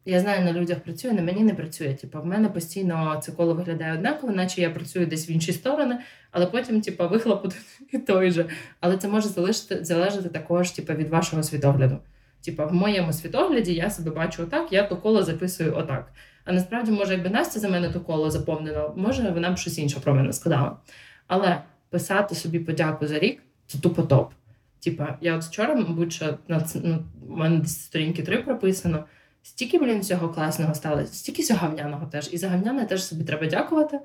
Я 0.05 0.19
знаю, 0.19 0.45
на 0.45 0.53
людях 0.53 0.79
працює, 0.79 1.11
на 1.11 1.21
мені 1.21 1.43
не 1.43 1.53
працює. 1.53 1.93
Типу, 1.93 2.21
в 2.21 2.25
мене 2.25 2.49
постійно 2.49 3.21
це 3.23 3.31
коло 3.31 3.53
виглядає 3.53 3.93
однаково, 3.93 4.33
наче 4.33 4.61
я 4.61 4.69
працюю 4.69 5.05
десь 5.05 5.29
в 5.29 5.31
інші 5.31 5.53
сторони, 5.53 5.99
але 6.31 6.45
потім, 6.45 6.81
типу, 6.81 7.09
вихлоп 7.09 7.53
і 7.91 7.97
той 7.97 8.31
же. 8.31 8.45
Але 8.79 8.97
це 8.97 9.07
може 9.07 9.27
залежати, 9.27 9.85
залежати 9.85 10.29
також 10.29 10.71
типу, 10.71 10.93
від 10.93 11.09
вашого 11.09 11.43
світогляду. 11.43 11.97
Типа, 12.45 12.65
в 12.65 12.73
моєму 12.73 13.13
світогляді 13.13 13.73
я 13.73 13.89
себе 13.89 14.11
бачу 14.11 14.43
отак, 14.43 14.73
я 14.73 14.83
то 14.83 14.97
коло 14.97 15.23
записую 15.23 15.77
отак. 15.77 16.11
А 16.45 16.53
насправді, 16.53 16.91
може, 16.91 17.13
якби 17.13 17.29
Настя 17.29 17.59
за 17.59 17.69
мене 17.69 17.89
то 17.89 17.99
коло 17.99 18.31
заповнила, 18.31 18.93
може, 18.95 19.29
вона 19.29 19.51
б 19.51 19.57
щось 19.57 19.77
інше 19.77 19.99
про 19.99 20.15
мене 20.15 20.33
сказала. 20.33 20.77
Але 21.27 21.61
писати 21.89 22.35
собі 22.35 22.59
подяку 22.59 23.07
за 23.07 23.19
рік 23.19 23.41
це 23.67 23.79
тупо 23.79 24.01
топ. 24.01 24.31
Типа, 24.79 25.17
я 25.21 25.35
от 25.35 25.43
вчора, 25.43 25.75
мабуть, 25.75 26.13
що 26.13 26.37
на 26.47 26.65
ну, 26.75 27.03
у 27.29 27.35
мене 27.35 27.57
десь 27.57 27.83
сторінки 27.83 28.23
три 28.23 28.37
прописано. 28.37 29.05
Стільки, 29.43 29.79
блін, 29.79 29.99
всього 29.99 30.29
класного 30.29 30.73
стало, 30.73 31.05
стільки 31.05 31.41
всього 31.41 31.59
гавняного 31.59 32.05
теж. 32.05 32.29
І 32.33 32.37
за 32.37 32.49
гавняне 32.49 32.85
теж 32.85 33.03
собі 33.03 33.23
треба 33.23 33.47
дякувати. 33.47 33.99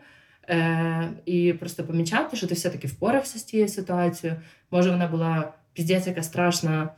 Е, 0.48 1.08
і 1.24 1.52
просто 1.52 1.84
помічати, 1.84 2.36
що 2.36 2.46
ти 2.46 2.54
все-таки 2.54 2.88
впорався 2.88 3.38
з 3.38 3.42
тією 3.42 3.68
ситуацією. 3.68 4.40
Може, 4.70 4.90
вона 4.90 5.06
була 5.06 5.52
піздець, 5.72 6.06
яка 6.06 6.22
страшна, 6.22 6.88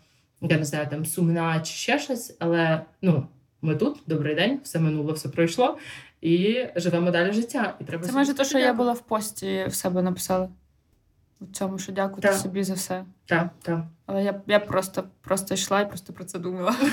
я 0.40 0.58
не 0.58 0.64
знаю, 0.64 0.86
там 0.90 1.06
сумна 1.06 1.60
чи 1.60 1.72
ще 1.72 1.98
щось, 1.98 2.36
але 2.38 2.80
ну, 3.02 3.26
ми 3.62 3.76
тут, 3.76 3.98
добрий 4.06 4.34
день, 4.34 4.60
все 4.64 4.78
минуло, 4.78 5.12
все 5.12 5.28
пройшло, 5.28 5.78
і 6.20 6.66
живемо 6.76 7.10
далі 7.10 7.32
життя. 7.32 7.74
І 7.80 7.84
треба 7.84 8.06
Це 8.06 8.12
майже 8.12 8.34
те, 8.34 8.44
що 8.44 8.58
я 8.58 8.72
була 8.72 8.92
в 8.92 9.00
пості 9.00 9.66
в 9.68 9.74
себе 9.74 10.02
написала. 10.02 10.48
У 11.40 11.46
цьому, 11.46 11.78
що 11.78 11.92
дякувати 11.92 12.28
Так. 12.28 12.36
собі 12.36 12.64
за 12.64 12.74
все. 12.74 13.04
Так, 13.26 13.48
так. 13.62 13.80
Але 14.06 14.24
я, 14.24 14.40
я 14.46 14.60
просто, 14.60 15.04
просто 15.20 15.54
йшла 15.54 15.80
і 15.80 15.88
просто 15.88 16.12
про 16.12 16.24
це 16.24 16.38
думала. 16.38 16.74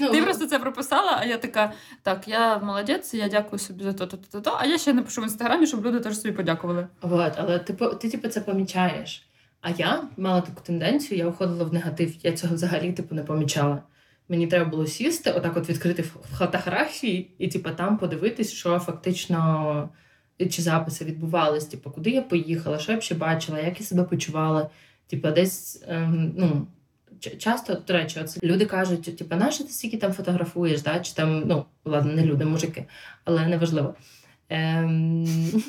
Ну, 0.00 0.10
Ти 0.10 0.22
просто 0.22 0.46
це 0.46 0.58
прописала, 0.58 1.16
а 1.20 1.24
я 1.24 1.38
така: 1.38 1.72
так, 2.02 2.28
я 2.28 2.58
молодець, 2.58 3.14
я 3.14 3.28
дякую 3.28 3.58
собі 3.58 3.84
за 3.84 3.92
то, 3.92 4.06
то, 4.06 4.16
то, 4.16 4.40
то. 4.40 4.56
А 4.60 4.66
я 4.66 4.78
ще 4.78 4.92
напишу 4.92 5.20
в 5.20 5.24
інстаграмі, 5.24 5.66
щоб 5.66 5.86
люди 5.86 6.00
теж 6.00 6.18
собі 6.20 6.32
подякували. 6.36 6.86
Вот, 7.02 7.32
але 7.36 7.58
ти, 7.58 7.72
ти 7.72 8.10
типу, 8.10 8.28
це 8.28 8.40
помічаєш. 8.40 9.26
А 9.60 9.70
я 9.70 10.02
мала 10.16 10.40
таку 10.40 10.60
тенденцію, 10.62 11.18
я 11.18 11.26
уходила 11.26 11.64
в 11.64 11.72
негатив. 11.74 12.14
Я 12.22 12.32
цього 12.32 12.54
взагалі 12.54 12.92
типу, 12.92 13.14
не 13.14 13.22
помічала. 13.22 13.82
Мені 14.28 14.46
треба 14.46 14.70
було 14.70 14.86
сісти, 14.86 15.30
отак 15.32 15.56
от 15.56 15.68
відкрити 15.68 16.02
ф- 16.02 16.38
фотографії 16.38 17.34
і 17.38 17.48
типу, 17.48 17.70
там 17.70 17.98
подивитись, 17.98 18.52
що 18.52 18.78
фактично 18.78 19.88
чи 20.50 20.62
записи 20.62 21.04
відбувались, 21.04 21.64
типу, 21.64 21.90
куди 21.90 22.10
я 22.10 22.22
поїхала, 22.22 22.78
що 22.78 22.92
я 22.92 23.00
ще 23.00 23.14
бачила, 23.14 23.60
як 23.60 23.80
я 23.80 23.86
себе 23.86 24.04
почувала. 24.04 24.70
Типу, 25.06 25.30
десь 25.30 25.82
ем, 25.88 26.32
ну, 26.36 26.66
часто, 27.38 27.74
до 27.86 27.92
речі, 27.92 28.20
оце 28.20 28.40
люди 28.42 28.66
кажуть, 28.66 29.16
типу, 29.16 29.36
нащо 29.36 29.64
ти 29.64 29.70
стільки 29.70 29.96
там 29.96 30.12
фотографуєш, 30.12 30.82
да? 30.82 31.00
чи 31.00 31.14
там, 31.14 31.42
ну, 31.46 31.64
ладно, 31.84 32.12
не 32.12 32.24
люди, 32.24 32.44
мужики, 32.44 32.84
але 33.24 33.46
неважливо. 33.46 33.94
Ем... 34.48 35.26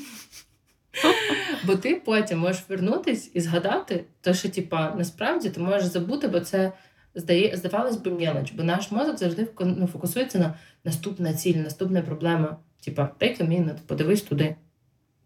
Бо 1.66 1.76
ти 1.76 2.02
потім 2.06 2.40
можеш 2.40 2.64
вернутись 2.70 3.32
і 3.34 3.42
згадати, 3.42 4.04
то, 4.22 4.34
що 4.34 4.50
типа 4.50 4.94
насправді 4.98 5.50
ти 5.50 5.60
можеш 5.60 5.84
забути, 5.84 6.28
бо 6.28 6.40
це 6.40 6.72
здає, 7.16 7.58
здавалось 7.58 7.98
би 7.98 8.12
мелоч, 8.12 8.52
бо 8.52 8.64
наш 8.64 8.92
мозок 8.92 9.18
завжди 9.18 9.48
ну, 9.60 9.88
фокусується 9.88 10.40
на 10.40 10.54
наступна 10.84 11.34
ціль, 11.34 11.56
наступна 11.56 12.02
проблема. 12.02 12.58
Типа, 12.84 13.16
дай 13.20 13.36
minute, 13.36 13.78
подивись 13.88 14.22
туди. 14.22 14.56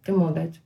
Ти 0.04 0.12
молодець. 0.12 0.62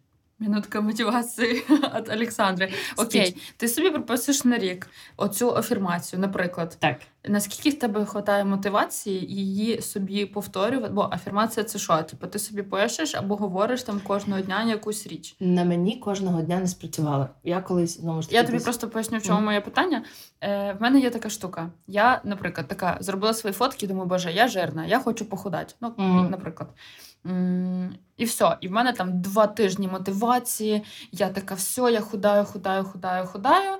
Минутка 0.45 0.81
мотивації 0.81 1.53
від 1.69 2.09
Олександри. 2.09 2.71
Окей, 2.97 3.37
ти 3.57 3.67
собі 3.67 3.89
прописуєш 3.89 4.45
на 4.45 4.57
рік 4.57 4.87
оцю 5.17 5.55
афірмацію, 5.55 6.19
наприклад. 6.19 6.77
Так. 6.79 6.95
Наскільки 7.27 7.69
в 7.77 7.79
тебе 7.79 7.99
вистачає 7.99 8.45
мотивації 8.45 9.25
її 9.35 9.81
собі 9.81 10.25
повторювати? 10.25 10.93
Бо 10.93 11.09
афірмація 11.11 11.63
це 11.63 11.79
що? 11.79 12.03
Типу, 12.03 12.27
ти 12.27 12.39
собі 12.39 12.61
пишеш 12.63 13.15
або 13.15 13.35
говориш 13.35 13.83
там 13.83 13.99
кожного 13.99 14.41
дня 14.41 14.63
якусь 14.63 15.07
річ. 15.07 15.35
На 15.39 15.63
мені 15.63 15.97
кожного 15.97 16.41
дня 16.41 16.59
не 16.59 16.67
спрацювало. 16.67 17.29
Я 17.43 17.61
колись 17.61 17.99
знову 18.01 18.21
ж 18.21 18.27
таки. 18.27 18.35
Я 18.35 18.43
тобі 18.43 18.53
десь- 18.53 18.63
просто 18.63 18.89
поясню, 18.89 19.17
в 19.17 19.23
чому 19.23 19.41
моє 19.41 19.61
питання. 19.61 20.03
Е, 20.41 20.73
в 20.79 20.81
мене 20.81 20.99
є 20.99 21.09
така 21.09 21.29
штука. 21.29 21.69
Я, 21.87 22.21
наприклад, 22.23 22.67
така 22.67 22.97
зробила 22.99 23.33
свої 23.33 23.53
фотки, 23.53 23.87
думаю, 23.87 24.05
боже, 24.09 24.31
я 24.31 24.47
жирна, 24.47 24.85
я 24.85 24.99
хочу 24.99 25.25
похудати. 25.25 25.73
Ну, 25.81 25.93
Мгм. 25.97 26.29
наприклад. 26.31 26.69
І 28.17 28.25
все. 28.25 28.57
І 28.61 28.67
в 28.67 28.71
мене 28.71 28.93
там 28.93 29.21
два 29.21 29.47
тижні 29.47 29.87
мотивації. 29.87 30.83
Я 31.11 31.29
така, 31.29 31.55
все, 31.55 31.91
я 31.91 32.01
худаю, 32.01 32.45
худаю, 32.45 32.83
худаю, 32.83 33.25
худаю. 33.25 33.77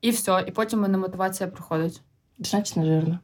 І 0.00 0.10
все. 0.10 0.44
І 0.46 0.50
потім 0.50 0.80
мене 0.80 0.98
мотивація 0.98 1.48
проходить. 1.48 2.02
Значить, 2.38 2.76
не 2.76 2.84
жирно. 2.84 3.18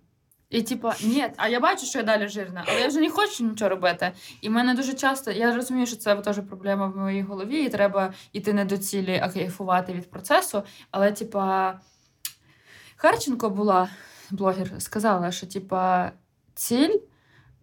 І 0.53 0.63
типа, 0.63 0.95
ні, 1.05 1.27
а 1.37 1.49
я 1.49 1.61
бачу, 1.61 1.87
що 1.87 1.99
я 1.99 2.05
далі 2.05 2.29
жирна, 2.29 2.65
але 2.69 2.81
я 2.81 2.89
вже 2.89 3.01
не 3.01 3.11
хочу 3.11 3.45
нічого 3.45 3.69
робити. 3.69 4.13
І 4.41 4.49
в 4.49 4.53
мене 4.53 4.75
дуже 4.75 4.95
часто, 4.95 5.31
я 5.31 5.57
розумію, 5.57 5.87
що 5.87 5.97
це 5.97 6.17
теж 6.17 6.41
проблема 6.49 6.87
в 6.87 6.97
моїй 6.97 7.23
голові, 7.23 7.65
і 7.65 7.69
треба 7.69 8.13
йти 8.33 8.53
не 8.53 8.65
до 8.65 8.79
цілі, 8.79 9.21
а 9.23 9.29
кайфувати 9.29 9.93
від 9.93 10.11
процесу. 10.11 10.63
Але, 10.91 11.13
типа, 11.13 11.75
Харченко 12.97 13.51
була 13.51 13.89
блогер, 14.31 14.73
сказала, 14.79 15.33
що 15.33 15.47
типа 15.47 16.13
ціль, 16.55 16.97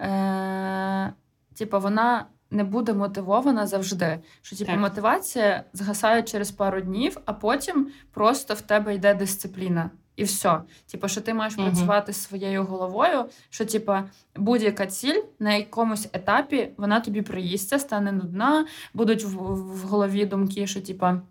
е, 0.02 1.14
типа, 1.60 1.78
вона 1.78 2.26
не 2.51 2.64
буде 2.64 2.93
мотивована 2.93 3.68
завжди. 3.68 4.20
Що 4.41 4.55
типу, 4.55 4.72
Так. 4.72 4.80
мотивація 4.80 5.64
згасає 5.74 6.24
через 6.24 6.51
пару 6.51 6.82
днів, 6.82 7.18
а 7.26 7.34
потім 7.34 7.88
просто 8.12 8.53
в 8.53 8.62
тебе 8.62 8.95
йде 8.95 9.14
дисципліна. 9.14 9.89
І 10.16 10.24
все. 10.24 10.62
типу, 10.91 11.07
що 11.07 11.22
ти 11.22 11.34
маєш 11.34 11.57
Мгм. 11.57 11.66
працювати 11.66 12.14
своєю 12.14 12.64
головою, 12.64 13.26
що 13.49 13.66
типа 13.66 14.03
будь-яка 14.36 14.86
ціль 14.88 15.22
на 15.39 15.53
якомусь 15.53 16.10
етапі 16.14 16.70
вона 16.78 16.99
тобі 16.99 17.22
приїсться, 17.22 17.80
стане 17.80 18.12
нудна, 18.12 18.66
будуть 18.93 19.24
в, 19.24 19.30
в 19.53 19.80
голові 19.82 20.26
думки, 20.26 20.68
що 20.68 20.82
типа. 20.82 21.22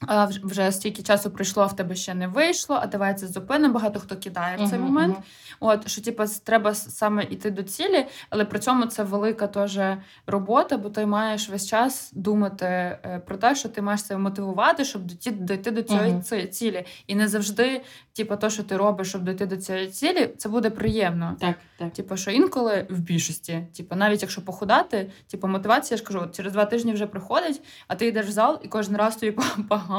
А 0.00 0.28
вже 0.42 0.72
стільки 0.72 1.02
часу 1.02 1.30
пройшло, 1.30 1.62
а 1.62 1.66
в 1.66 1.76
тебе 1.76 1.94
ще 1.94 2.14
не 2.14 2.28
вийшло, 2.28 2.78
а 2.82 2.86
давай 2.86 3.14
це 3.14 3.26
зупинимо. 3.26 3.74
Багато 3.74 4.00
хто 4.00 4.16
кидає 4.16 4.56
в 4.56 4.70
цей 4.70 4.78
uh-huh, 4.78 4.82
момент. 4.82 5.16
Uh-huh. 5.16 5.56
От 5.60 5.88
що, 5.88 6.02
типу, 6.02 6.24
треба 6.44 6.74
саме 6.74 7.24
йти 7.24 7.50
до 7.50 7.62
цілі, 7.62 8.06
але 8.30 8.44
при 8.44 8.58
цьому 8.58 8.86
це 8.86 9.02
велика 9.02 9.46
теж 9.46 9.78
робота, 10.26 10.76
бо 10.76 10.90
ти 10.90 11.06
маєш 11.06 11.48
весь 11.48 11.66
час 11.66 12.10
думати 12.14 12.66
е, 12.66 13.22
про 13.26 13.36
те, 13.36 13.54
що 13.54 13.68
ти 13.68 13.82
маєш 13.82 14.04
себе 14.04 14.20
мотивувати, 14.20 14.84
щоб 14.84 15.02
дойти, 15.02 15.30
дойти 15.30 15.70
до 15.70 15.82
цієї 15.82 16.12
uh-huh. 16.12 16.48
цілі. 16.48 16.86
І 17.06 17.14
не 17.14 17.28
завжди, 17.28 17.82
типу, 18.12 18.36
то, 18.36 18.50
що 18.50 18.62
ти 18.62 18.76
робиш, 18.76 19.08
щоб 19.08 19.22
дойти 19.22 19.46
до 19.46 19.56
цієї 19.56 19.88
цілі, 19.88 20.30
це 20.38 20.48
буде 20.48 20.70
приємно. 20.70 21.36
Так, 21.40 21.56
так. 21.78 21.92
Типу, 21.92 22.16
що 22.16 22.30
інколи 22.30 22.86
в 22.90 22.98
більшості, 22.98 23.66
типу, 23.76 23.94
навіть 23.94 24.22
якщо 24.22 24.44
похудати, 24.44 25.10
типу, 25.30 25.48
мотивація, 25.48 25.96
я 25.96 25.98
ж 25.98 26.04
кажу, 26.04 26.28
через 26.32 26.52
два 26.52 26.64
тижні 26.64 26.92
вже 26.92 27.06
приходить, 27.06 27.60
а 27.88 27.94
ти 27.94 28.06
йдеш 28.06 28.26
в 28.26 28.30
зал, 28.30 28.60
і 28.62 28.68
кожен 28.68 28.96
раз 28.96 29.16
тобі 29.16 29.38
погано. 29.68 29.93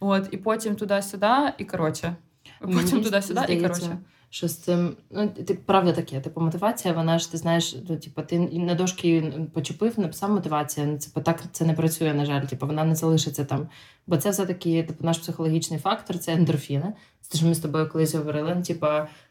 От, 0.00 0.28
і 0.30 0.36
потім 0.36 0.76
туди-сюди, 0.76 1.52
і 1.58 1.64
коротше. 1.64 2.16
Потім 2.60 3.02
туди-сюди, 3.02 3.40
і 3.48 3.60
коротше 3.60 3.98
що 4.32 4.48
з 4.48 4.56
цим 4.56 4.96
ну 5.10 5.28
ти 5.28 5.54
правда 5.54 5.92
таке, 5.92 6.20
типу 6.20 6.40
мотивація, 6.40 6.94
вона 6.94 7.18
ж 7.18 7.32
ти 7.32 7.38
знаєш, 7.38 7.76
ну, 7.88 7.96
типу, 7.96 8.22
ти 8.22 8.38
на 8.38 8.74
дошки 8.74 9.32
почепив, 9.54 10.00
написав 10.00 10.30
мотивація. 10.30 10.86
Ну, 10.86 10.98
типу, 10.98 11.20
так 11.20 11.42
це 11.52 11.64
не 11.64 11.74
працює, 11.74 12.14
на 12.14 12.24
жаль, 12.24 12.42
типу, 12.42 12.66
вона 12.66 12.84
не 12.84 12.94
залишиться 12.94 13.44
там. 13.44 13.68
Бо 14.06 14.16
це 14.16 14.30
все-таки 14.30 14.82
типу, 14.82 15.04
наш 15.04 15.18
психологічний 15.18 15.80
фактор, 15.80 16.18
це 16.18 16.32
ендорфіни. 16.32 16.92
Це 17.20 17.38
що 17.38 17.46
ми 17.46 17.54
з 17.54 17.58
тобою 17.58 17.88
колись 17.88 18.14
говорили. 18.14 18.54
Ну, 18.56 18.62
типу, 18.62 18.86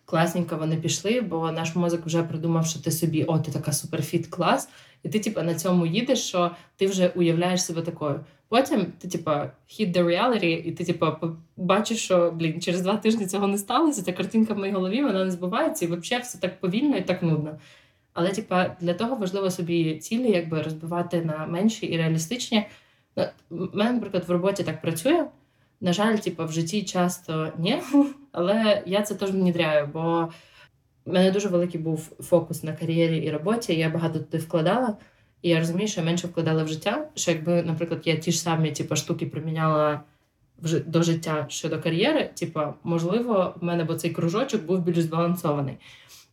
класненько 0.06 0.58
вони 0.58 0.78
пішли, 0.78 1.22
бо 1.22 1.52
наш 1.52 1.76
мозок 1.76 2.06
вже 2.06 2.24
придумав, 2.24 2.66
що 2.66 2.80
ти 2.80 2.92
собі, 2.92 3.24
о, 3.24 3.40
ти 3.40 3.52
така 3.52 3.74
суперфіт 3.74 4.28
клас, 4.28 4.70
і 5.04 5.10
ти, 5.10 5.20
типу, 5.20 5.42
на 5.42 5.56
цьому 5.56 5.86
їдеш, 5.86 6.20
що 6.20 6.52
ти 6.76 6.88
вже 6.88 7.08
уявляєш 7.08 7.64
себе 7.64 7.82
такою. 7.82 8.20
Потім 8.52 8.86
ти, 9.00 9.08
типа, 9.08 9.52
hit 9.70 9.94
the 9.94 10.04
reality, 10.04 10.62
і 10.66 10.72
ти, 10.72 10.84
типа, 10.84 11.20
бачиш, 11.58 12.04
що 12.04 12.32
блін, 12.32 12.62
через 12.62 12.82
два 12.82 12.98
тижні 12.98 13.28
цього 13.28 13.48
не 13.48 13.58
сталося. 13.58 14.02
Ця 14.02 14.14
картинка 14.14 14.54
в 14.54 14.58
моїй 14.58 14.74
голові 14.74 15.04
вона 15.04 15.26
не 15.26 15.32
збувається, 15.32 15.86
і 15.86 15.88
взагалі 15.88 16.24
все 16.24 16.38
так 16.38 16.60
повільно 16.60 16.98
і 16.98 17.02
так 17.02 17.24
нудно. 17.24 17.60
Але, 18.14 18.30
типа, 18.30 18.76
для 18.82 18.94
того 18.94 19.16
важливо 19.16 19.52
собі 19.52 19.98
цілі, 19.98 20.32
якби 20.32 20.62
розбивати 20.62 21.26
на 21.26 21.46
менші 21.46 21.86
і 21.86 21.98
реалістичні. 21.98 22.66
У 23.16 23.22
ну, 23.50 23.70
мене, 23.74 23.92
наприклад, 23.92 24.24
в 24.28 24.32
роботі 24.32 24.64
так 24.64 24.82
працює. 24.82 25.26
На 25.82 25.94
жаль, 25.94 26.18
типа, 26.18 26.46
в 26.46 26.52
житті 26.52 26.84
часто 26.84 27.54
ні, 27.58 27.82
але 28.32 28.84
я 28.86 29.02
це 29.02 29.16
теж 29.16 29.32
внідряю, 29.32 29.90
бо 29.94 30.30
в 31.06 31.14
мене 31.14 31.32
дуже 31.32 31.48
великий 31.48 31.82
був 31.82 32.00
фокус 32.20 32.64
на 32.64 32.74
кар'єрі 32.74 33.18
і 33.18 33.32
роботі. 33.32 33.76
Я 33.76 33.90
багато 33.90 34.20
туди 34.20 34.38
вкладала. 34.38 34.98
І 35.42 35.50
я 35.50 35.60
розумію, 35.60 35.88
що 35.88 36.02
я 36.02 36.06
менше 36.06 36.28
вкладала 36.28 36.64
в 36.64 36.68
життя. 36.68 37.08
Що 37.16 37.32
якби, 37.32 37.64
наприклад, 37.64 38.02
я 38.06 38.18
ті 38.18 38.32
ж 38.32 38.40
самі 38.40 38.72
типу, 38.72 38.96
штуки 38.96 39.26
приміняла 39.26 40.02
до 40.86 41.04
життя 41.04 41.46
щодо 41.50 41.80
кар'єри, 41.80 42.30
типа, 42.34 42.74
можливо, 42.84 43.54
в 43.62 43.64
мене 43.64 43.84
бо 43.84 43.96
цей 43.96 44.12
кружочок 44.12 44.64
був 44.64 44.80
більш 44.80 45.00
збалансований. 45.00 45.78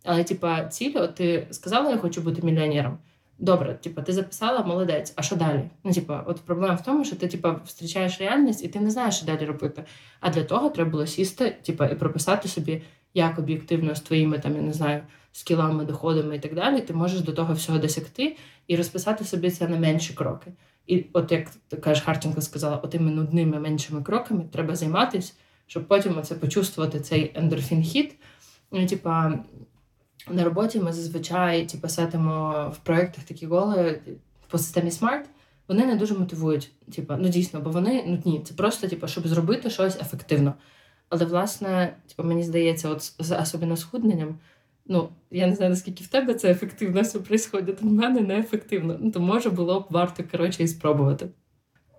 Але, 0.04 0.24
типа, 0.24 0.64
ціль, 0.64 0.92
от 0.94 1.14
ти 1.14 1.46
сказала, 1.50 1.90
я 1.90 1.96
хочу 1.96 2.20
бути 2.20 2.42
мільйонером. 2.42 2.98
Добре, 3.38 3.74
типа, 3.74 4.02
ти 4.02 4.12
записала, 4.12 4.62
молодець, 4.62 5.12
а 5.16 5.22
що 5.22 5.36
далі? 5.36 5.62
Ну, 5.84 5.92
типа, 5.92 6.24
от 6.26 6.40
проблема 6.40 6.74
в 6.74 6.84
тому, 6.84 7.04
що 7.04 7.16
ти 7.16 7.28
типа 7.28 7.60
зустрічаєш 7.64 8.20
реальність 8.20 8.64
і 8.64 8.68
ти 8.68 8.80
не 8.80 8.90
знаєш, 8.90 9.16
що 9.16 9.26
далі 9.26 9.44
робити. 9.44 9.84
А 10.20 10.30
для 10.30 10.44
того 10.44 10.68
треба 10.68 10.90
було 10.90 11.06
сісти, 11.06 11.56
типа, 11.62 11.86
і 11.86 11.94
прописати 11.94 12.48
собі, 12.48 12.82
як 13.14 13.38
об'єктивно 13.38 13.94
з 13.94 14.00
твоїми 14.00 14.38
там, 14.38 14.56
я 14.56 14.62
не 14.62 14.72
знаю, 14.72 15.00
скілами, 15.32 15.84
доходами 15.84 16.36
і 16.36 16.38
так 16.38 16.54
далі, 16.54 16.80
ти 16.80 16.94
можеш 16.94 17.20
до 17.20 17.32
того 17.32 17.54
всього 17.54 17.78
досягти 17.78 18.36
і 18.68 18.76
розписати 18.76 19.24
собі 19.24 19.50
це 19.50 19.68
на 19.68 19.78
менші 19.78 20.14
кроки. 20.14 20.52
І 20.86 21.04
от 21.12 21.32
як 21.32 21.48
кажеш, 21.80 22.04
Харченко 22.04 22.40
сказала, 22.40 22.76
отими 22.76 23.10
нудними 23.10 23.60
меншими 23.60 24.02
кроками 24.02 24.44
треба 24.52 24.76
займатися, 24.76 25.32
щоб 25.66 25.88
потім 25.88 26.18
оце 26.18 26.34
почувствувати 26.34 27.00
цей 27.00 27.34
ендорфін 27.34 27.85
hit. 27.85 28.10
Ну, 28.72 28.86
типа, 28.86 29.38
на 30.30 30.44
роботі 30.44 30.80
ми 30.80 30.92
зазвичай 30.92 31.66
типу, 31.66 31.88
сетимо 31.88 32.68
в 32.76 32.78
проєктах 32.84 33.24
такі 33.24 33.46
голи 33.46 34.00
по 34.48 34.58
системі 34.58 34.90
SMART, 34.90 35.24
вони 35.68 35.86
не 35.86 35.96
дуже 35.96 36.14
мотивують. 36.14 36.70
Типу, 36.94 37.14
ну 37.18 37.28
дійсно, 37.28 37.60
бо 37.60 37.70
вони 37.70 38.04
нудні. 38.06 38.42
Це 38.44 38.54
просто, 38.54 38.88
типу, 38.88 39.08
щоб 39.08 39.28
зробити 39.28 39.70
щось 39.70 39.96
ефективно. 39.96 40.54
Але, 41.08 41.24
власне, 41.24 41.96
типу, 42.06 42.28
мені 42.28 42.42
здається, 42.42 42.88
от 42.88 43.02
з 43.18 43.36
особливо 43.40 43.76
схудненням, 43.76 44.38
Ну, 44.88 45.08
я 45.30 45.46
не 45.46 45.54
знаю, 45.54 45.70
наскільки 45.70 46.04
в 46.04 46.06
тебе 46.06 46.34
це 46.34 46.50
ефективно 46.50 47.02
все 47.02 47.18
відбувається, 47.18 47.76
в 47.80 47.84
мене 47.84 48.20
неефективно. 48.20 48.96
Ну, 49.00 49.10
то 49.10 49.20
може 49.20 49.50
було 49.50 49.80
б 49.80 49.86
варто 49.90 50.24
коротше 50.30 50.62
і 50.62 50.68
спробувати. 50.68 51.28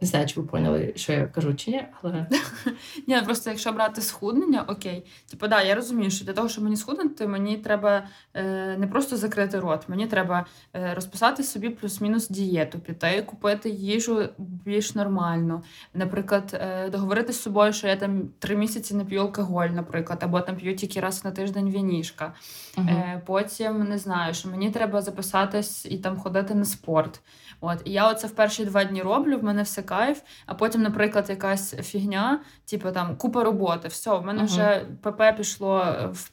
Не 0.02 0.08
знаю, 0.08 0.28
чи 0.28 0.40
ви 0.40 0.48
поняли, 0.48 0.94
що 0.96 1.14
я 1.14 1.28
кажу, 1.28 1.54
чи 1.54 1.72
ні, 1.72 1.84
але. 2.02 2.28
Ні, 3.08 3.22
просто 3.26 3.50
якщо 3.50 3.72
брати 3.72 4.02
схуднення, 4.02 4.66
окей. 4.68 5.06
Типу, 5.30 5.48
да, 5.48 5.62
я 5.62 5.76
розумію, 5.76 6.12
що 6.12 6.26
для 6.26 6.34
того, 6.34 6.50
щоб 6.50 6.64
мені 6.64 6.76
схуднути, 6.76 7.28
мені 7.28 7.58
треба 7.58 8.08
е, 8.34 8.78
не 8.78 8.88
просто 8.88 9.18
закрити 9.18 9.60
рот, 9.60 9.90
мені 9.90 10.08
треба 10.08 10.46
е, 10.76 10.94
розписати 10.94 11.44
собі 11.44 11.70
плюс-мінус 11.70 12.30
дієту, 12.30 12.80
піти, 12.80 13.22
купити 13.22 13.70
їжу 13.70 14.30
більш 14.38 14.96
нормально. 14.96 15.64
Наприклад, 15.94 16.60
е, 16.62 16.90
договорити 16.90 17.34
з 17.34 17.42
собою, 17.42 17.74
що 17.74 17.88
я 17.88 17.96
там 17.96 18.30
три 18.40 18.56
місяці 18.56 18.96
не 18.96 19.06
п'ю 19.06 19.22
алкоголь, 19.22 19.70
наприклад, 19.70 20.20
або 20.22 20.42
там 20.42 20.56
п'ю 20.56 20.76
тільки 20.76 21.00
раз 21.00 21.26
на 21.26 21.32
тиждень 21.32 21.70
вінішка. 21.70 22.34
Uh-huh. 22.78 23.22
Потім 23.26 23.84
не 23.84 23.98
знаю, 23.98 24.34
що 24.34 24.50
мені 24.50 24.72
треба 24.72 25.02
записатись 25.02 25.86
і 25.86 25.98
там 25.98 26.18
ходити 26.18 26.56
на 26.56 26.66
спорт. 26.66 27.22
От 27.62 27.82
і 27.86 27.92
я 27.92 28.10
оце 28.12 28.28
в 28.28 28.32
перші 28.32 28.66
два 28.66 28.84
дні 28.84 29.02
роблю. 29.02 29.38
В 29.38 29.44
мене 29.44 29.64
все 29.64 29.82
кайф, 29.90 30.22
а 30.46 30.54
потім, 30.54 30.82
наприклад, 30.82 31.30
якась 31.30 31.76
фігня, 31.76 32.40
типу 32.66 32.92
там 32.92 33.16
купа 33.16 33.44
роботи. 33.44 33.88
Все, 33.88 34.18
в 34.18 34.26
мене 34.26 34.42
uh-huh. 34.42 34.46
вже 34.46 34.86
ПП 35.02 35.38
пішло 35.38 35.96
в. 36.14 36.32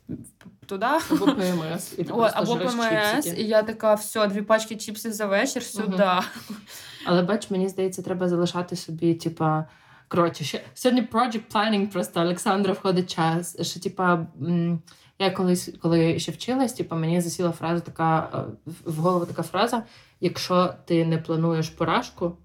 Туди. 0.66 0.86
Або 1.10 1.26
ПМС. 1.26 1.98
І 1.98 2.02
О, 2.10 2.28
або 2.34 2.56
ПМС, 2.56 3.26
і 3.26 3.44
я 3.44 3.62
така, 3.62 3.94
все, 3.94 4.26
дві 4.26 4.42
пачки 4.42 4.76
чіпсів 4.76 5.12
за 5.12 5.26
вечір, 5.26 5.62
сюди. 5.62 5.96
Uh-huh. 5.96 6.22
Але 7.06 7.22
бач, 7.22 7.50
мені 7.50 7.68
здається, 7.68 8.02
треба 8.02 8.28
залишати 8.28 8.76
собі, 8.76 9.14
типа. 9.14 9.64
Коротше, 10.08 10.44
ще 10.44 10.64
сьогодні 10.74 11.08
project 11.12 11.42
planning 11.52 11.86
просто 11.86 12.20
Олександра 12.20 12.72
входить 12.72 13.14
час. 13.14 13.68
Що, 13.68 13.80
типа, 13.80 14.26
я 15.18 15.30
колись, 15.30 15.70
коли 15.82 16.18
ще 16.18 16.32
вчилась, 16.32 16.72
типа, 16.72 16.96
мені 16.96 17.20
засіла 17.20 17.52
фраза 17.52 17.80
така 17.80 18.28
е, 18.34 18.70
в 18.84 18.96
голову 18.96 19.26
така 19.26 19.42
фраза: 19.42 19.82
якщо 20.20 20.74
ти 20.84 21.04
не 21.04 21.18
плануєш 21.18 21.68
поражку, 21.68 22.36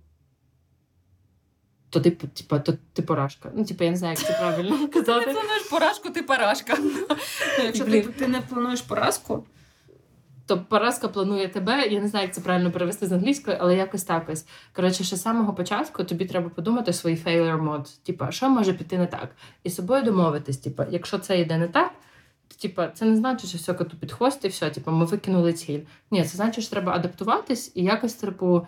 то 1.92 2.00
ти 2.00 2.12
типа, 2.12 2.60
то 2.60 2.74
ти 2.94 3.02
поражка. 3.02 3.52
Ну, 3.56 3.66
типа, 3.66 3.84
я 3.84 3.92
не 3.92 3.98
знаю, 3.98 4.16
як 4.20 4.28
це 4.28 4.34
правильно 4.40 4.88
казати. 4.94 5.26
Ти 5.26 5.28
не 5.28 5.34
плануєш 5.34 5.64
поражку, 5.64 6.10
ти 6.10 6.24
поражка. 6.24 6.78
Якщо 7.64 7.86
ти, 7.86 8.02
ти 8.02 8.28
не 8.28 8.42
плануєш 8.42 8.82
поразку. 8.82 9.44
То 10.46 10.62
поразка 10.62 11.08
планує 11.08 11.48
тебе, 11.48 11.88
я 11.88 12.02
не 12.02 12.08
знаю, 12.08 12.26
як 12.26 12.36
це 12.36 12.42
правильно 12.42 12.72
перевести 12.72 13.08
з 13.08 13.12
англійської, 13.12 13.58
але 13.60 13.76
якось 13.76 14.04
так 14.04 14.30
ось. 14.30 14.46
Коротше, 14.74 15.04
ще 15.04 15.16
з 15.16 15.22
самого 15.22 15.54
початку 15.54 16.04
тобі 16.04 16.26
треба 16.26 16.50
подумати 16.50 16.94
свій 16.94 17.16
failure 17.16 17.64
mode. 17.64 18.00
Типа, 18.04 18.32
що 18.32 18.50
може 18.50 18.74
піти 18.74 18.98
не 18.98 19.08
так? 19.08 19.36
І 19.64 19.70
з 19.70 19.76
собою 19.76 20.04
домовитись, 20.04 20.58
типа, 20.58 20.88
якщо 20.90 21.18
це 21.20 21.40
йде 21.40 21.58
не 21.58 21.68
так, 21.68 21.92
то 22.48 22.56
типа, 22.62 22.88
це 22.88 23.06
не 23.06 23.16
значить, 23.16 23.50
що 23.50 23.58
все 23.58 23.74
коту 23.74 23.98
під 23.98 24.12
хвост 24.12 24.46
і 24.46 24.48
все, 24.48 24.70
типа, 24.70 24.92
ми 24.92 25.06
викинули 25.06 25.54
ціль. 25.54 25.80
Ні, 26.12 26.24
це 26.24 26.38
значить, 26.38 26.64
що 26.64 26.72
треба 26.74 26.94
адаптуватись 26.94 27.72
і 27.76 27.84
якось 27.84 28.14
типу, 28.14 28.68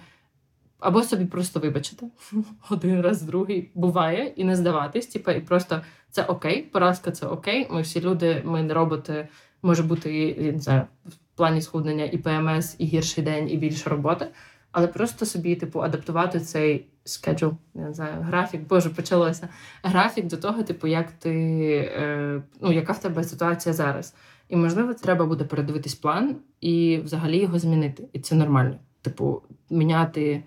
або 0.84 1.04
собі 1.04 1.26
просто 1.26 1.60
вибачити 1.60 2.06
один 2.70 3.02
раз, 3.02 3.22
другий 3.22 3.72
буває, 3.76 4.34
і 4.36 4.44
не 4.44 4.56
здаватись. 4.56 5.08
Типу, 5.08 5.32
і 5.32 5.40
просто 5.40 5.82
це 6.12 6.24
окей, 6.24 6.62
поразка 6.62 7.12
це 7.12 7.28
окей. 7.28 7.68
Ми 7.72 7.82
всі 7.82 8.02
люди, 8.02 8.42
ми 8.46 8.64
не 8.64 8.74
роботи, 8.74 9.28
може 9.62 9.84
бути 9.84 10.30
і 10.30 10.52
не 10.52 10.88
в 11.06 11.14
плані 11.36 11.62
схуднення 11.62 12.06
і 12.06 12.18
ПМС, 12.18 12.76
і 12.78 12.86
гірший 12.86 13.24
день, 13.24 13.50
і 13.50 13.58
більше 13.58 13.90
роботи. 13.90 14.28
Але 14.72 14.88
просто 14.88 15.26
собі, 15.26 15.56
типу, 15.56 15.80
адаптувати 15.80 16.40
цей 16.40 16.86
schedule, 17.06 17.56
не 17.74 17.94
знаю, 17.94 18.22
графік, 18.22 18.62
боже, 18.68 18.90
почалося. 18.90 19.50
Графік 19.84 20.28
до 20.28 20.38
того, 20.38 20.64
типу, 20.64 20.88
як 20.88 21.12
ти, 21.12 21.32
е, 21.98 22.42
ну, 22.62 22.72
яка 22.72 22.94
в 22.94 23.00
тебе 23.00 23.24
ситуація 23.24 23.74
зараз. 23.74 24.16
І, 24.50 24.56
можливо, 24.56 24.94
треба 24.94 25.26
буде 25.26 25.44
передивитись 25.44 25.96
план 25.96 26.36
і 26.62 27.00
взагалі 27.04 27.38
його 27.38 27.60
змінити. 27.60 28.04
І 28.14 28.20
це 28.20 28.36
нормально. 28.36 28.76
Типу, 29.02 29.42
міняти 29.70 30.44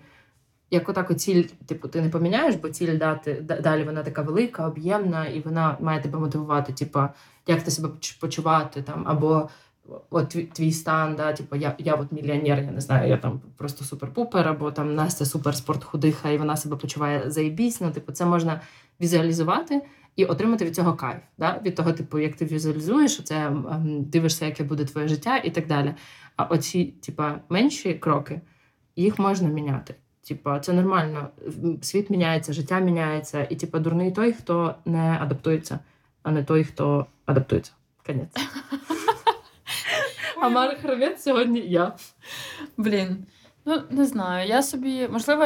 як 0.71 0.89
отаку 0.89 1.13
ціль, 1.13 1.43
типу, 1.43 1.87
ти 1.87 2.01
не 2.01 2.09
поміняєш, 2.09 2.55
бо 2.55 2.69
ціль 2.69 2.97
дати 2.97 3.33
далі 3.63 3.83
вона 3.83 4.03
така 4.03 4.21
велика, 4.21 4.67
об'ємна, 4.67 5.25
і 5.25 5.39
вона 5.39 5.77
має 5.79 6.01
тебе 6.01 6.19
мотивувати, 6.19 6.73
типу, 6.73 6.99
як 7.47 7.63
ти 7.63 7.71
себе 7.71 7.89
почувати 8.19 8.81
там, 8.81 9.03
або 9.07 9.49
от 10.09 10.29
твій, 10.29 10.71
стан, 10.71 11.15
да, 11.15 11.33
типу, 11.33 11.55
я 11.55 11.75
я 11.77 11.93
от 11.93 12.11
мільйонер, 12.11 12.59
я 12.59 12.71
не 12.71 12.81
знаю, 12.81 13.09
я 13.09 13.17
там 13.17 13.41
просто 13.57 13.95
супер-пупер, 13.95 14.47
або 14.47 14.71
там 14.71 14.95
Настя 14.95 15.25
супер 15.25 15.55
худиха, 15.83 16.29
і 16.29 16.37
вона 16.37 16.57
себе 16.57 16.75
почуває 16.75 17.31
заєбісь, 17.31 17.81
ну, 17.81 17.91
типу, 17.91 18.11
це 18.11 18.25
можна 18.25 18.61
візуалізувати 19.01 19.81
і 20.15 20.25
отримати 20.25 20.65
від 20.65 20.75
цього 20.75 20.93
кайф. 20.93 21.21
Да? 21.37 21.61
Від 21.65 21.75
того, 21.75 21.93
типу, 21.93 22.19
як 22.19 22.35
ти 22.35 22.45
візуалізуєш, 22.45 23.23
це 23.23 23.51
дивишся, 23.85 24.45
яке 24.45 24.63
буде 24.63 24.85
твоє 24.85 25.07
життя 25.07 25.37
і 25.37 25.49
так 25.49 25.67
далі. 25.67 25.93
А 26.35 26.43
оці, 26.43 26.85
типу, 26.85 27.23
менші 27.49 27.93
кроки, 27.93 28.41
їх 28.95 29.19
можна 29.19 29.49
міняти. 29.49 29.95
Типа, 30.27 30.59
це 30.59 30.73
нормально. 30.73 31.29
Світ 31.81 32.09
міняється, 32.09 32.53
життя 32.53 32.79
міняється, 32.79 33.47
і 33.49 33.55
типа 33.55 33.79
дурний 33.79 34.11
той, 34.11 34.33
хто 34.33 34.75
не 34.85 35.17
адаптується, 35.21 35.79
а 36.23 36.31
не 36.31 36.43
той, 36.43 36.63
хто 36.63 37.05
адаптується. 37.25 37.71
Конець. 38.05 38.35
А 40.41 40.49
Марк 40.49 40.79
Хравець 40.81 41.23
сьогодні 41.23 41.59
я. 41.59 41.95
Блін, 42.77 43.25
ну 43.65 43.81
не 43.89 44.05
знаю. 44.05 44.49
Я 44.49 44.63
собі, 44.63 45.07
можливо, 45.07 45.45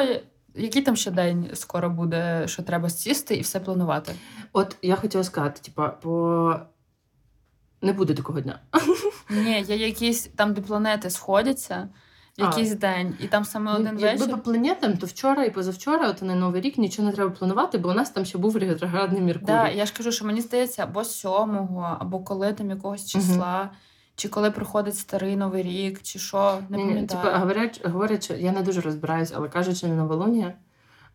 який 0.55 0.81
там 0.81 0.95
ще 0.95 1.11
день 1.11 1.49
скоро 1.53 1.89
буде, 1.89 2.47
що 2.47 2.63
треба 2.63 2.89
сісти 2.89 3.35
і 3.35 3.41
все 3.41 3.59
планувати? 3.59 4.15
От 4.53 4.75
я 4.81 4.95
хотіла 4.95 5.23
сказати, 5.23 5.61
типа, 5.61 5.87
по 5.89 6.55
не 7.81 7.93
буде 7.93 8.13
такого 8.13 8.41
дня. 8.41 8.59
Ні, 9.29 9.61
є 9.61 9.75
якісь 9.75 10.27
там, 10.35 10.53
де 10.53 10.61
планети 10.61 11.09
сходяться. 11.09 11.89
Якийсь 12.37 12.71
а. 12.71 12.75
день, 12.75 13.15
і 13.19 13.27
там 13.27 13.45
саме 13.45 13.73
один 13.73 13.85
Якби 13.85 14.01
вечір. 14.01 14.19
Якби 14.19 14.35
по 14.35 14.43
планетам, 14.43 14.97
то 14.97 15.05
вчора 15.05 15.43
і 15.43 15.53
позавчора, 15.53 16.09
от 16.09 16.21
на 16.21 16.35
Новий 16.35 16.61
рік, 16.61 16.77
нічого 16.77 17.07
не 17.07 17.13
треба 17.13 17.31
планувати, 17.31 17.77
бо 17.77 17.89
у 17.89 17.93
нас 17.93 18.09
там 18.09 18.25
ще 18.25 18.37
був 18.37 18.57
ретроградний 18.57 19.21
Меркурій. 19.21 19.47
Так, 19.47 19.65
да, 19.65 19.69
я 19.69 19.85
ж 19.85 19.93
кажу, 19.93 20.11
що 20.11 20.25
мені 20.25 20.41
здається, 20.41 20.83
або 20.83 21.03
сьомого, 21.03 21.97
або 21.99 22.19
коли 22.19 22.53
там 22.53 22.69
якогось 22.69 23.05
числа. 23.05 23.61
Угу. 23.61 23.71
Чи 24.15 24.29
коли 24.29 24.51
приходить 24.51 24.97
старий 24.97 25.35
новий 25.35 25.63
рік, 25.63 26.01
чи 26.01 26.19
що, 26.19 26.59
не 26.69 26.77
пам'ятаю. 26.77 27.07
Типу, 27.07 27.37
говорять, 27.39 27.81
говорять, 27.85 28.23
що 28.23 28.33
я 28.33 28.51
не 28.51 28.61
дуже 28.61 28.81
розбираюсь, 28.81 29.33
але 29.35 29.49
кажуть, 29.49 29.77
що 29.77 29.87
не 29.87 29.95
новолуння. 29.95 30.53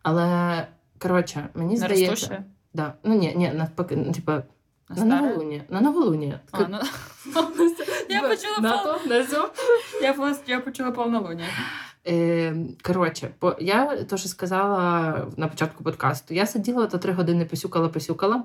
Але 0.03 0.67
коротше, 0.99 1.49
мені 1.53 1.73
не 1.73 1.77
здається. 1.77 2.43
Да. 2.73 2.93
Ну 3.03 3.15
ні, 3.15 3.33
ні, 3.35 3.51
навпаки, 3.53 3.95
ну, 3.95 4.11
типу, 4.11 4.31
на, 4.89 5.05
на 5.05 5.21
новолуння. 5.21 5.61
На 5.69 5.81
новолуння. 5.81 6.39
А, 6.51 6.67
ну... 6.67 6.79
Я 8.09 8.21
почула 8.21 8.83
пол... 10.13 10.29
Я 10.47 10.59
почула 10.59 10.91
повнолуння. 10.91 11.45
Е, 12.07 12.55
коротше, 12.81 13.29
я 13.59 14.03
то, 14.03 14.17
що 14.17 14.29
сказала 14.29 15.27
на 15.37 15.47
початку 15.47 15.83
подкасту, 15.83 16.33
я 16.33 16.45
сиділа 16.45 16.87
то 16.87 16.97
три 16.97 17.13
години 17.13 17.45
посюкала-посюкала 17.45 18.41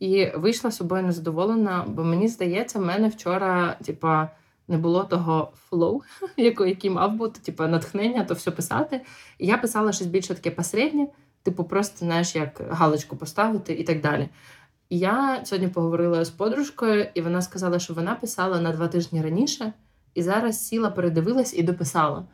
і 0.00 0.26
вийшла 0.34 0.70
з 0.70 0.76
собою 0.76 1.02
незадоволена, 1.02 1.84
бо 1.88 2.04
мені 2.04 2.28
здається, 2.28 2.78
в 2.78 2.82
мене 2.82 3.08
вчора, 3.08 3.76
типа, 3.84 4.28
не 4.68 4.78
було 4.78 5.04
того 5.04 5.52
flow, 5.68 6.02
який 6.36 6.90
мав 6.90 7.12
бути, 7.12 7.40
типа, 7.40 7.68
натхнення, 7.68 8.24
то 8.24 8.34
все 8.34 8.50
писати. 8.50 9.00
І 9.38 9.46
я 9.46 9.58
писала 9.58 9.92
щось 9.92 10.06
більше 10.06 10.34
таке 10.34 10.50
посереднє, 10.50 11.06
типу, 11.42 11.64
просто 11.64 11.98
знаєш, 11.98 12.34
як 12.34 12.62
галочку 12.70 13.16
поставити 13.16 13.74
і 13.74 13.84
так 13.84 14.00
далі. 14.00 14.28
Я 14.96 15.40
сьогодні 15.44 15.68
поговорила 15.68 16.24
з 16.24 16.30
подружкою, 16.30 17.06
і 17.14 17.20
вона 17.20 17.42
сказала, 17.42 17.78
що 17.78 17.94
вона 17.94 18.14
писала 18.14 18.60
на 18.60 18.72
два 18.72 18.88
тижні 18.88 19.22
раніше, 19.22 19.72
і 20.14 20.22
зараз 20.22 20.66
сіла, 20.66 20.90
передивилась 20.90 21.54
і 21.54 21.62
дописала. 21.62 22.24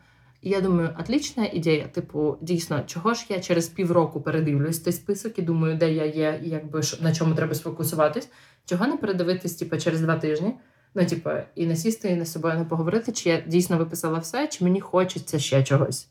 І 0.42 0.50
я 0.50 0.60
думаю, 0.60 0.96
отлічна 1.00 1.46
ідея. 1.46 1.88
Типу, 1.88 2.36
дійсно, 2.40 2.82
чого 2.86 3.14
ж 3.14 3.26
я 3.28 3.40
через 3.40 3.68
півроку 3.68 4.20
передивлюсь 4.20 4.78
той 4.78 4.92
список 4.92 5.38
і 5.38 5.42
думаю, 5.42 5.76
де 5.76 5.92
я 5.92 6.04
є, 6.04 6.40
якби 6.42 6.80
на 7.00 7.14
чому 7.14 7.34
треба 7.34 7.54
сфокусуватись. 7.54 8.28
Чого 8.64 8.86
не 8.86 8.96
передивитись, 8.96 9.54
типу, 9.54 9.78
через 9.78 10.00
два 10.00 10.16
тижні? 10.16 10.54
Ну, 10.94 11.06
типу, 11.06 11.30
і 11.54 11.66
не 11.66 11.76
сісти, 11.76 12.08
і 12.08 12.16
не 12.16 12.24
з 12.24 12.32
собою 12.32 12.58
не 12.58 12.64
поговорити, 12.64 13.12
чи 13.12 13.28
я 13.28 13.40
дійсно 13.46 13.78
виписала 13.78 14.18
все, 14.18 14.46
чи 14.46 14.64
мені 14.64 14.80
хочеться 14.80 15.38
ще 15.38 15.64
чогось. 15.64 16.08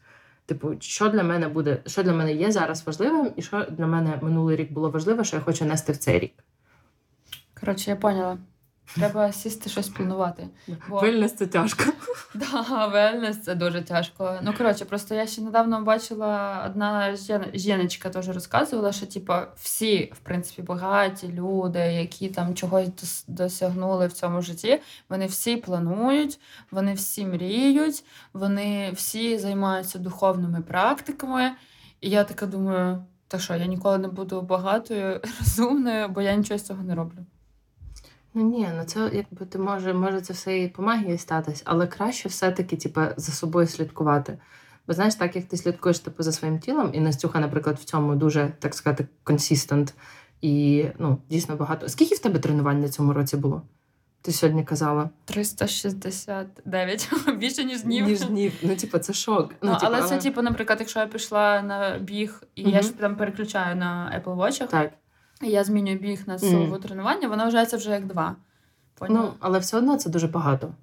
Типу, 0.49 0.75
що 0.79 1.09
для 1.09 1.23
мене 1.23 1.47
буде, 1.47 1.77
що 1.85 2.03
для 2.03 2.13
мене 2.13 2.33
є 2.33 2.51
зараз 2.51 2.87
важливим, 2.87 3.31
і 3.35 3.41
що 3.41 3.65
для 3.69 3.87
мене 3.87 4.19
минулий 4.21 4.55
рік 4.55 4.71
було 4.71 4.89
важливо, 4.89 5.23
що 5.23 5.35
я 5.35 5.41
хочу 5.41 5.65
нести 5.65 5.91
в 5.91 5.97
цей 5.97 6.19
рік. 6.19 6.33
Коротше, 7.59 7.89
я 7.91 7.95
поняла. 7.95 8.37
Треба 8.95 9.31
сісти 9.31 9.69
щось 9.69 9.89
планувати. 9.89 10.47
Бо... 10.89 10.99
Вельнес 10.99 11.35
це 11.35 11.47
тяжко. 11.47 11.83
Да, 12.33 12.87
вельнес 12.87 13.41
це 13.41 13.55
дуже 13.55 13.81
тяжко. 13.81 14.39
Ну, 14.41 14.53
коротше, 14.57 14.85
просто 14.85 15.15
я 15.15 15.27
ще 15.27 15.41
недавно 15.41 15.81
бачила, 15.81 16.63
одна 16.65 17.15
жіночка 17.53 18.09
теж 18.09 18.29
розказувала, 18.29 18.91
що 18.91 19.05
типу, 19.05 19.33
всі, 19.55 20.13
в 20.15 20.19
принципі, 20.19 20.61
багаті 20.61 21.33
люди, 21.33 21.79
які 21.79 22.29
там 22.29 22.55
чогось 22.55 23.25
досягнули 23.27 24.07
в 24.07 24.13
цьому 24.13 24.41
житті, 24.41 24.81
вони 25.09 25.25
всі 25.25 25.57
планують, 25.57 26.39
вони 26.71 26.93
всі 26.93 27.25
мріють, 27.25 28.03
вони 28.33 28.91
всі 28.91 29.37
займаються 29.37 29.99
духовними 29.99 30.61
практиками. 30.61 31.51
І 32.01 32.09
я 32.09 32.23
така 32.23 32.45
думаю, 32.45 33.03
та 33.27 33.39
що, 33.39 33.55
я 33.55 33.65
ніколи 33.65 33.97
не 33.97 34.07
буду 34.07 34.41
багатою, 34.41 35.21
розумною, 35.39 36.09
бо 36.09 36.21
я 36.21 36.35
нічого 36.35 36.57
з 36.57 36.63
цього 36.63 36.83
не 36.83 36.95
роблю. 36.95 37.25
Ну 38.33 38.49
ні, 38.49 38.69
ну 38.77 38.83
це 38.83 39.11
якби 39.13 39.45
ти 39.45 39.59
може, 39.59 39.93
може 39.93 40.21
це 40.21 40.33
все 40.33 40.59
і 40.59 40.67
по 40.67 40.81
магії 40.81 41.17
статись, 41.17 41.61
але 41.65 41.87
краще 41.87 42.29
все-таки 42.29 42.77
типу, 42.77 43.01
за 43.17 43.31
собою 43.31 43.67
слідкувати. 43.67 44.37
Бо 44.87 44.93
знаєш, 44.93 45.15
так 45.15 45.35
як 45.35 45.45
ти 45.45 45.57
слідкуєш 45.57 45.99
типу, 45.99 46.23
за 46.23 46.31
своїм 46.31 46.59
тілом, 46.59 46.89
і 46.93 46.99
Настюха, 46.99 47.39
наприклад, 47.39 47.77
в 47.79 47.83
цьому 47.83 48.15
дуже, 48.15 48.51
так 48.59 48.75
сказати, 48.75 49.07
консистент 49.23 49.93
і 50.41 50.85
ну, 50.99 51.17
дійсно 51.29 51.55
багато. 51.55 51.89
Скільки 51.89 52.15
в 52.15 52.19
тебе 52.19 52.39
тренувань 52.39 52.81
на 52.81 52.89
цьому 52.89 53.13
році 53.13 53.37
було? 53.37 53.61
Ти 54.21 54.31
сьогодні 54.31 54.63
казала? 54.63 55.09
369. 55.25 57.11
Більше, 57.37 57.63
ніж 57.63 57.81
днів. 57.83 58.05
Ніж 58.05 58.21
днів. 58.21 58.53
Ну, 58.61 58.75
типу, 58.75 58.97
це 58.97 59.13
шок. 59.13 59.53
Ну, 59.61 59.71
ну 59.71 59.73
типу, 59.73 59.85
Але 59.85 60.07
це, 60.07 60.17
типу, 60.17 60.41
наприклад, 60.41 60.79
якщо 60.79 60.99
я 60.99 61.07
пішла 61.07 61.61
на 61.61 61.97
біг, 61.97 62.43
і 62.55 62.63
угу. 62.63 62.71
я 62.71 62.81
ж 62.81 62.97
там 62.97 63.15
переключаю 63.15 63.75
на 63.75 64.21
Apple 64.25 64.35
Watch. 64.35 64.67
Так 64.67 64.91
я 65.41 65.63
змінюю 65.63 65.99
біг 65.99 66.23
на 66.25 66.39
силове 66.39 66.77
mm. 66.77 66.81
тренування, 66.81 67.27
вона 67.27 67.43
вважається 67.43 67.77
вже 67.77 67.91
як 67.91 68.05
два. 68.05 68.35
Поняла? 68.99 69.21
Ну, 69.21 69.33
але 69.39 69.59
все 69.59 69.77
одно 69.77 69.97
це 69.97 70.09
дуже 70.09 70.27
багато. 70.27 70.73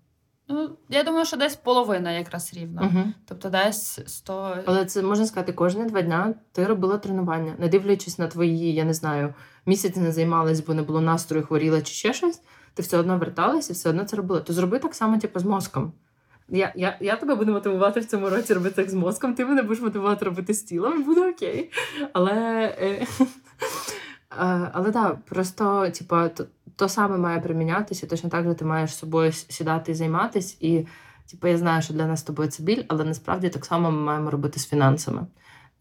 Ну, 0.49 0.71
я 0.89 1.03
думаю, 1.03 1.25
що 1.25 1.37
десь 1.37 1.57
половина 1.57 2.13
якраз 2.13 2.55
рівно. 2.55 2.83
Uh-huh. 2.83 3.13
Тобто 3.29 3.51
десь 3.51 4.01
100... 4.07 4.57
Але 4.67 4.85
це 4.85 5.03
можна 5.03 5.27
сказати, 5.27 5.53
кожні 5.53 5.85
два 5.85 6.03
дня 6.03 6.35
ти 6.53 6.67
робила 6.67 6.99
тренування, 6.99 7.55
не 7.59 7.69
дивлячись 7.69 8.19
на 8.19 8.27
твої, 8.27 8.75
я 8.75 8.85
не 8.85 8.95
знаю, 8.95 9.35
місяці 9.67 10.01
не 10.01 10.13
займалась, 10.13 10.61
бо 10.61 10.75
не 10.75 10.83
було 10.83 11.01
настрою, 11.01 11.47
хворіла 11.47 11.83
чи 11.83 11.93
ще 11.93 12.13
щось. 12.13 12.41
Ти 12.75 12.83
все 12.83 12.99
одно 12.99 13.19
верталась 13.19 13.71
і 13.71 13.73
все 13.73 13.91
одно 13.91 14.05
це 14.05 14.17
робила. 14.17 14.41
То 14.41 14.53
зроби 14.53 14.79
так 14.79 14.95
само, 14.95 15.19
типу, 15.19 15.41
з 15.41 15.45
мозком. 15.45 15.93
Я 16.49 16.73
я, 16.77 16.99
я 17.01 17.17
тебе 17.17 17.35
буду 17.35 17.53
мотивувати 17.53 18.01
в 18.01 18.05
цьому 18.05 18.31
році 18.31 18.55
робити 18.55 18.75
так 18.75 18.91
з 18.91 18.95
мозком, 18.95 19.35
ти 19.35 19.45
мене 19.45 19.63
будеш 19.63 19.83
мотивувати 19.83 20.25
робити 20.25 20.55
з 20.55 20.63
тілом, 20.63 21.01
і 21.01 21.05
буде 21.05 21.31
окей. 21.31 21.73
Але. 22.13 22.33
Е, 22.81 23.07
Е, 23.63 23.67
але 24.73 24.93
так, 24.93 25.25
просто, 25.25 25.91
типа, 25.91 26.29
то, 26.29 26.47
то 26.77 26.89
саме 26.89 27.19
має 27.19 27.41
примінятися, 27.41 28.07
точно 28.07 28.31
так 28.31 28.45
же 28.45 28.55
ти 28.55 28.65
маєш 28.65 28.91
з 28.91 28.99
собою 28.99 29.33
сідати 29.33 29.93
і 29.93 29.95
займатися. 29.95 30.57
І, 30.61 30.87
типу, 31.31 31.49
я 31.49 31.59
знаю, 31.59 31.83
що 31.83 31.95
для 31.95 32.07
нас 32.07 32.21
з 32.21 32.23
тобою 32.23 32.49
це 32.49 32.63
біль, 32.63 32.83
але 32.89 33.05
насправді 33.05 33.49
так 33.49 33.65
само 33.65 33.91
ми 33.91 34.01
маємо 34.01 34.31
робити 34.31 34.61
з 34.61 34.67
фінансами. 34.67 35.27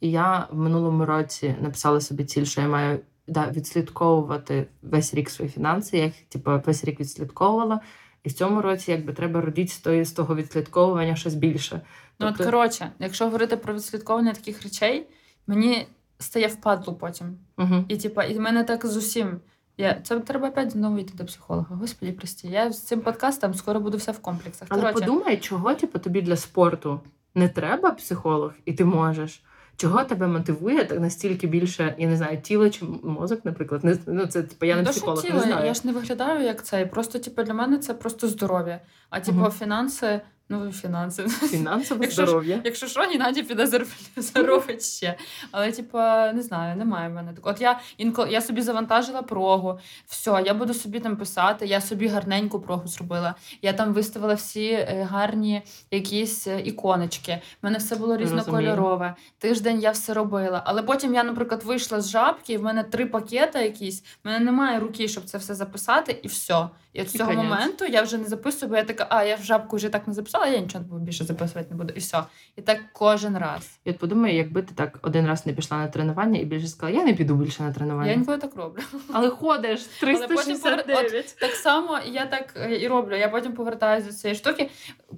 І 0.01 0.11
я 0.11 0.47
в 0.51 0.57
минулому 0.57 1.05
році 1.05 1.55
написала 1.61 2.01
собі 2.01 2.25
ціль, 2.25 2.45
що 2.45 2.61
я 2.61 2.67
маю 2.67 2.99
да, 3.27 3.51
відслідковувати 3.51 4.67
весь 4.81 5.13
рік 5.13 5.29
свої 5.29 5.51
фінанси. 5.51 5.97
Я 5.97 6.03
їх 6.03 6.13
типу, 6.29 6.61
весь 6.65 6.83
рік 6.83 6.99
відслідковувала. 6.99 7.79
І 8.23 8.29
в 8.29 8.33
цьому 8.33 8.61
році 8.61 8.91
якби 8.91 9.13
треба 9.13 9.41
родити 9.41 9.71
з 9.71 9.79
того, 9.79 10.05
з 10.05 10.11
того 10.11 10.35
відслідковування 10.35 11.15
щось 11.15 11.35
більше. 11.35 11.81
Ну, 12.19 12.27
тобто... 12.27 12.43
от 12.43 12.49
коротше, 12.49 12.91
якщо 12.99 13.25
говорити 13.25 13.57
про 13.57 13.73
відслідковування 13.73 14.33
таких 14.33 14.63
речей, 14.63 15.07
мені 15.47 15.87
стає 16.19 16.47
впадло 16.47 16.93
потім. 16.93 17.37
Угу. 17.57 17.85
І 17.87 17.97
типа, 17.97 18.23
і 18.23 18.37
в 18.37 18.39
мене 18.39 18.63
так 18.63 18.85
з 18.85 18.97
усім. 18.97 19.39
Я, 19.77 20.01
Це 20.03 20.19
треба 20.19 20.49
опять 20.49 20.71
знову 20.71 20.99
йти 20.99 21.13
до 21.17 21.25
психолога. 21.25 21.75
Господі, 21.75 22.11
прості. 22.11 22.47
Я 22.47 22.71
з 22.71 22.81
цим 22.81 23.01
подкастом 23.01 23.53
скоро 23.53 23.79
буду 23.79 23.97
все 23.97 24.11
в 24.11 24.19
комплексах. 24.19 24.67
Але 24.71 24.81
Короче. 24.81 24.99
подумай, 24.99 25.37
чого 25.37 25.73
типу, 25.73 25.99
тобі 25.99 26.21
для 26.21 26.35
спорту 26.35 26.99
не 27.35 27.49
треба 27.49 27.91
психолог, 27.91 28.53
і 28.65 28.73
ти 28.73 28.85
можеш. 28.85 29.43
Чого 29.77 30.03
тебе 30.03 30.27
мотивує 30.27 30.85
так 30.85 30.99
настільки 30.99 31.47
більше, 31.47 31.95
я 31.97 32.07
не 32.07 32.17
знаю, 32.17 32.41
тіло 32.41 32.69
чи 32.69 32.85
мозок, 33.03 33.45
наприклад. 33.45 33.83
Не, 33.83 33.97
ну, 34.07 34.25
це 34.25 34.43
типу, 34.43 34.65
я 34.65 34.75
не 34.75 34.83
психолог, 34.83 35.21
тіло, 35.21 35.39
не 35.39 35.41
знаю. 35.41 35.65
Я 35.65 35.73
ж 35.73 35.81
не 35.83 35.93
виглядаю 35.93 36.45
як 36.45 36.63
це. 36.65 36.85
Просто 36.85 37.19
типу, 37.19 37.43
для 37.43 37.53
мене 37.53 37.77
це 37.77 37.93
просто 37.93 38.27
здоров'я. 38.27 38.81
А 39.09 39.19
типу, 39.19 39.37
угу. 39.37 39.49
фінанси. 39.49 40.21
Ну, 40.49 40.71
фінанси. 40.71 41.27
Фінансове 41.27 42.07
здоров'я. 42.07 42.61
Якщо 42.63 42.87
що, 42.87 43.01
Геннадій 43.01 43.43
піде 43.43 43.85
заробить 44.17 44.85
ще. 44.95 45.17
Але, 45.51 45.71
типу, 45.71 45.97
не 46.33 46.41
знаю, 46.41 46.77
немає 46.77 47.09
в 47.09 47.11
мене 47.11 47.33
такого. 47.33 47.55
От 47.55 47.61
я 47.61 47.79
інколи 47.97 48.29
я 48.29 48.41
собі 48.41 48.61
завантажила 48.61 49.21
прогу, 49.21 49.79
все, 50.07 50.43
я 50.45 50.53
буду 50.53 50.73
собі 50.73 50.99
там 50.99 51.17
писати, 51.17 51.65
я 51.65 51.81
собі 51.81 52.07
гарненьку 52.07 52.59
прогу 52.59 52.87
зробила. 52.87 53.35
Я 53.61 53.73
там 53.73 53.93
виставила 53.93 54.33
всі 54.33 54.65
е, 54.65 55.07
гарні 55.11 55.61
якісь 55.91 56.47
е, 56.47 56.61
іконочки. 56.61 57.41
У 57.63 57.67
мене 57.67 57.77
все 57.77 57.95
було 57.95 58.17
різнокольорове. 58.17 59.15
Тиждень 59.37 59.79
я 59.79 59.91
все 59.91 60.13
робила. 60.13 60.63
Але 60.65 60.83
потім 60.83 61.15
я, 61.15 61.23
наприклад, 61.23 61.63
вийшла 61.63 62.01
з 62.01 62.09
жабки, 62.09 62.53
і 62.53 62.57
в 62.57 62.63
мене 62.63 62.83
три 62.83 63.05
пакети 63.05 63.59
якісь, 63.59 64.01
в 64.01 64.05
мене 64.23 64.39
немає 64.39 64.79
руки, 64.79 65.07
щоб 65.07 65.23
це 65.23 65.37
все 65.37 65.55
записати, 65.55 66.19
і 66.23 66.27
все. 66.27 66.69
І 66.95 67.01
от 67.01 67.09
з 67.09 67.13
цього 67.13 67.33
моменту 67.33 67.85
я 67.85 68.01
вже 68.01 68.17
не 68.17 68.25
записую, 68.25 68.69
бо 68.69 68.75
я 68.75 68.83
така, 68.83 69.07
а 69.09 69.23
я 69.23 69.35
в 69.35 69.43
жабку 69.43 69.75
вже 69.75 69.89
так 69.89 70.07
не 70.07 70.13
записала, 70.13 70.34
я 70.45 70.59
нічого 70.59 70.83
більше 70.99 71.23
записувати 71.23 71.67
не 71.71 71.75
буду. 71.75 71.93
І 71.95 71.99
все. 71.99 72.23
І 72.55 72.61
так 72.61 72.79
кожен 72.93 73.37
раз. 73.37 73.79
І 73.85 73.89
от 73.89 73.97
подумай, 73.97 74.35
якби 74.35 74.61
ти 74.61 74.73
так 74.73 74.99
один 75.01 75.27
раз 75.27 75.45
не 75.45 75.53
пішла 75.53 75.77
на 75.77 75.87
тренування 75.87 76.39
і 76.39 76.45
більше 76.45 76.67
сказала, 76.67 76.99
я 76.99 77.05
не 77.05 77.13
піду 77.13 77.35
більше 77.35 77.63
на 77.63 77.73
тренування. 77.73 78.11
Я 78.11 78.17
інколи 78.17 78.37
так 78.37 78.55
роблю. 78.55 78.81
Але 79.13 79.29
ходиш 79.29 79.83
369. 79.83 80.85
Але 80.87 81.03
потім, 81.03 81.19
от, 81.19 81.35
так 81.39 81.51
само 81.51 81.99
я 82.11 82.25
так 82.25 82.53
е, 82.55 82.81
і 82.81 82.87
роблю. 82.87 83.15
Я 83.15 83.29
потім 83.29 83.53
повертаюся 83.53 84.07
до 84.07 84.13
цієї 84.13 84.35
штуки. 84.37 84.69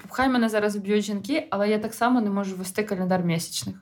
Хай 0.10 0.30
мене 0.30 0.50
зараз 0.50 0.76
б'ють 0.76 1.06
жінки, 1.06 1.48
але 1.50 1.70
я 1.70 1.80
так 1.80 1.94
само 1.94 2.22
не 2.22 2.30
можу 2.30 2.56
вести 2.56 2.84
календар 2.84 3.24
місячних. 3.24 3.76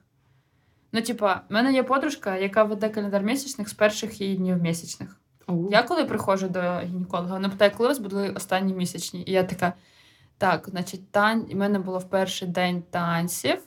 Ну, 0.91 1.01
типа, 1.01 1.41
в 1.49 1.53
мене 1.53 1.73
є 1.73 1.83
подружка, 1.83 2.37
яка 2.37 2.63
веде 2.63 2.89
календар 2.89 3.23
місячних 3.23 3.69
з 3.69 3.73
перших 3.73 4.21
її 4.21 4.35
днів 4.35 4.61
місячних. 4.61 5.17
У. 5.47 5.71
Я 5.71 5.83
коли 5.83 6.05
приходжу 6.05 6.47
до 6.47 6.79
гінеколога, 6.79 7.33
вона 7.33 7.49
питає, 7.49 7.71
коли 7.71 7.89
у 7.89 7.91
вас 7.91 7.99
були 7.99 8.29
останні 8.29 8.73
місячні? 8.73 9.23
І 9.27 9.31
я 9.31 9.43
така: 9.43 9.73
так, 10.37 10.69
значить, 10.69 11.11
тань... 11.11 11.49
у 11.51 11.55
мене 11.55 11.79
було 11.79 11.99
в 11.99 12.09
перший 12.09 12.47
день 12.47 12.83
танців 12.91 13.57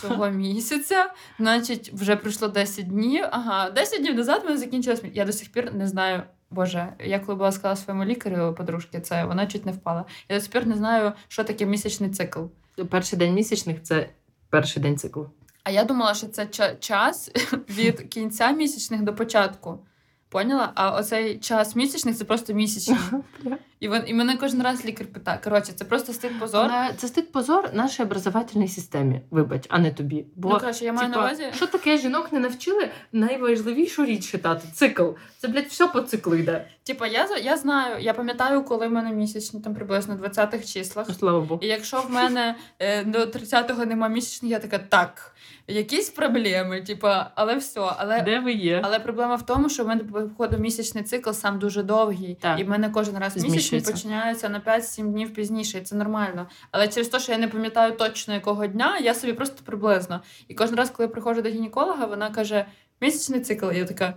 цього 0.00 0.28
місяця. 0.30 1.12
Значить, 1.38 1.92
вже 1.94 2.16
пройшло 2.16 2.48
10 2.48 2.88
днів. 2.88 3.24
Ага, 3.30 3.70
10 3.70 4.00
днів 4.00 4.14
назад 4.14 4.44
мене 4.44 4.56
закінчилось. 4.56 5.02
Я 5.14 5.24
до 5.24 5.32
сих 5.32 5.52
пір 5.52 5.74
не 5.74 5.86
знаю. 5.86 6.22
Боже, 6.50 6.92
я 7.00 7.18
коли 7.18 7.36
була 7.36 7.52
сказала 7.52 7.76
своєму 7.76 8.04
лікарю 8.04 8.54
подружки, 8.58 9.00
це 9.00 9.24
вона 9.24 9.46
чуть 9.46 9.66
не 9.66 9.72
впала. 9.72 10.04
Я 10.28 10.36
до 10.36 10.40
сих 10.42 10.50
пір 10.50 10.66
не 10.66 10.76
знаю, 10.76 11.12
що 11.28 11.44
таке 11.44 11.66
місячний 11.66 12.10
цикл. 12.10 12.40
Перший 12.90 13.18
день 13.18 13.34
місячних 13.34 13.82
це 13.82 14.08
перший 14.50 14.82
день 14.82 14.98
циклу. 14.98 15.30
А 15.64 15.70
я 15.70 15.84
думала, 15.84 16.14
що 16.14 16.26
це 16.26 16.44
ча- 16.44 16.78
час 16.78 17.30
від 17.70 18.00
кінця 18.00 18.50
місячних 18.50 19.02
до 19.02 19.14
початку. 19.14 19.78
Поняла? 20.28 20.72
А 20.74 20.90
оцей 20.90 21.38
час 21.38 21.76
місячних 21.76 22.16
це 22.16 22.24
просто 22.24 22.54
місячні. 22.54 22.96
І, 23.80 23.88
вон, 23.88 24.02
і 24.06 24.14
мене 24.14 24.36
кожен 24.36 24.62
раз 24.62 24.84
лікар 24.84 25.06
питає. 25.06 25.40
Коротше, 25.44 25.72
це 25.72 25.84
просто 25.84 26.12
стид 26.12 26.40
позор. 26.40 26.70
Але 26.72 26.92
це 26.96 27.08
стид 27.08 27.32
позор 27.32 27.70
нашій 27.72 28.02
образовательній 28.02 28.68
системі, 28.68 29.20
вибач, 29.30 29.64
а 29.68 29.78
не 29.78 29.90
тобі. 29.90 30.26
Бо 30.36 30.48
ну, 30.48 30.58
коротше, 30.58 30.84
я 30.84 30.92
маю 30.92 31.08
типа, 31.08 31.20
на 31.20 31.26
увазі. 31.26 31.44
що 31.54 31.66
таке 31.66 31.98
жінок 31.98 32.32
не 32.32 32.40
навчили 32.40 32.90
найважливішу 33.12 34.04
річ 34.04 34.30
читати 34.30 34.68
цикл. 34.74 35.04
Це, 35.38 35.48
блядь, 35.48 35.66
все 35.66 35.86
по 35.86 36.00
циклу 36.00 36.34
йде. 36.34 36.68
Типа, 36.82 37.06
я, 37.06 37.28
я 37.42 37.56
знаю, 37.56 37.96
я 38.00 38.14
пам'ятаю, 38.14 38.64
коли 38.64 38.88
в 38.88 38.92
мене 38.92 39.12
місячні, 39.12 39.60
там 39.60 39.74
приблизно 39.74 40.14
20-х 40.14 40.72
числах. 40.72 41.06
Слава 41.18 41.40
Богу. 41.40 41.60
І 41.62 41.66
якщо 41.66 42.00
в 42.00 42.10
мене 42.10 42.54
е, 42.78 43.04
до 43.04 43.18
30-го 43.18 43.86
нема 43.86 44.08
місячних, 44.08 44.52
я 44.52 44.58
така, 44.58 44.78
так, 44.78 45.34
якісь 45.68 46.10
проблеми, 46.10 46.80
типа, 46.82 47.30
але 47.34 47.56
все. 47.56 47.80
Але, 47.96 48.22
Де 48.22 48.38
ви 48.40 48.52
є? 48.52 48.80
але 48.84 48.98
проблема 48.98 49.34
в 49.34 49.46
тому, 49.46 49.68
що 49.68 49.84
в 49.84 49.88
мене 49.88 50.04
походу 50.04 50.58
місячний 50.58 51.04
цикл 51.04 51.30
сам 51.30 51.58
дуже 51.58 51.82
довгий. 51.82 52.38
Так. 52.40 52.60
І 52.60 52.64
в 52.64 52.68
мене 52.68 52.90
кожен 52.90 53.18
раз 53.18 53.34
місячні 53.36 53.50
Зміщується. 53.52 53.92
починаються 53.92 54.48
на 54.48 54.60
5-7 54.60 55.02
днів 55.12 55.34
пізніше, 55.34 55.78
і 55.78 55.80
це 55.80 55.96
нормально. 55.96 56.46
Але 56.70 56.88
через 56.88 57.08
те, 57.08 57.20
що 57.20 57.32
я 57.32 57.38
не 57.38 57.48
пам'ятаю 57.48 57.92
точно 57.92 58.34
якого 58.34 58.66
дня, 58.66 58.98
я 58.98 59.14
собі 59.14 59.32
просто 59.32 59.62
приблизно. 59.64 60.20
І 60.48 60.54
кожен 60.54 60.76
раз, 60.76 60.90
коли 60.90 61.04
я 61.06 61.12
приходжу 61.12 61.42
до 61.42 61.48
гінеколога, 61.48 62.06
вона 62.06 62.30
каже: 62.30 62.66
місячний 63.00 63.40
цикл. 63.40 63.70
І 63.70 63.78
я 63.78 63.84
така. 63.84 64.14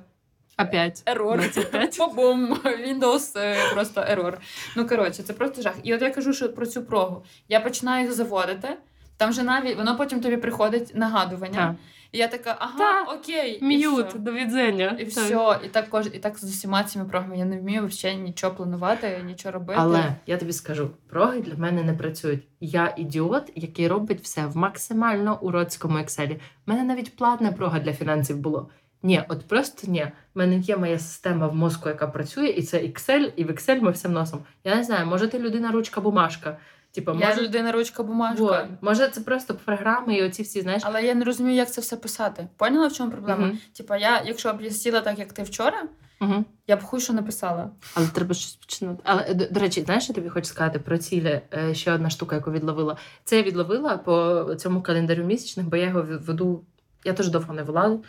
Опять. 0.59 1.03
Ерор. 1.05 1.37
25. 1.39 1.99
Windows 2.87 3.39
е, 3.39 3.55
просто 3.73 4.05
ерор. 4.07 4.37
Ну 4.75 4.87
коротше, 4.87 5.23
це 5.23 5.33
просто 5.33 5.61
жах. 5.61 5.73
І 5.83 5.93
от 5.95 6.01
я 6.01 6.09
кажу, 6.11 6.33
що 6.33 6.53
про 6.53 6.65
цю 6.65 6.83
прогу. 6.83 7.23
Я 7.49 7.59
починаю 7.59 8.03
їх 8.03 8.13
заводити. 8.13 8.77
Там 9.21 9.33
же 9.33 9.43
навіть 9.43 9.77
воно 9.77 9.97
потім 9.97 10.21
тобі 10.21 10.37
приходить 10.37 10.91
нагадування. 10.95 11.55
Так. 11.55 11.75
І 12.11 12.17
я 12.17 12.27
така, 12.27 12.55
ага, 12.59 12.77
Та, 12.77 13.13
окей. 13.13 13.57
і 13.61 13.65
М'ют, 13.65 14.07
все. 14.07 14.19
до 14.19 14.31
відзення. 14.31 14.97
І 14.99 15.03
все, 15.03 15.59
і 15.65 15.67
так 15.67 15.89
кож... 15.89 16.05
і 16.05 16.19
так 16.19 16.37
з 16.37 16.43
усіма 16.43 16.83
цими 16.83 17.05
прогами. 17.05 17.37
Я 17.37 17.45
не 17.45 17.59
вмію 17.59 17.85
взагалі 17.85 18.19
нічого 18.19 18.55
планувати, 18.55 19.21
нічого 19.25 19.53
робити. 19.53 19.79
Але 19.81 20.15
я 20.27 20.37
тобі 20.37 20.53
скажу, 20.53 20.89
проги 21.09 21.41
для 21.41 21.55
мене 21.55 21.83
не 21.83 21.93
працюють. 21.93 22.43
Я 22.59 22.93
ідіот, 22.97 23.51
який 23.55 23.87
робить 23.87 24.21
все 24.21 24.45
в 24.45 24.57
максимально 24.57 25.39
уродському 25.41 25.97
екселі. 25.97 26.39
У 26.67 26.71
мене 26.71 26.83
навіть 26.83 27.15
платна 27.15 27.51
прога 27.51 27.79
для 27.79 27.93
фінансів 27.93 28.37
було. 28.37 28.69
Ні, 29.03 29.23
от 29.29 29.47
просто 29.47 29.91
ні. 29.91 30.07
У 30.35 30.39
мене 30.39 30.57
є 30.57 30.77
моя 30.77 30.99
система 30.99 31.47
в 31.47 31.55
мозку, 31.55 31.89
яка 31.89 32.07
працює, 32.07 32.47
і 32.47 32.63
це 32.63 32.77
Excel, 32.77 33.33
і 33.35 33.43
в 33.43 33.49
Excel 33.49 33.81
ми 33.81 33.91
все 33.91 34.07
вносимо. 34.07 34.41
Я 34.63 34.75
не 34.75 34.83
знаю, 34.83 35.05
може 35.05 35.27
ти 35.27 35.39
людина 35.39 35.71
ручка 35.71 36.01
бумажка. 36.01 36.57
Типа, 36.91 37.13
я 37.19 37.29
може, 37.29 37.41
людина 37.41 37.71
ручка 37.71 38.03
бумажка. 38.03 38.43
Вот. 38.43 38.65
може 38.81 39.07
це 39.07 39.21
просто 39.21 39.55
програми 39.65 40.15
і 40.15 40.23
оці 40.23 40.43
всі, 40.43 40.61
знаєш. 40.61 40.81
Але 40.85 41.03
я 41.03 41.15
не 41.15 41.25
розумію, 41.25 41.55
як 41.55 41.71
це 41.71 41.81
все 41.81 41.95
писати. 41.97 42.47
Поняла, 42.57 42.87
в 42.87 42.93
чому 42.93 43.11
проблема? 43.11 43.45
Мгм. 43.47 43.59
Типа, 43.77 43.97
я, 43.97 44.21
якщо 44.25 44.53
б 44.53 44.61
я 44.61 44.69
сіла 44.71 45.01
так, 45.01 45.19
як 45.19 45.33
ти 45.33 45.43
вчора, 45.43 45.83
Угу. 46.21 46.45
я 46.67 46.77
б 46.77 46.83
хуй 46.83 46.99
що 46.99 47.13
написала. 47.13 47.69
Але 47.93 48.07
треба 48.07 48.33
щось 48.33 48.55
починати. 48.55 48.99
Але 49.03 49.33
до, 49.33 49.45
до 49.45 49.59
речі, 49.59 49.81
знаєш, 49.81 50.03
що 50.03 50.13
тобі 50.13 50.29
хочу 50.29 50.45
сказати 50.45 50.79
про 50.79 50.97
цілі? 50.97 51.41
Е, 51.53 51.73
Ще 51.75 51.93
одна 51.93 52.09
штука, 52.09 52.35
яку 52.35 52.51
відловила. 52.51 52.97
Це 53.23 53.37
я 53.37 53.43
відловила 53.43 53.97
по 53.97 54.45
цьому 54.55 54.81
календарю 54.81 55.23
місячних, 55.23 55.67
бо 55.67 55.77
я 55.77 55.85
його 55.87 56.01
веду. 56.01 56.63
Я 57.05 57.13
теж 57.13 57.29
довго 57.29 57.53
не 57.53 57.63
вела. 57.63 57.99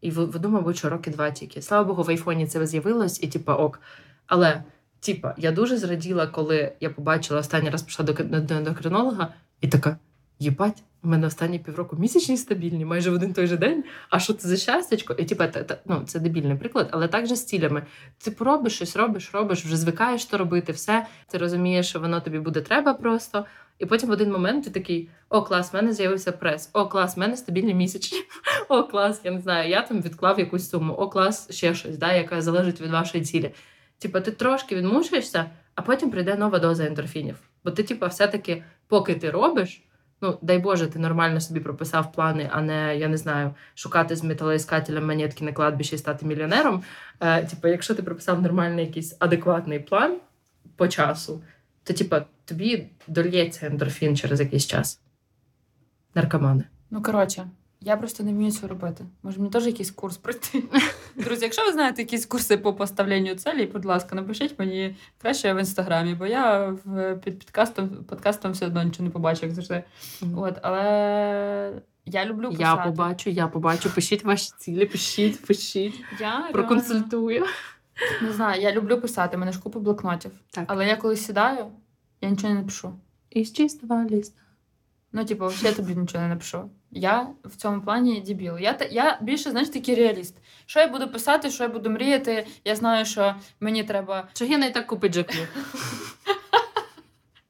І 0.00 0.10
веду, 0.10 0.48
мабуть, 0.48 0.76
що 0.76 0.90
роки 0.90 1.10
два 1.10 1.30
тільки. 1.30 1.62
Слава 1.62 1.84
Богу, 1.84 2.02
в 2.02 2.10
айфоні 2.10 2.46
це 2.46 2.66
з'явилось, 2.66 3.22
і 3.22 3.26
типа 3.28 3.54
ок. 3.54 3.80
Але, 4.26 4.64
типа, 5.04 5.34
я 5.38 5.52
дуже 5.52 5.76
зраділа, 5.76 6.26
коли 6.26 6.72
я 6.80 6.90
побачила 6.90 7.40
останній 7.40 7.70
раз 7.70 7.82
пішла 7.82 8.04
до, 8.04 8.12
до, 8.12 8.40
до 8.40 8.54
ендокринолога, 8.54 9.28
і 9.60 9.68
така: 9.68 9.96
їбать, 10.38 10.82
у 11.04 11.08
мене 11.08 11.26
останні 11.26 11.58
півроку 11.58 11.96
місячні 11.96 12.36
стабільні, 12.36 12.84
майже 12.84 13.10
в 13.10 13.14
один 13.14 13.32
той 13.32 13.46
же 13.46 13.56
день. 13.56 13.84
А 14.10 14.18
що 14.18 14.32
це 14.32 14.48
за 14.48 14.56
щастячко? 14.56 15.14
І 15.18 15.24
типа, 15.24 15.48
ну, 15.86 16.02
це 16.06 16.20
дебільний 16.20 16.56
приклад, 16.56 16.88
але 16.90 17.08
так 17.08 17.26
же 17.26 17.36
з 17.36 17.44
цілями. 17.44 17.82
Ти 18.18 18.30
поробиш 18.30 18.74
щось, 18.74 18.96
робиш, 18.96 19.30
робиш, 19.32 19.64
вже 19.64 19.76
звикаєш 19.76 20.24
то 20.24 20.38
робити, 20.38 20.72
все. 20.72 21.06
Ти 21.28 21.38
розумієш, 21.38 21.88
що 21.88 22.00
воно 22.00 22.20
тобі 22.20 22.38
буде 22.38 22.60
треба 22.60 22.94
просто. 22.94 23.44
І 23.78 23.86
потім 23.86 24.08
в 24.08 24.12
один 24.12 24.32
момент 24.32 24.64
ти 24.64 24.70
такий: 24.70 25.08
о, 25.28 25.42
клас, 25.42 25.72
в 25.72 25.76
мене 25.76 25.92
з'явився 25.92 26.32
прес, 26.32 26.70
о, 26.72 26.86
клас, 26.86 27.16
в 27.16 27.20
мене 27.20 27.36
стабільні 27.36 27.74
місячні. 27.74 28.18
О, 28.68 28.82
клас, 28.82 29.20
я 29.24 29.30
не 29.30 29.40
знаю, 29.40 29.70
я 29.70 29.82
там 29.82 30.02
відклав 30.02 30.38
якусь 30.38 30.70
суму, 30.70 30.94
о, 30.94 31.08
клас, 31.08 31.52
ще 31.52 31.74
щось, 31.74 31.98
да, 31.98 32.12
яка 32.12 32.42
залежить 32.42 32.80
від 32.80 32.90
вашої 32.90 33.24
цілі. 33.24 33.54
Типа, 34.04 34.20
ти 34.20 34.30
трошки 34.30 34.76
відмучуєшся, 34.76 35.50
а 35.74 35.82
потім 35.82 36.10
прийде 36.10 36.36
нова 36.36 36.58
доза 36.58 36.86
ендорфінів. 36.86 37.36
Бо 37.64 37.70
ти, 37.70 37.82
типа, 37.82 38.06
все-таки, 38.06 38.64
поки 38.88 39.14
ти 39.14 39.30
робиш, 39.30 39.84
ну 40.20 40.38
дай 40.42 40.58
Боже, 40.58 40.86
ти 40.86 40.98
нормально 40.98 41.40
собі 41.40 41.60
прописав 41.60 42.12
плани, 42.12 42.50
а 42.52 42.60
не 42.60 42.96
я 42.96 43.08
не 43.08 43.16
знаю, 43.16 43.54
шукати 43.74 44.16
з 44.16 44.24
металоіскателем 44.24 45.06
монетки 45.06 45.44
на 45.44 45.52
кладбищі 45.52 45.94
і 45.94 45.98
стати 45.98 46.26
мільйонером. 46.26 46.82
Е, 47.20 47.44
типа, 47.44 47.68
якщо 47.68 47.94
ти 47.94 48.02
прописав 48.02 48.42
нормальний 48.42 48.86
якийсь 48.86 49.16
адекватний 49.18 49.78
план 49.78 50.16
по 50.76 50.88
часу, 50.88 51.42
то 51.84 51.94
типа 51.94 52.24
тобі 52.44 52.86
дольється 53.08 53.66
ендорфін 53.66 54.16
через 54.16 54.40
якийсь 54.40 54.66
час. 54.66 55.00
Наркомани. 56.14 56.64
Ну, 56.90 57.02
коротше, 57.02 57.46
я 57.84 57.96
просто 57.96 58.24
не 58.24 58.32
вмію 58.32 58.52
це 58.52 58.66
робити. 58.66 59.04
Може, 59.22 59.38
мені 59.38 59.50
теж 59.50 59.66
якийсь 59.66 59.90
курс 59.90 60.16
пройти. 60.16 60.62
Друзі, 61.16 61.44
якщо 61.44 61.64
ви 61.64 61.72
знаєте 61.72 62.02
якісь 62.02 62.26
курси 62.26 62.56
по 62.56 62.74
поставленню 62.74 63.34
целей, 63.34 63.66
будь 63.66 63.84
ласка, 63.84 64.16
напишіть 64.16 64.58
мені 64.58 64.96
краще 65.18 65.54
в 65.54 65.58
інстаграмі, 65.58 66.14
бо 66.14 66.26
я 66.26 66.68
в, 66.84 67.14
під 67.14 67.38
підкастом, 67.38 67.88
подкастом 67.88 68.52
все 68.52 68.66
одно 68.66 68.82
нічого 68.82 69.04
не 69.04 69.10
побачу, 69.10 69.46
як 69.46 69.54
завжди. 69.54 69.84
От, 70.36 70.58
але 70.62 71.82
я 72.06 72.24
люблю 72.24 72.50
писати. 72.50 72.62
Я 72.62 72.76
побачу, 72.76 73.30
я 73.30 73.48
побачу. 73.48 73.90
Пишіть 73.94 74.24
ваші 74.24 74.52
цілі, 74.58 74.86
пишіть, 74.86 75.46
пишіть, 75.46 76.04
Я 76.20 76.48
проконсультую. 76.52 77.44
Не 78.22 78.32
знаю, 78.32 78.62
я 78.62 78.72
люблю 78.72 79.00
писати, 79.00 79.36
мене 79.36 79.52
ж 79.52 79.60
купа 79.60 79.80
блокнотів. 79.80 80.32
Так. 80.50 80.64
Але 80.68 80.86
я 80.86 80.96
коли 80.96 81.16
сідаю, 81.16 81.66
я 82.20 82.30
нічого 82.30 82.54
не 82.54 82.60
напишу. 82.60 82.92
Із 83.30 83.52
чистого 83.52 84.04
ліста. 84.04 84.43
Ну, 85.16 85.24
типу, 85.24 85.46
взагалі 85.46 85.68
я 85.68 85.72
тобі 85.72 86.00
нічого 86.00 86.22
не 86.22 86.28
напишу. 86.28 86.70
Я 86.90 87.26
в 87.44 87.56
цьому 87.56 87.80
плані 87.80 88.20
дебіл. 88.20 88.58
Я, 88.58 88.78
я 88.90 89.18
більше, 89.22 89.50
знаєш, 89.50 89.68
такий 89.68 89.94
реаліст. 89.94 90.36
Що 90.66 90.80
я 90.80 90.86
буду 90.86 91.08
писати, 91.08 91.50
що 91.50 91.62
я 91.62 91.68
буду 91.68 91.90
мріяти. 91.90 92.46
Я 92.64 92.76
знаю, 92.76 93.04
що 93.04 93.34
мені 93.60 93.84
треба. 93.84 94.28
Чогіна 94.32 94.66
і 94.66 94.74
так 94.74 94.86
купить 94.86 95.12
джеклі. 95.12 95.46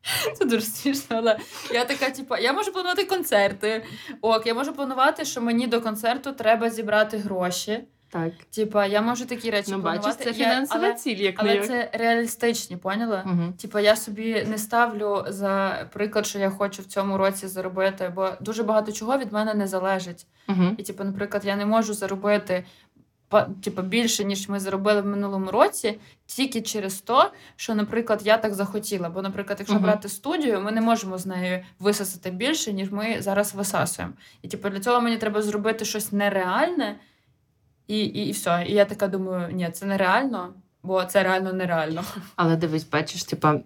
Це 0.38 0.44
дуже 0.44 0.66
смішно, 0.66 1.16
але 1.16 1.38
я 1.74 1.84
така, 1.84 2.10
типу, 2.10 2.36
я 2.36 2.52
можу 2.52 2.72
планувати 2.72 3.04
концерти. 3.04 3.84
Ок, 4.20 4.46
я 4.46 4.54
можу 4.54 4.72
планувати, 4.72 5.24
що 5.24 5.40
мені 5.40 5.66
до 5.66 5.80
концерту 5.80 6.32
треба 6.32 6.70
зібрати 6.70 7.16
гроші. 7.16 7.84
Так. 8.14 8.32
Типа, 8.54 8.86
я 8.86 9.02
можу 9.02 9.26
такі 9.26 9.50
речі 9.50 9.70
Ну, 9.72 9.82
планувати. 9.82 10.08
бачиш, 10.08 10.24
це 10.24 10.32
фінансова 10.44 10.84
але, 10.84 10.94
ціль, 10.94 11.16
як 11.16 11.34
але 11.38 11.54
як. 11.54 11.66
це 11.66 11.90
реалістичні, 11.92 12.76
поняла? 12.76 13.22
Угу. 13.26 13.52
Типа, 13.60 13.80
я 13.80 13.96
собі 13.96 14.46
не 14.50 14.58
ставлю 14.58 15.24
за 15.28 15.86
приклад, 15.92 16.26
що 16.26 16.38
я 16.38 16.50
хочу 16.50 16.82
в 16.82 16.84
цьому 16.84 17.18
році 17.18 17.48
заробити, 17.48 18.12
бо 18.14 18.28
дуже 18.40 18.62
багато 18.62 18.92
чого 18.92 19.18
від 19.18 19.32
мене 19.32 19.54
не 19.54 19.66
залежить. 19.66 20.26
Угу. 20.48 20.64
І, 20.78 20.82
типу, 20.82 21.04
наприклад, 21.04 21.44
я 21.44 21.56
не 21.56 21.66
можу 21.66 21.94
заробити 21.94 22.64
типу, 23.64 23.82
більше, 23.82 24.24
ніж 24.24 24.48
ми 24.48 24.60
заробили 24.60 25.00
в 25.00 25.06
минулому 25.06 25.50
році, 25.50 25.98
тільки 26.26 26.62
через 26.62 27.00
те, 27.00 27.30
що, 27.56 27.74
наприклад, 27.74 28.20
я 28.24 28.38
так 28.38 28.54
захотіла. 28.54 29.08
Бо, 29.08 29.22
наприклад, 29.22 29.58
якщо 29.58 29.74
Мгм. 29.74 29.84
брати 29.84 30.08
студію, 30.08 30.60
ми 30.60 30.72
не 30.72 30.80
можемо 30.80 31.18
з 31.18 31.26
нею 31.26 31.64
висосати 31.78 32.30
більше, 32.30 32.72
ніж 32.72 32.90
ми 32.90 33.16
зараз 33.18 33.54
висасуємо. 33.54 34.14
І 34.42 34.48
типу, 34.48 34.68
для 34.68 34.80
цього 34.80 35.00
мені 35.00 35.16
треба 35.16 35.42
зробити 35.42 35.84
щось 35.84 36.12
нереальне, 36.12 36.96
і, 37.86 37.98
і, 37.98 38.28
і 38.28 38.32
все. 38.32 38.64
І 38.68 38.72
я 38.72 38.84
така 38.84 39.08
думаю, 39.08 39.54
ні, 39.54 39.70
це 39.72 39.86
нереально, 39.86 40.54
бо 40.82 41.04
це 41.04 41.22
реально 41.22 41.52
нереально. 41.52 42.04
Але 42.36 42.56
дивись, 42.56 42.88
бачиш, 42.88 43.24
типа, 43.24 43.60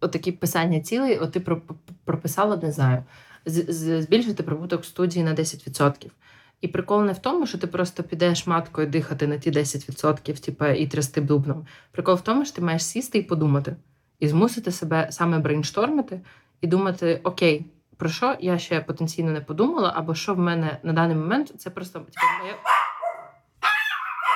отакі 0.00 0.32
писання 0.32 0.80
цілей, 0.80 1.18
от 1.18 1.32
ти 1.32 1.40
про- 1.40 1.62
прописала, 2.04 2.56
не 2.56 2.72
знаю, 2.72 3.04
збільшити 3.46 4.42
прибуток 4.42 4.84
студії 4.84 5.24
на 5.24 5.34
10%. 5.34 6.06
І 6.60 6.68
прикол 6.68 7.04
не 7.04 7.12
в 7.12 7.18
тому, 7.18 7.46
що 7.46 7.58
ти 7.58 7.66
просто 7.66 8.02
підеш 8.02 8.46
маткою 8.46 8.86
дихати 8.86 9.26
на 9.26 9.38
ті 9.38 9.50
10%, 9.50 10.44
типа, 10.44 10.68
і 10.68 10.86
трясти 10.86 11.20
бубном. 11.20 11.66
Прикол 11.90 12.14
в 12.14 12.20
тому, 12.20 12.44
що 12.44 12.54
ти 12.54 12.62
маєш 12.62 12.84
сісти 12.84 13.18
і 13.18 13.22
подумати, 13.22 13.76
і 14.20 14.28
змусити 14.28 14.72
себе 14.72 15.08
саме 15.10 15.38
брейнштормити 15.38 16.20
і 16.60 16.66
думати: 16.66 17.20
окей, 17.24 17.66
про 17.96 18.08
що 18.08 18.36
я 18.40 18.58
ще 18.58 18.80
потенційно 18.80 19.30
не 19.30 19.40
подумала, 19.40 19.92
або 19.96 20.14
що 20.14 20.34
в 20.34 20.38
мене 20.38 20.78
на 20.82 20.92
даний 20.92 21.16
момент, 21.16 21.52
це 21.58 21.70
просто 21.70 21.98
моє. 22.42 22.54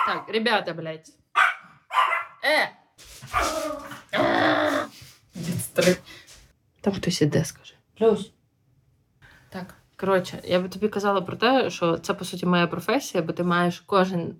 Так, 0.06 0.28
ребята, 0.28 0.74
блядь. 0.74 1.08
Е! 2.44 2.72
Там 6.80 6.94
хтось 6.94 7.22
іде, 7.22 7.44
скаже. 7.44 7.74
Плюс. 7.98 8.32
Так. 9.48 9.74
Коротше, 9.96 10.40
я 10.44 10.60
би 10.60 10.68
тобі 10.68 10.88
казала 10.88 11.20
про 11.20 11.36
те, 11.36 11.70
що 11.70 11.98
це 11.98 12.14
по 12.14 12.24
суті 12.24 12.46
моя 12.46 12.66
професія, 12.66 13.22
бо 13.22 13.32
ти 13.32 13.44
маєш 13.44 13.80
кожен 13.86 14.34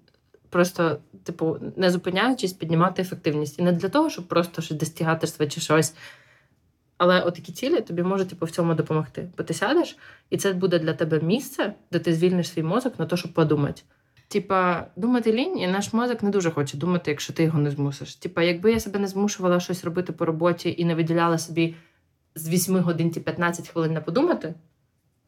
просто, 0.51 0.99
типу, 1.25 1.59
не 1.77 1.91
зупиняючись, 1.91 2.53
піднімати 2.53 3.03
ефективність. 3.03 3.59
І 3.59 3.63
не 3.63 3.73
для 3.73 3.89
того, 3.89 4.11
щоб 4.11 4.29
просто 4.29 4.63
щось 4.63 4.79
достигаторство 4.79 5.47
чи 5.47 5.61
щось. 5.61 5.95
Але 6.97 7.21
отакі 7.21 7.53
цілі 7.53 7.81
тобі 7.81 8.03
можуть 8.03 8.29
типу, 8.29 8.47
в 8.47 8.51
цьому 8.51 8.75
допомогти. 8.75 9.31
Бо 9.37 9.45
ти 9.45 9.55
сядеш, 9.55 9.97
і 10.31 10.37
це 10.37 10.53
буде 10.53 10.79
для 10.79 10.93
тебе 10.93 11.21
місце, 11.21 11.75
де 11.93 11.99
ти 11.99 12.15
звільниш 12.15 12.49
свій 12.49 12.63
мозок 12.63 12.99
на 12.99 13.07
те, 13.07 13.17
щоб 13.17 13.33
подумати. 13.33 13.83
Типа, 14.33 14.87
думати 14.97 15.33
лінь, 15.33 15.59
і 15.59 15.67
наш 15.67 15.93
мозок 15.93 16.23
не 16.23 16.31
дуже 16.31 16.51
хоче 16.51 16.77
думати, 16.77 17.11
якщо 17.11 17.33
ти 17.33 17.43
його 17.43 17.59
не 17.59 17.71
змусиш. 17.71 18.15
Типа, 18.15 18.43
якби 18.43 18.73
я 18.73 18.81
себе 18.81 18.99
не 18.99 19.07
змушувала 19.07 19.61
щось 19.61 19.85
робити 19.85 20.13
по 20.13 20.25
роботі 20.25 20.75
і 20.79 20.85
не 20.85 20.95
виділяла 20.95 21.39
собі 21.39 21.75
з 22.35 22.49
8 22.49 22.77
годин 22.77 23.11
ті 23.11 23.21
15 23.21 23.69
хвилин 23.69 23.93
на 23.93 24.01
подумати, 24.01 24.55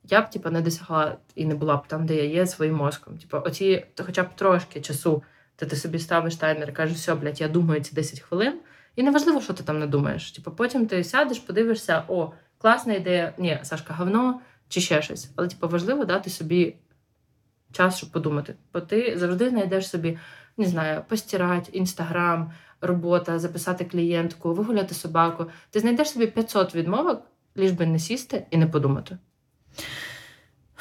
я 0.04 0.20
б 0.20 0.30
типа 0.30 0.50
не 0.50 0.60
досягла 0.60 1.16
і 1.34 1.44
не 1.44 1.54
була 1.54 1.76
б 1.76 1.86
там, 1.86 2.06
де 2.06 2.16
я 2.16 2.24
є 2.24 2.46
своїм 2.46 2.74
мозком. 2.74 3.18
Типа, 3.18 3.38
оці 3.38 3.84
хоча 4.06 4.22
б 4.22 4.36
трошки 4.36 4.80
часу, 4.80 5.22
де 5.60 5.66
ти 5.66 5.76
собі 5.76 5.98
ставиш 5.98 6.36
таймер 6.36 6.68
і 6.68 6.72
кажеш, 6.72 6.96
все, 6.96 7.14
блядь, 7.14 7.40
я 7.40 7.48
думаю 7.48 7.80
ці 7.80 7.94
10 7.94 8.20
хвилин. 8.20 8.54
І 8.96 9.02
неважливо, 9.02 9.40
що 9.40 9.52
ти 9.52 9.62
там 9.62 9.78
не 9.78 9.86
думаєш. 9.86 10.32
Типу, 10.32 10.50
потім 10.50 10.86
ти 10.86 11.04
сядеш, 11.04 11.38
подивишся, 11.38 12.04
о, 12.08 12.32
класна 12.58 12.94
ідея, 12.94 13.34
ні, 13.38 13.58
Сашка, 13.62 13.94
говно 13.94 14.40
чи 14.68 14.80
ще 14.80 15.02
щось. 15.02 15.30
Але 15.36 15.48
типу, 15.48 15.68
важливо 15.68 16.04
дати 16.04 16.30
собі 16.30 16.76
час, 17.74 17.96
щоб 17.96 18.10
подумати. 18.10 18.54
Бо 18.72 18.80
ти 18.80 19.18
завжди 19.18 19.50
знайдеш 19.50 19.88
собі, 19.88 20.18
не 20.56 20.66
знаю, 20.66 21.02
постирати, 21.08 21.72
інстаграм, 21.72 22.52
робота, 22.80 23.38
записати 23.38 23.84
клієнтку, 23.84 24.54
вигуляти 24.54 24.94
собаку. 24.94 25.46
Ти 25.70 25.80
знайдеш 25.80 26.10
собі 26.10 26.26
500 26.26 26.74
відмовок, 26.74 27.22
ліж 27.56 27.72
би 27.72 27.86
не 27.86 27.98
сісти 27.98 28.46
і 28.50 28.56
не 28.56 28.66
подумати. 28.66 29.18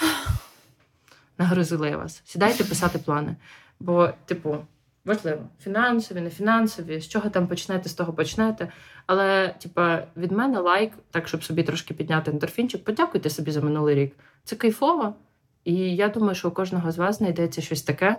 Нагрузила 1.37 1.87
я 1.87 1.97
вас. 1.97 2.21
Сідайте 2.25 2.63
писати 2.63 2.99
плани. 2.99 3.35
Бо, 3.79 4.09
типу, 4.25 4.57
важливо, 5.05 5.41
фінансові, 5.63 6.21
не 6.21 6.29
фінансові, 6.29 6.99
з 6.99 7.07
чого 7.07 7.29
там 7.29 7.47
почнете, 7.47 7.89
з 7.89 7.93
того 7.93 8.13
почнете. 8.13 8.71
Але, 9.05 9.55
типа, 9.61 10.07
від 10.17 10.31
мене 10.31 10.59
лайк, 10.59 10.93
так 11.11 11.27
щоб 11.27 11.43
собі 11.43 11.63
трошки 11.63 11.93
підняти 11.93 12.31
ендорфінчик, 12.31 12.83
подякуйте 12.83 13.29
собі 13.29 13.51
за 13.51 13.61
минулий 13.61 13.95
рік. 13.95 14.15
Це 14.43 14.55
кайфово. 14.55 15.15
І 15.63 15.73
я 15.95 16.09
думаю, 16.09 16.35
що 16.35 16.47
у 16.47 16.51
кожного 16.51 16.91
з 16.91 16.97
вас 16.97 17.17
знайдеться 17.17 17.61
щось 17.61 17.81
таке, 17.81 18.17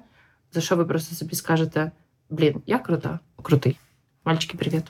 за 0.52 0.60
що 0.60 0.76
ви 0.76 0.84
просто 0.84 1.14
собі 1.14 1.34
скажете: 1.34 1.90
блін, 2.30 2.62
я 2.66 2.78
крута, 2.78 3.18
крутий. 3.42 3.78
Мальчики, 4.24 4.58
привіт. 4.58 4.84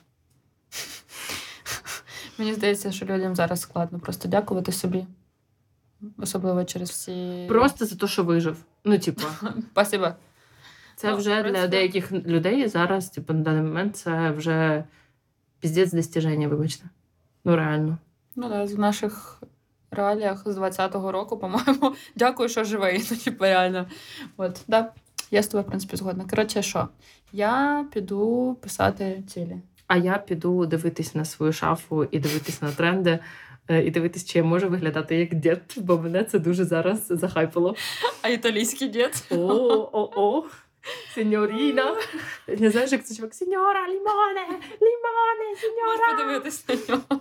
Мені 2.38 2.55
здається, 2.55 2.92
що 2.92 3.07
людям 3.07 3.34
зараз 3.34 3.61
складно 3.61 4.00
просто 4.00 4.28
дякувати 4.28 4.72
собі. 4.72 5.07
Особливо 6.18 6.64
через 6.64 6.90
всі. 6.90 7.46
Просто 7.48 7.86
за 7.86 7.96
те, 7.96 8.09
що 8.09 8.24
вижив. 8.24 8.64
Ну, 8.84 8.98
типу, 8.98 9.22
Спасибо. 9.72 10.12
це 10.96 11.11
Ну, 11.11 11.16
вже 11.16 11.42
для 11.42 11.66
деяких 11.66 12.12
людей 12.12 12.68
зараз, 12.68 13.11
типу, 13.11 13.32
на 13.32 13.40
даний 13.40 13.62
момент, 13.62 13.96
це 13.96 14.30
вже 14.30 14.84
піздець 15.61 15.92
достіження, 15.92 16.48
вибачте. 16.48 16.84
Ну, 17.44 17.57
реально. 17.57 17.98
Ну 18.36 18.48
да, 18.48 18.64
в 18.64 18.78
наших 18.78 19.42
реаліях 19.95 20.42
з 20.47 20.59
20-го 20.59 21.12
року, 21.12 21.38
по-моєму, 21.38 21.95
дякую, 22.16 22.49
що 22.49 22.64
живий. 22.64 23.05
Ну, 23.11 23.16
типу, 23.16 23.45
реально. 23.45 23.86
От, 24.36 24.61
да. 24.68 24.92
Я 25.30 25.42
з 25.42 25.47
тобою, 25.47 25.64
в 25.64 25.68
принципі, 25.68 25.97
згодна. 25.97 26.24
Коротше, 26.30 26.62
що? 26.62 26.88
Я 27.32 27.86
піду 27.92 28.57
писати 28.62 29.22
цілі. 29.28 29.57
А 29.86 29.97
я 29.97 30.18
піду 30.18 30.66
дивитись 30.66 31.14
на 31.14 31.24
свою 31.24 31.53
шафу 31.53 32.05
і 32.05 32.18
дивитись 32.18 32.62
на 32.62 32.72
тренди, 32.72 33.18
е, 33.68 33.84
і 33.84 33.90
дивитись, 33.90 34.24
чи 34.24 34.38
я 34.38 34.45
можу 34.45 34.68
виглядати 34.68 35.16
як 35.16 35.34
дід, 35.34 35.62
бо 35.76 35.99
мене 35.99 36.24
це 36.24 36.38
дуже 36.38 36.64
зараз 36.64 37.07
захайпало. 37.09 37.74
А 38.22 38.28
італійський 38.28 38.88
дід? 38.88 39.24
О, 39.30 39.36
о, 39.92 40.11
о, 40.16 40.45
сеньоріна. 41.14 41.97
Не 42.49 42.70
знаєш, 42.70 42.92
як 42.92 43.05
це 43.07 43.14
чувак? 43.14 43.34
Сеньора, 43.34 43.88
лімоне, 43.88 44.47
лімоне, 44.82 45.49
Можеш 45.51 45.61
сеньора. 45.61 46.16
подивитись 46.16 46.68
на 46.68 46.74
нього. 46.95 47.20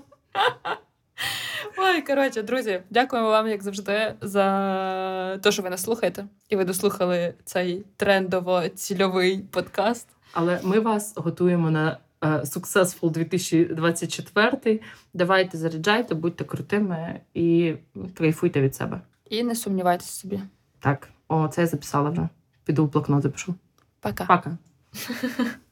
Ой, 1.77 2.01
коротше, 2.01 2.43
друзі, 2.43 2.81
дякуємо 2.89 3.29
вам, 3.29 3.47
як 3.47 3.63
завжди, 3.63 4.13
за 4.21 5.37
те, 5.37 5.51
що 5.51 5.61
ви 5.61 5.69
нас 5.69 5.83
слухаєте. 5.83 6.25
І 6.49 6.55
ви 6.55 6.65
дослухали 6.65 7.33
цей 7.45 7.85
трендово-цільовий 7.97 9.41
подкаст. 9.41 10.07
Але 10.33 10.59
ми 10.63 10.79
вас 10.79 11.13
готуємо 11.15 11.71
на 11.71 11.97
е, 12.21 12.27
Successful 12.27 13.11
2024. 13.11 14.79
Давайте 15.13 15.57
заряджайте, 15.57 16.15
будьте 16.15 16.43
крутими 16.43 17.19
і 17.33 17.73
кайфуйте 18.17 18.61
від 18.61 18.75
себе. 18.75 19.01
І 19.29 19.43
не 19.43 19.55
сумнівайтеся 19.55 20.11
собі. 20.11 20.39
Так, 20.79 21.09
о, 21.27 21.47
це 21.47 21.61
я 21.61 21.67
записала 21.67 22.09
вже. 22.09 22.29
Піду 22.65 22.85
в 22.85 22.91
блокнот 22.91 23.23
запишу. 23.23 23.55
Пока. 23.99 24.25
Пока. 24.25 24.57